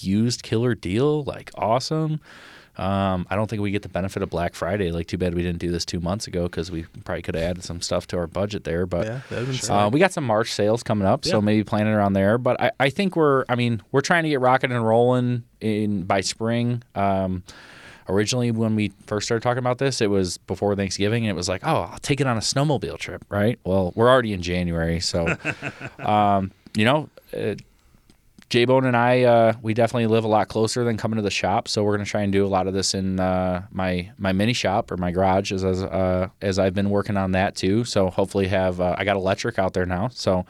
used 0.00 0.42
killer 0.42 0.74
deal, 0.74 1.22
like 1.24 1.50
awesome. 1.56 2.20
Um, 2.78 3.26
I 3.30 3.36
don't 3.36 3.48
think 3.48 3.62
we 3.62 3.70
get 3.70 3.80
the 3.80 3.88
benefit 3.88 4.22
of 4.22 4.28
Black 4.28 4.54
Friday. 4.54 4.92
Like, 4.92 5.06
too 5.06 5.16
bad 5.16 5.34
we 5.34 5.42
didn't 5.42 5.60
do 5.60 5.70
this 5.70 5.86
two 5.86 5.98
months 5.98 6.26
ago 6.26 6.42
because 6.42 6.70
we 6.70 6.82
probably 7.04 7.22
could 7.22 7.34
have 7.34 7.42
added 7.44 7.64
some 7.64 7.80
stuff 7.80 8.06
to 8.08 8.18
our 8.18 8.26
budget 8.26 8.64
there. 8.64 8.84
But 8.84 9.06
Yeah, 9.30 9.44
uh, 9.70 9.88
we 9.88 9.98
got 9.98 10.12
some 10.12 10.24
March 10.24 10.52
sales 10.52 10.82
coming 10.82 11.08
up, 11.08 11.24
so 11.24 11.38
Yeah. 11.38 11.40
maybe 11.40 11.64
planning 11.64 11.94
around 11.94 12.12
there. 12.12 12.36
But 12.36 12.60
I, 12.60 12.70
I 12.78 12.90
think 12.90 13.16
we're, 13.16 13.44
I 13.48 13.54
mean, 13.54 13.80
we're 13.92 14.02
trying 14.02 14.24
to 14.24 14.28
get 14.28 14.40
rocking 14.40 14.72
and 14.72 14.86
rolling 14.86 15.44
in 15.62 16.02
by 16.02 16.20
spring. 16.20 16.82
Um, 16.94 17.44
originally, 18.08 18.50
when 18.50 18.76
we 18.76 18.92
first 19.06 19.26
started 19.26 19.42
talking 19.42 19.58
about 19.58 19.78
this, 19.78 20.00
it 20.00 20.10
was 20.10 20.38
before 20.38 20.74
Thanksgiving, 20.76 21.24
and 21.24 21.30
it 21.30 21.36
was 21.36 21.48
like, 21.48 21.62
oh, 21.64 21.88
I'll 21.92 21.98
take 21.98 22.20
it 22.20 22.26
on 22.26 22.36
a 22.36 22.40
snowmobile 22.40 22.98
trip, 22.98 23.24
right? 23.28 23.58
Well, 23.64 23.92
we're 23.94 24.08
already 24.08 24.32
in 24.32 24.42
January, 24.42 25.00
so 25.00 25.36
um, 25.98 26.52
you 26.74 26.84
know. 26.84 27.08
Uh, 27.36 27.54
J 28.48 28.64
Bone 28.64 28.84
and 28.84 28.96
I, 28.96 29.22
uh, 29.24 29.54
we 29.60 29.74
definitely 29.74 30.06
live 30.06 30.22
a 30.22 30.28
lot 30.28 30.46
closer 30.46 30.84
than 30.84 30.96
coming 30.96 31.16
to 31.16 31.22
the 31.22 31.32
shop, 31.32 31.66
so 31.66 31.82
we're 31.82 31.96
gonna 31.96 32.04
try 32.04 32.22
and 32.22 32.32
do 32.32 32.46
a 32.46 32.48
lot 32.48 32.68
of 32.68 32.74
this 32.74 32.94
in 32.94 33.18
uh, 33.18 33.66
my 33.72 34.12
my 34.18 34.32
mini 34.32 34.52
shop 34.52 34.92
or 34.92 34.96
my 34.96 35.10
garage, 35.10 35.50
as 35.50 35.64
as, 35.64 35.82
uh, 35.82 36.28
as 36.40 36.56
I've 36.56 36.72
been 36.72 36.90
working 36.90 37.16
on 37.16 37.32
that 37.32 37.56
too. 37.56 37.82
So 37.82 38.08
hopefully 38.08 38.46
have 38.46 38.80
uh, 38.80 38.94
I 38.96 39.04
got 39.04 39.16
electric 39.16 39.58
out 39.58 39.72
there 39.72 39.84
now, 39.84 40.08
so 40.12 40.46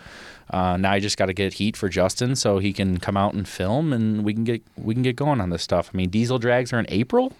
uh, 0.51 0.77
now 0.77 0.93
I 0.93 1.01
just 1.01 1.17
got 1.17 1.27
to 1.27 1.33
get 1.33 1.55
heat 1.55 1.77
for 1.77 1.89
Justin 1.89 2.37
so 2.37 2.59
he 2.59 2.73
can 2.73 2.99
come 2.99 3.17
out 3.17 3.33
and 3.33 3.49
film, 3.49 3.93
and 3.93 4.25
we 4.25 4.35
can 4.35 4.45
get 4.45 4.63
we 4.77 4.93
can 4.95 5.03
get 5.03 5.17
going 5.17 5.41
on 5.41 5.49
this 5.49 5.63
stuff. 5.63 5.91
I 5.93 5.97
mean, 5.97 6.11
diesel 6.11 6.39
drags 6.39 6.75
are 6.75 6.79
in 6.79 6.87
April. 6.91 7.33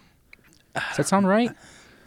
Does 0.89 0.97
that 0.99 1.09
sound 1.09 1.27
right? 1.29 1.51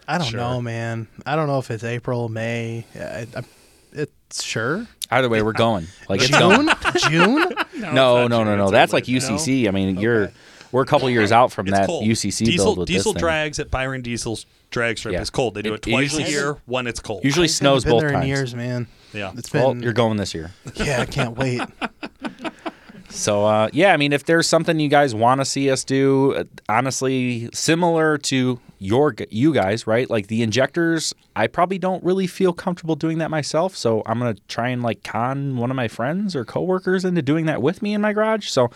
I 0.08 0.18
don't 0.18 0.26
Sure. 0.28 0.40
know, 0.40 0.60
man. 0.62 1.06
I 1.26 1.36
don't 1.36 1.46
know 1.46 1.58
if 1.58 1.70
it's 1.70 1.84
April, 1.84 2.28
May. 2.28 2.84
I, 2.96 3.26
I, 3.36 3.42
it's 3.92 4.42
sure. 4.42 4.86
Either 5.10 5.28
way, 5.28 5.42
we're 5.42 5.52
going. 5.52 5.86
Like 6.08 6.20
it's 6.22 6.30
going. 6.36 6.68
June? 7.08 7.46
June? 7.76 7.94
No, 7.94 8.26
no, 8.26 8.44
no, 8.44 8.56
no. 8.56 8.70
That's 8.70 8.92
like 8.92 9.04
UCC. 9.04 9.68
I 9.68 9.70
mean, 9.70 9.98
you're 9.98 10.32
we're 10.72 10.82
a 10.82 10.86
couple 10.86 11.10
years 11.10 11.32
out 11.32 11.50
from 11.52 11.66
It's 11.68 11.76
that 11.78 11.86
cold. 11.86 12.04
UCC 12.04 12.44
diesel, 12.44 12.66
build 12.66 12.78
with 12.78 12.86
Diesel 12.88 13.12
this 13.12 13.20
thing. 13.20 13.26
drags 13.26 13.58
at 13.58 13.70
Byron 13.72 14.02
Diesel's 14.02 14.46
drag 14.70 14.98
strip 14.98 15.12
Yeah. 15.14 15.20
is 15.20 15.30
cold. 15.30 15.54
They 15.54 15.62
do 15.62 15.74
it, 15.74 15.84
It- 15.84 15.88
it 15.88 15.90
twice 15.90 16.16
a 16.16 16.22
year 16.30 16.58
when 16.66 16.86
it's 16.86 17.00
cold. 17.00 17.24
Usually 17.24 17.44
I 17.44 17.48
snows 17.48 17.82
haven't 17.82 17.98
been 17.98 18.04
both 18.06 18.10
there 18.10 18.12
times. 18.12 18.22
in 18.24 18.28
years, 18.28 18.54
man. 18.54 18.86
yeah. 19.12 19.32
It's 19.36 19.48
been. 19.48 19.62
Well, 19.62 19.76
you're 19.76 19.92
going 19.92 20.16
this 20.16 20.32
year. 20.34 20.52
yeah, 20.76 21.00
I 21.00 21.06
can't 21.06 21.36
wait. 21.36 21.60
So 23.10 23.44
uh, 23.44 23.68
yeah, 23.72 23.92
I 23.92 23.96
mean, 23.96 24.12
if 24.12 24.24
there's 24.24 24.46
something 24.46 24.80
you 24.80 24.88
guys 24.88 25.14
want 25.14 25.40
to 25.40 25.44
see 25.44 25.70
us 25.70 25.84
do, 25.84 26.34
uh, 26.34 26.44
honestly, 26.68 27.48
similar 27.52 28.18
to 28.18 28.60
your 28.80 29.14
you 29.28 29.52
guys, 29.52 29.86
right? 29.86 30.08
Like 30.08 30.28
the 30.28 30.42
injectors, 30.42 31.14
I 31.36 31.46
probably 31.46 31.78
don't 31.78 32.02
really 32.02 32.26
feel 32.26 32.52
comfortable 32.52 32.96
doing 32.96 33.18
that 33.18 33.30
myself. 33.30 33.76
So 33.76 34.02
I'm 34.06 34.18
gonna 34.18 34.36
try 34.48 34.70
and 34.70 34.82
like 34.82 35.04
con 35.04 35.58
one 35.58 35.70
of 35.70 35.76
my 35.76 35.86
friends 35.86 36.34
or 36.34 36.44
coworkers 36.46 37.04
into 37.04 37.20
doing 37.22 37.44
that 37.46 37.60
with 37.60 37.82
me 37.82 37.92
in 37.92 38.00
my 38.00 38.14
garage. 38.14 38.48
So 38.48 38.70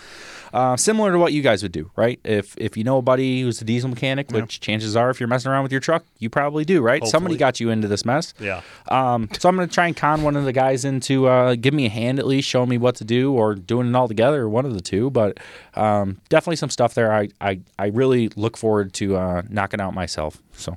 uh, 0.52 0.76
similar 0.76 1.10
to 1.10 1.18
what 1.18 1.32
you 1.32 1.40
guys 1.42 1.62
would 1.62 1.72
do, 1.72 1.90
right? 1.96 2.20
If 2.22 2.54
if 2.58 2.76
you 2.76 2.84
know 2.84 2.98
a 2.98 3.02
buddy 3.02 3.40
who's 3.40 3.60
a 3.62 3.64
diesel 3.64 3.88
mechanic, 3.88 4.30
which 4.30 4.60
chances 4.60 4.94
are, 4.94 5.08
if 5.10 5.18
you're 5.20 5.26
messing 5.26 5.50
around 5.50 5.62
with 5.62 5.72
your 5.72 5.80
truck, 5.80 6.04
you 6.18 6.28
probably 6.28 6.64
do, 6.64 6.82
right? 6.82 7.04
Somebody 7.06 7.36
got 7.36 7.58
you 7.60 7.70
into 7.70 7.88
this 7.88 8.04
mess. 8.04 8.34
Yeah. 8.38 8.60
Um, 8.88 9.28
so 9.38 9.48
I'm 9.48 9.56
going 9.56 9.68
to 9.68 9.74
try 9.74 9.86
and 9.86 9.96
con 9.96 10.22
one 10.22 10.36
of 10.36 10.44
the 10.44 10.52
guys 10.52 10.84
into 10.84 11.26
uh, 11.26 11.54
give 11.54 11.72
me 11.72 11.86
a 11.86 11.90
hand 11.90 12.18
at 12.18 12.26
least, 12.26 12.48
showing 12.48 12.68
me 12.68 12.76
what 12.76 12.96
to 12.96 13.04
do, 13.04 13.32
or 13.32 13.54
doing 13.54 13.88
it 13.88 13.96
all 13.96 14.06
together, 14.06 14.48
one 14.48 14.66
of 14.66 14.74
the 14.74 14.80
two. 14.82 15.10
But 15.10 15.38
um, 15.74 16.20
definitely 16.28 16.56
some 16.56 16.70
stuff 16.70 16.94
there. 16.94 17.12
I, 17.12 17.30
I, 17.40 17.60
I 17.78 17.86
really 17.86 18.28
look 18.36 18.56
forward 18.56 18.92
to 18.94 19.16
uh, 19.16 19.42
knocking 19.48 19.80
out 19.80 19.93
myself. 19.94 20.42
So 20.52 20.76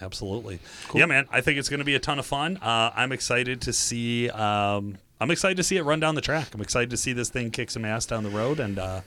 Absolutely. 0.00 0.58
Yeah, 0.94 1.06
man. 1.06 1.26
I 1.30 1.40
think 1.40 1.58
it's 1.58 1.68
going 1.68 1.78
to 1.78 1.84
be 1.84 1.94
a 1.94 2.00
ton 2.00 2.18
of 2.18 2.26
fun. 2.26 2.58
Uh, 2.58 2.90
I'm 2.94 3.12
excited 3.12 3.62
to 3.62 3.72
see. 3.72 4.28
Um, 4.30 4.98
I'm 5.20 5.30
excited 5.30 5.56
to 5.56 5.62
see 5.62 5.76
it 5.76 5.82
run 5.82 6.00
down 6.00 6.14
the 6.14 6.20
track. 6.20 6.54
I'm 6.54 6.60
excited 6.60 6.90
to 6.90 6.96
see 6.96 7.12
this 7.12 7.30
thing 7.30 7.50
kick 7.50 7.70
some 7.70 7.84
ass 7.84 8.04
down 8.04 8.24
the 8.24 8.30
road, 8.30 8.60
and 8.60 8.78
uh, 8.78 9.00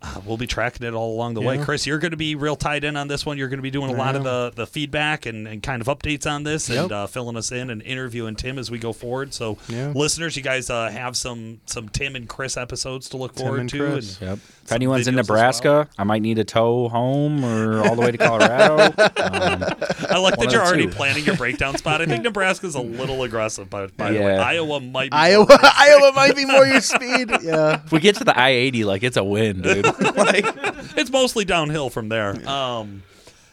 uh, 0.00 0.20
we'll 0.24 0.36
be 0.36 0.46
tracking 0.46 0.86
it 0.86 0.94
all 0.94 1.12
along 1.12 1.34
the 1.34 1.40
way. 1.40 1.58
Chris, 1.58 1.84
you're 1.86 1.98
going 1.98 2.12
to 2.12 2.16
be 2.16 2.36
real 2.36 2.54
tied 2.54 2.84
in 2.84 2.96
on 2.96 3.08
this 3.08 3.26
one. 3.26 3.36
You're 3.36 3.48
going 3.48 3.58
to 3.58 3.62
be 3.64 3.70
doing 3.70 3.90
a 3.90 3.96
lot 3.96 4.14
of 4.14 4.22
the, 4.22 4.52
the 4.54 4.66
feedback 4.66 5.26
and, 5.26 5.48
and 5.48 5.60
kind 5.62 5.82
of 5.82 5.88
updates 5.88 6.30
on 6.30 6.44
this, 6.44 6.70
and 6.70 6.92
uh, 6.92 7.06
filling 7.08 7.36
us 7.36 7.50
in 7.50 7.68
and 7.70 7.82
interviewing 7.82 8.36
Tim 8.36 8.58
as 8.58 8.70
we 8.70 8.78
go 8.78 8.92
forward. 8.92 9.34
So, 9.34 9.58
Yeah. 9.68 9.88
listeners, 9.94 10.36
you 10.36 10.42
guys 10.42 10.70
uh, 10.70 10.88
have 10.90 11.16
some 11.16 11.60
some 11.66 11.88
Tim 11.88 12.14
and 12.14 12.28
Chris 12.28 12.56
episodes 12.56 13.08
to 13.08 13.16
look 13.16 13.34
Tim 13.34 13.44
forward 13.44 13.60
and 13.62 13.70
to. 13.70 13.78
Chris. 13.78 14.20
And 14.20 14.30
yep. 14.30 14.38
If 14.62 14.72
anyone's 14.72 15.08
in 15.08 15.14
videos 15.14 15.20
as 15.20 15.28
well. 15.30 15.36
Nebraska, 15.38 15.88
I 15.98 16.04
might 16.04 16.20
need 16.20 16.38
a 16.38 16.44
tow 16.44 16.88
home 16.90 17.42
or 17.42 17.80
all 17.88 17.94
the 17.96 18.02
way 18.02 18.10
to 18.10 18.18
Colorado. 18.18 18.84
um, 18.98 19.64
I 20.10 20.18
like 20.18 20.36
that 20.36 20.52
you're 20.52 20.62
already 20.62 20.84
two. 20.86 20.92
planning 20.92 21.24
your 21.24 21.36
breakdown 21.36 21.76
spot. 21.78 22.02
I 22.02 22.06
think 22.06 22.22
Nebraska's 22.24 22.74
a 22.74 22.80
little 22.80 23.22
aggressive, 23.22 23.70
by, 23.70 23.86
by 23.86 24.12
the 24.12 24.20
way. 24.20 24.36
Iowa 24.36 24.78
might 24.80 25.10
be 25.10 25.16
Iowa, 25.16 25.46
Iowa 25.78 26.12
might 26.14 26.36
be 26.36 26.44
more 26.44 26.66
your 26.66 26.82
speed. 26.82 27.30
Yeah. 27.42 27.82
if 27.82 27.92
we 27.92 28.00
get 28.00 28.16
to 28.16 28.24
the 28.24 28.38
I-80, 28.38 28.84
like 28.84 29.02
it's 29.02 29.16
a 29.16 29.24
win, 29.24 29.62
dude. 29.62 29.86
like, 30.16 30.44
it's 30.96 31.10
mostly 31.10 31.44
downhill 31.44 31.90
from 31.90 32.08
there. 32.08 32.48
Um, 32.48 33.02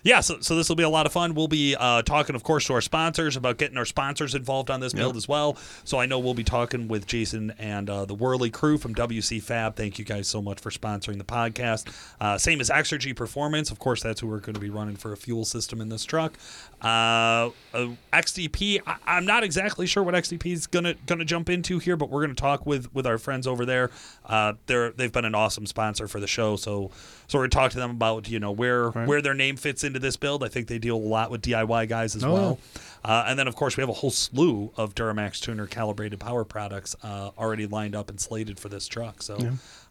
yeah, 0.06 0.20
so, 0.20 0.39
so 0.39 0.56
this 0.56 0.70
will 0.70 0.76
be 0.76 0.84
a 0.84 0.89
lot 0.89 1.08
of 1.08 1.12
fun. 1.12 1.34
We'll 1.34 1.48
be 1.48 1.76
uh, 1.76 2.04
talking, 2.04 2.36
of 2.36 2.44
course, 2.44 2.68
to 2.68 2.74
our 2.74 2.82
sponsors 2.82 3.36
about 3.36 3.58
getting 3.58 3.76
our 3.76 3.86
sponsors 3.86 4.36
involved 4.36 4.70
on 4.70 4.80
this 4.80 4.94
build 4.94 5.18
as 5.18 5.28
well. 5.28 5.58
So 5.84 6.00
I 6.00 6.06
know 6.06 6.20
we'll 6.20 6.36
be 6.36 6.44
talking 6.44 6.88
with 6.88 7.08
Jason 7.08 7.52
and 7.58 7.89
uh, 7.89 8.06
the 8.06 8.15
Wehrli 8.15 8.54
crew 8.54 8.78
from 8.78 8.94
WC 8.94 9.41
Fab. 9.41 9.76
Thank 9.76 9.98
you 9.98 10.06
guys 10.06 10.28
so 10.28 10.44
much 10.44 10.60
for 10.60 10.70
sponsoring 10.70 11.18
the 11.18 11.24
podcast. 11.24 11.91
Uh, 12.22 12.38
same 12.38 12.62
as 12.62 12.70
Exergy 12.70 13.15
Performance. 13.15 13.72
Of 13.72 13.80
course, 13.80 14.04
that's 14.04 14.22
who 14.22 14.28
we're 14.28 14.41
going 14.41 14.54
to 14.54 14.60
be 14.60 14.70
running 14.70 14.96
for 14.96 15.12
a 15.12 15.18
fuel 15.18 15.44
system 15.44 15.82
in 15.82 15.89
this 15.89 16.06
truck. 16.06 16.38
Uh, 16.84 17.50
uh, 17.74 17.88
XDP, 18.13 18.80
I, 18.86 18.98
I'm 19.08 19.26
not 19.26 19.44
exactly 19.44 19.88
sure 19.88 20.04
what 20.04 20.13
XDP 20.13 20.54
is 20.54 20.68
gonna 20.68 20.94
gonna 21.08 21.26
jump 21.26 21.50
into 21.50 21.80
here, 21.80 21.98
but 21.98 22.12
we're 22.12 22.22
gonna 22.22 22.36
talk 22.36 22.65
with 22.68 22.94
with 22.94 23.08
our 23.08 23.18
friends 23.18 23.48
over 23.48 23.65
there. 23.65 23.89
Uh, 24.24 24.54
they're 24.68 24.91
they've 24.91 25.12
been 25.12 25.26
an 25.26 25.34
awesome 25.34 25.65
sponsor 25.65 26.08
for 26.08 26.20
the 26.20 26.28
show, 26.28 26.56
so 26.58 26.91
so 27.28 27.39
we're 27.39 27.46
gonna 27.46 27.50
talk 27.50 27.72
to 27.72 27.78
them 27.78 27.89
about 27.89 28.30
you 28.30 28.39
know 28.39 28.52
where 28.52 28.91
where 28.91 29.22
their 29.22 29.34
name 29.34 29.56
fits 29.56 29.84
into 29.95 30.05
this 30.05 30.17
build. 30.17 30.43
I 30.43 30.47
think 30.47 30.67
they 30.67 30.77
deal 30.77 30.95
a 30.95 30.97
lot 30.97 31.31
with 31.31 31.41
DIY 31.41 31.88
guys 31.89 32.15
as 32.15 32.23
Oh, 32.23 32.34
well. 32.34 32.60
Uh, 33.03 33.25
and 33.27 33.38
then 33.39 33.47
of 33.47 33.55
course 33.55 33.77
we 33.77 33.81
have 33.81 33.89
a 33.89 33.93
whole 33.93 34.12
slew 34.12 34.71
of 34.77 34.95
Duramax 34.95 35.39
tuner 35.39 35.67
calibrated 35.67 36.19
power 36.19 36.43
products 36.43 36.95
uh, 37.03 37.29
already 37.38 37.65
lined 37.67 37.95
up 37.95 38.10
and 38.10 38.19
slated 38.19 38.60
for 38.60 38.67
this 38.69 38.88
truck. 38.88 39.21
So 39.23 39.38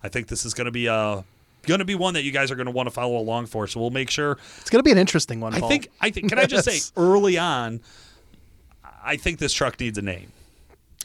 I 0.03 0.09
think 0.09 0.29
this 0.29 0.45
is 0.45 0.53
gonna 0.55 0.71
be 0.71 0.87
a 0.87 1.25
going 1.67 1.79
to 1.79 1.85
be 1.87 1.95
one 1.95 2.13
that 2.13 2.25
you 2.25 2.31
guys 2.31 2.51
are 2.51 2.57
going 2.57 2.67
to 2.67 2.71
want 2.73 2.89
to 2.89 2.91
follow 2.91 3.17
along 3.17 3.47
for. 3.47 3.67
So 3.67 3.81
we'll 3.81 3.89
make 3.89 4.11
sure 4.11 4.37
It's 4.61 4.69
gonna 4.69 4.83
be 4.83 4.91
an 4.93 4.99
interesting 4.99 5.41
one. 5.41 5.55
I 5.55 5.61
Paul. 5.61 5.71
think 5.71 5.89
I 6.01 6.11
think 6.11 6.29
can 6.29 6.39
I 6.39 6.45
just 6.45 6.69
say 6.71 6.79
early 7.01 7.39
on 7.39 7.81
I 9.03 9.17
think 9.17 9.39
this 9.39 9.53
truck 9.53 9.81
needs 9.81 9.97
a 9.99 10.03
name. 10.03 10.31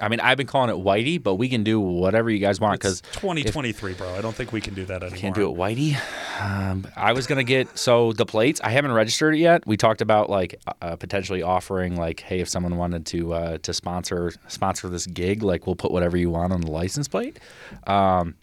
I 0.02 0.08
mean, 0.08 0.20
I've 0.22 0.38
been 0.38 0.48
calling 0.48 0.70
it 0.70 0.82
Whitey, 0.82 1.22
but 1.22 1.36
we 1.36 1.50
can 1.50 1.64
do 1.64 1.80
whatever 1.80 2.30
you 2.30 2.40
guys 2.40 2.60
want 2.62 2.80
because 2.80 3.02
2023, 3.14 3.94
bro. 3.96 4.16
I 4.16 4.22
don't 4.22 4.34
think 4.34 4.54
we 4.54 4.62
can 4.62 4.74
do 4.74 4.86
that 4.86 5.02
anymore. 5.04 5.18
Can't 5.20 5.36
do 5.36 5.52
it, 5.52 5.58
Whitey. 5.58 5.98
Um, 6.40 6.88
I 6.96 7.14
was 7.14 7.28
gonna 7.28 7.44
get 7.44 7.78
so 7.78 8.14
the 8.14 8.26
plates. 8.26 8.62
I 8.64 8.70
haven't 8.70 8.94
registered 8.94 9.36
it 9.36 9.40
yet. 9.40 9.68
We 9.68 9.76
talked 9.76 10.02
about 10.02 10.30
like 10.30 10.60
uh, 10.82 10.96
potentially 10.96 11.42
offering 11.44 11.98
like, 11.98 12.22
hey, 12.22 12.40
if 12.40 12.48
someone 12.48 12.78
wanted 12.78 13.06
to 13.08 13.34
uh, 13.34 13.58
to 13.60 13.74
sponsor 13.74 14.32
sponsor 14.48 14.88
this 14.90 15.06
gig, 15.06 15.44
like 15.44 15.68
we'll 15.68 15.76
put 15.76 15.92
whatever 15.92 16.16
you 16.16 16.30
want 16.30 16.54
on 16.54 16.62
the 16.62 16.72
license 16.72 17.08
plate. 17.08 17.40
Um, 17.88 18.36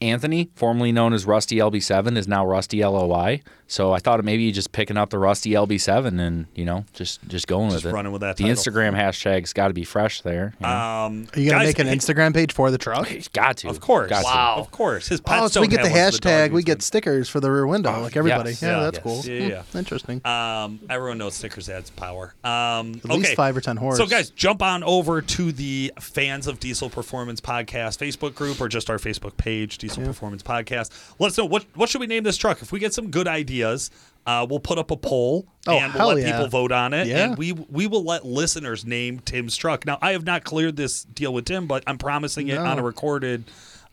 Anthony, 0.00 0.50
formerly 0.54 0.92
known 0.92 1.12
as 1.12 1.24
Rusty 1.26 1.56
LB7, 1.56 2.16
is 2.16 2.26
now 2.26 2.44
Rusty 2.44 2.84
LOI. 2.84 3.42
So 3.74 3.92
I 3.92 3.98
thought 3.98 4.20
of 4.20 4.24
maybe 4.24 4.52
just 4.52 4.70
picking 4.70 4.96
up 4.96 5.10
the 5.10 5.18
Rusty 5.18 5.50
LB7 5.50 6.20
and 6.20 6.46
you 6.54 6.64
know 6.64 6.84
just 6.92 7.26
just 7.26 7.48
going 7.48 7.70
Just 7.70 7.84
with 7.84 7.92
it. 7.92 7.96
running 7.96 8.12
with 8.12 8.20
that 8.20 8.36
The 8.36 8.44
title. 8.44 8.56
Instagram 8.62 8.94
hashtag's 8.94 9.52
got 9.52 9.66
to 9.66 9.74
be 9.74 9.82
fresh 9.82 10.20
there. 10.20 10.54
you 10.60 10.66
know? 10.66 10.72
Um, 10.72 11.26
Are 11.34 11.40
you 11.40 11.50
gonna 11.50 11.64
guys, 11.64 11.70
make 11.70 11.78
an 11.80 11.88
hey, 11.88 11.96
Instagram 11.96 12.32
page 12.32 12.52
for 12.52 12.70
the 12.70 12.78
truck? 12.78 13.10
It's 13.10 13.26
got 13.26 13.56
to, 13.58 13.68
Of 13.68 13.80
course. 13.80 14.10
Got 14.10 14.22
to. 14.22 14.60
Of 14.60 14.70
course. 14.70 15.08
His 15.08 15.20
pets 15.20 15.42
Oh, 15.42 15.48
so 15.48 15.60
we 15.60 15.66
don't 15.66 15.78
get 15.78 15.82
the 15.82 15.88
have 15.88 16.04
one 16.04 16.12
for 16.12 16.18
dog 16.20 16.30
hashtag. 16.32 16.50
We 16.52 16.56
use, 16.58 16.64
get 16.66 16.82
stickers 16.82 17.28
for 17.28 17.40
the 17.40 17.50
rear 17.50 17.66
window, 17.66 18.00
like 18.00 18.16
everybody. 18.16 18.50
yes. 18.50 18.62
Yeah, 18.62 18.68
Yeah. 18.76 18.80
that's 18.90 18.96
Yes. 18.98 19.02
cool. 19.02 19.22
Yeah, 19.34 19.46
yeah. 19.48 19.62
Hmm, 19.62 19.78
Interesting. 19.78 20.24
Um, 20.24 20.78
everyone 20.88 21.18
knows 21.18 21.34
stickers 21.34 21.68
adds 21.68 21.90
power. 21.90 22.32
Um, 22.44 22.94
At 23.02 23.06
okay. 23.06 23.14
least 23.14 23.34
five 23.34 23.56
or 23.56 23.60
ten 23.60 23.76
horse. 23.76 23.96
So, 23.96 24.06
guys, 24.06 24.30
jump 24.30 24.62
on 24.62 24.84
over 24.84 25.20
to 25.20 25.50
the 25.50 25.92
Fans 25.98 26.46
of 26.46 26.60
Diesel 26.60 26.90
Performance 26.90 27.40
Podcast 27.40 27.98
Facebook 27.98 28.36
group 28.36 28.60
or 28.60 28.68
just 28.68 28.88
our 28.88 28.98
Facebook 28.98 29.36
page, 29.36 29.78
Diesel 29.78 30.04
Performance 30.04 30.44
Podcast. 30.44 30.90
Let 31.18 31.32
us 31.32 31.38
know 31.38 31.44
what 31.44 31.64
what 31.74 31.88
should 31.88 32.00
we 32.00 32.06
name 32.06 32.22
this 32.22 32.36
truck. 32.36 32.62
If 32.62 32.70
we 32.70 32.78
get 32.78 32.94
some 32.94 33.10
good 33.10 33.26
ideas, 33.64 33.90
uh, 34.26 34.46
we'll 34.48 34.60
put 34.60 34.78
up 34.78 34.90
a 34.90 34.96
poll 34.96 35.46
Oh, 35.66 35.78
and 35.78 35.92
we'll 35.94 36.08
let 36.08 36.18
yeah. 36.18 36.32
people 36.32 36.48
vote 36.48 36.72
on 36.72 36.92
it. 36.94 37.06
Yeah. 37.06 37.24
And 37.24 37.38
we 37.38 37.52
we 37.52 37.86
will 37.86 38.04
let 38.04 38.24
listeners 38.24 38.84
name 38.84 39.18
Tim's 39.20 39.56
truck. 39.56 39.84
Now, 39.86 39.98
I 40.00 40.12
have 40.12 40.24
not 40.24 40.44
cleared 40.44 40.76
this 40.76 41.04
deal 41.04 41.32
with 41.34 41.44
Tim, 41.46 41.66
but 41.66 41.82
I'm 41.86 41.98
promising 41.98 42.48
it 42.48 42.54
No. 42.56 42.64
on 42.64 42.78
a 42.78 42.82
recorded 42.82 43.44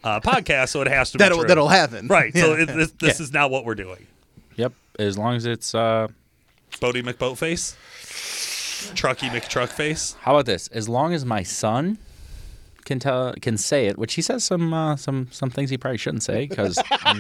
uh, 0.04 0.20
podcast, 0.20 0.70
so 0.70 0.82
it 0.82 0.88
has 0.88 1.12
to 1.12 1.18
That'll- 1.18 1.38
be 1.38 1.42
true. 1.42 1.48
that'll 1.50 1.68
happen. 1.68 2.08
Right. 2.08 2.34
So 2.36 2.56
Yeah. 2.56 2.64
it, 2.64 2.66
this, 2.68 2.92
this 3.00 3.20
is 3.20 3.32
now 3.34 3.48
what 3.50 3.66
we're 3.66 3.76
doing. 3.76 4.08
Yep. 4.56 4.74
As 5.00 5.18
long 5.18 5.36
as 5.36 5.46
it's 5.46 5.74
uh, 5.76 6.08
Boaty 6.74 7.04
McBoatface, 7.04 7.76
Trucky 8.96 9.30
McTruckface. 9.30 10.16
How 10.22 10.34
about 10.36 10.46
this? 10.46 10.68
As 10.70 10.88
long 10.90 11.14
as 11.14 11.24
my 11.26 11.44
son 11.44 11.98
can 12.86 13.00
tell 13.00 13.34
can 13.42 13.58
say 13.58 13.88
it, 13.88 13.98
which 13.98 14.14
he 14.16 14.22
says 14.22 14.44
some 14.44 14.74
uh, 14.74 14.96
some 14.96 15.28
some 15.32 15.50
things 15.50 15.70
he 15.70 15.78
probably 15.78 15.98
shouldn't 15.98 16.24
say 16.24 16.48
because 16.48 16.78
you 16.78 17.20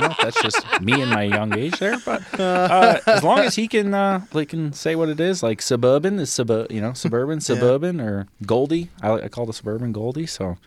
know, 0.00 0.14
that's 0.22 0.40
just 0.42 0.64
me 0.80 1.00
in 1.00 1.08
my 1.08 1.22
young 1.22 1.56
age 1.56 1.78
there. 1.78 1.98
But 2.04 2.22
uh, 2.38 3.00
as 3.06 3.22
long 3.22 3.40
as 3.40 3.54
he 3.56 3.68
can 3.68 3.94
uh, 3.94 4.24
like 4.32 4.50
can 4.50 4.72
say 4.72 4.96
what 4.96 5.08
it 5.08 5.20
is, 5.20 5.42
like 5.42 5.62
suburban 5.62 6.18
is 6.18 6.30
sub 6.30 6.50
you 6.70 6.80
know 6.80 6.92
suburban 6.92 7.40
suburban 7.40 8.00
or 8.00 8.26
Goldie. 8.44 8.90
I, 9.02 9.12
I 9.12 9.28
call 9.28 9.46
the 9.46 9.52
suburban 9.52 9.92
Goldie. 9.92 10.26
So 10.26 10.58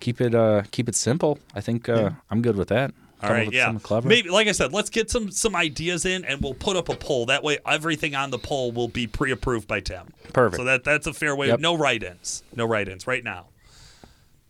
keep 0.00 0.20
it 0.20 0.34
uh, 0.34 0.62
keep 0.70 0.88
it 0.88 0.94
simple. 0.94 1.38
I 1.54 1.60
think 1.60 1.88
uh, 1.88 2.10
I'm 2.30 2.42
good 2.42 2.56
with 2.56 2.68
that. 2.68 2.92
All 3.22 3.28
Come 3.28 3.36
right, 3.36 3.52
yeah. 3.52 3.72
clever. 3.80 4.08
Maybe, 4.08 4.30
like 4.30 4.48
I 4.48 4.52
said, 4.52 4.72
let's 4.72 4.90
get 4.90 5.08
some 5.08 5.30
some 5.30 5.54
ideas 5.54 6.04
in, 6.04 6.24
and 6.24 6.42
we'll 6.42 6.54
put 6.54 6.76
up 6.76 6.88
a 6.88 6.96
poll. 6.96 7.26
That 7.26 7.44
way, 7.44 7.58
everything 7.64 8.16
on 8.16 8.30
the 8.30 8.38
poll 8.38 8.72
will 8.72 8.88
be 8.88 9.06
pre-approved 9.06 9.68
by 9.68 9.78
Tim. 9.78 10.12
Perfect. 10.32 10.56
So 10.60 10.64
that 10.64 10.82
that's 10.82 11.06
a 11.06 11.12
fair 11.12 11.36
way. 11.36 11.46
Yep. 11.46 11.60
No 11.60 11.76
write-ins. 11.76 12.42
No 12.56 12.66
write-ins 12.66 13.06
right 13.06 13.22
now. 13.22 13.46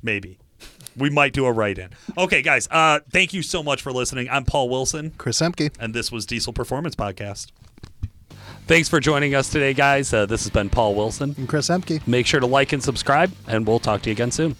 Maybe 0.03 0.39
we 0.97 1.11
might 1.11 1.33
do 1.33 1.47
a 1.47 1.53
write-in. 1.53 1.91
Okay, 2.19 2.43
guys. 2.43 2.69
Uh, 2.71 3.01
thank 3.11 3.33
you 3.33 3.43
so 3.43 3.63
much 3.63 3.81
for 3.83 3.93
listening. 3.93 4.29
I'm 4.31 4.45
Paul 4.45 4.69
Wilson, 4.69 5.13
Chris 5.17 5.41
Emke. 5.41 5.73
and 5.81 5.95
this 5.95 6.11
was 6.13 6.27
Diesel 6.27 6.53
Performance 6.53 6.95
Podcast. 6.95 7.51
Thanks 8.67 8.89
for 8.89 9.01
joining 9.01 9.35
us 9.35 9.49
today, 9.51 9.75
guys. 9.75 10.13
Uh, 10.13 10.27
this 10.27 10.43
has 10.43 10.51
been 10.51 10.71
Paul 10.71 10.95
Wilson. 10.95 11.35
And 11.37 11.49
Chris 11.49 11.69
Emke. 11.69 12.07
Make 12.07 12.27
sure 12.27 12.41
to 12.41 12.47
like 12.47 12.73
and 12.73 12.83
subscribe, 12.83 13.33
and 13.47 13.67
we'll 13.67 13.79
talk 13.81 14.03
to 14.03 14.11
you 14.11 14.13
again 14.13 14.31
soon. 14.31 14.57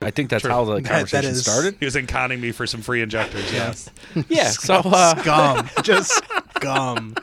I 0.00 0.10
think 0.10 0.30
that's 0.30 0.46
how 0.46 0.64
the 0.64 0.74
That- 0.76 0.84
that 0.84 0.90
conversation 0.90 1.34
started. 1.34 1.76
He 1.80 1.84
was 1.84 1.96
in 1.96 2.06
conning 2.06 2.40
me 2.40 2.52
for 2.52 2.66
some 2.66 2.80
free 2.82 3.02
injectors. 3.02 3.52
Yes. 3.52 3.90
Yeah. 4.28 4.50
So 4.58 4.74
uh, 4.84 5.16
Scum. 5.20 5.68
Just 5.82 6.22
scum. 6.56 7.14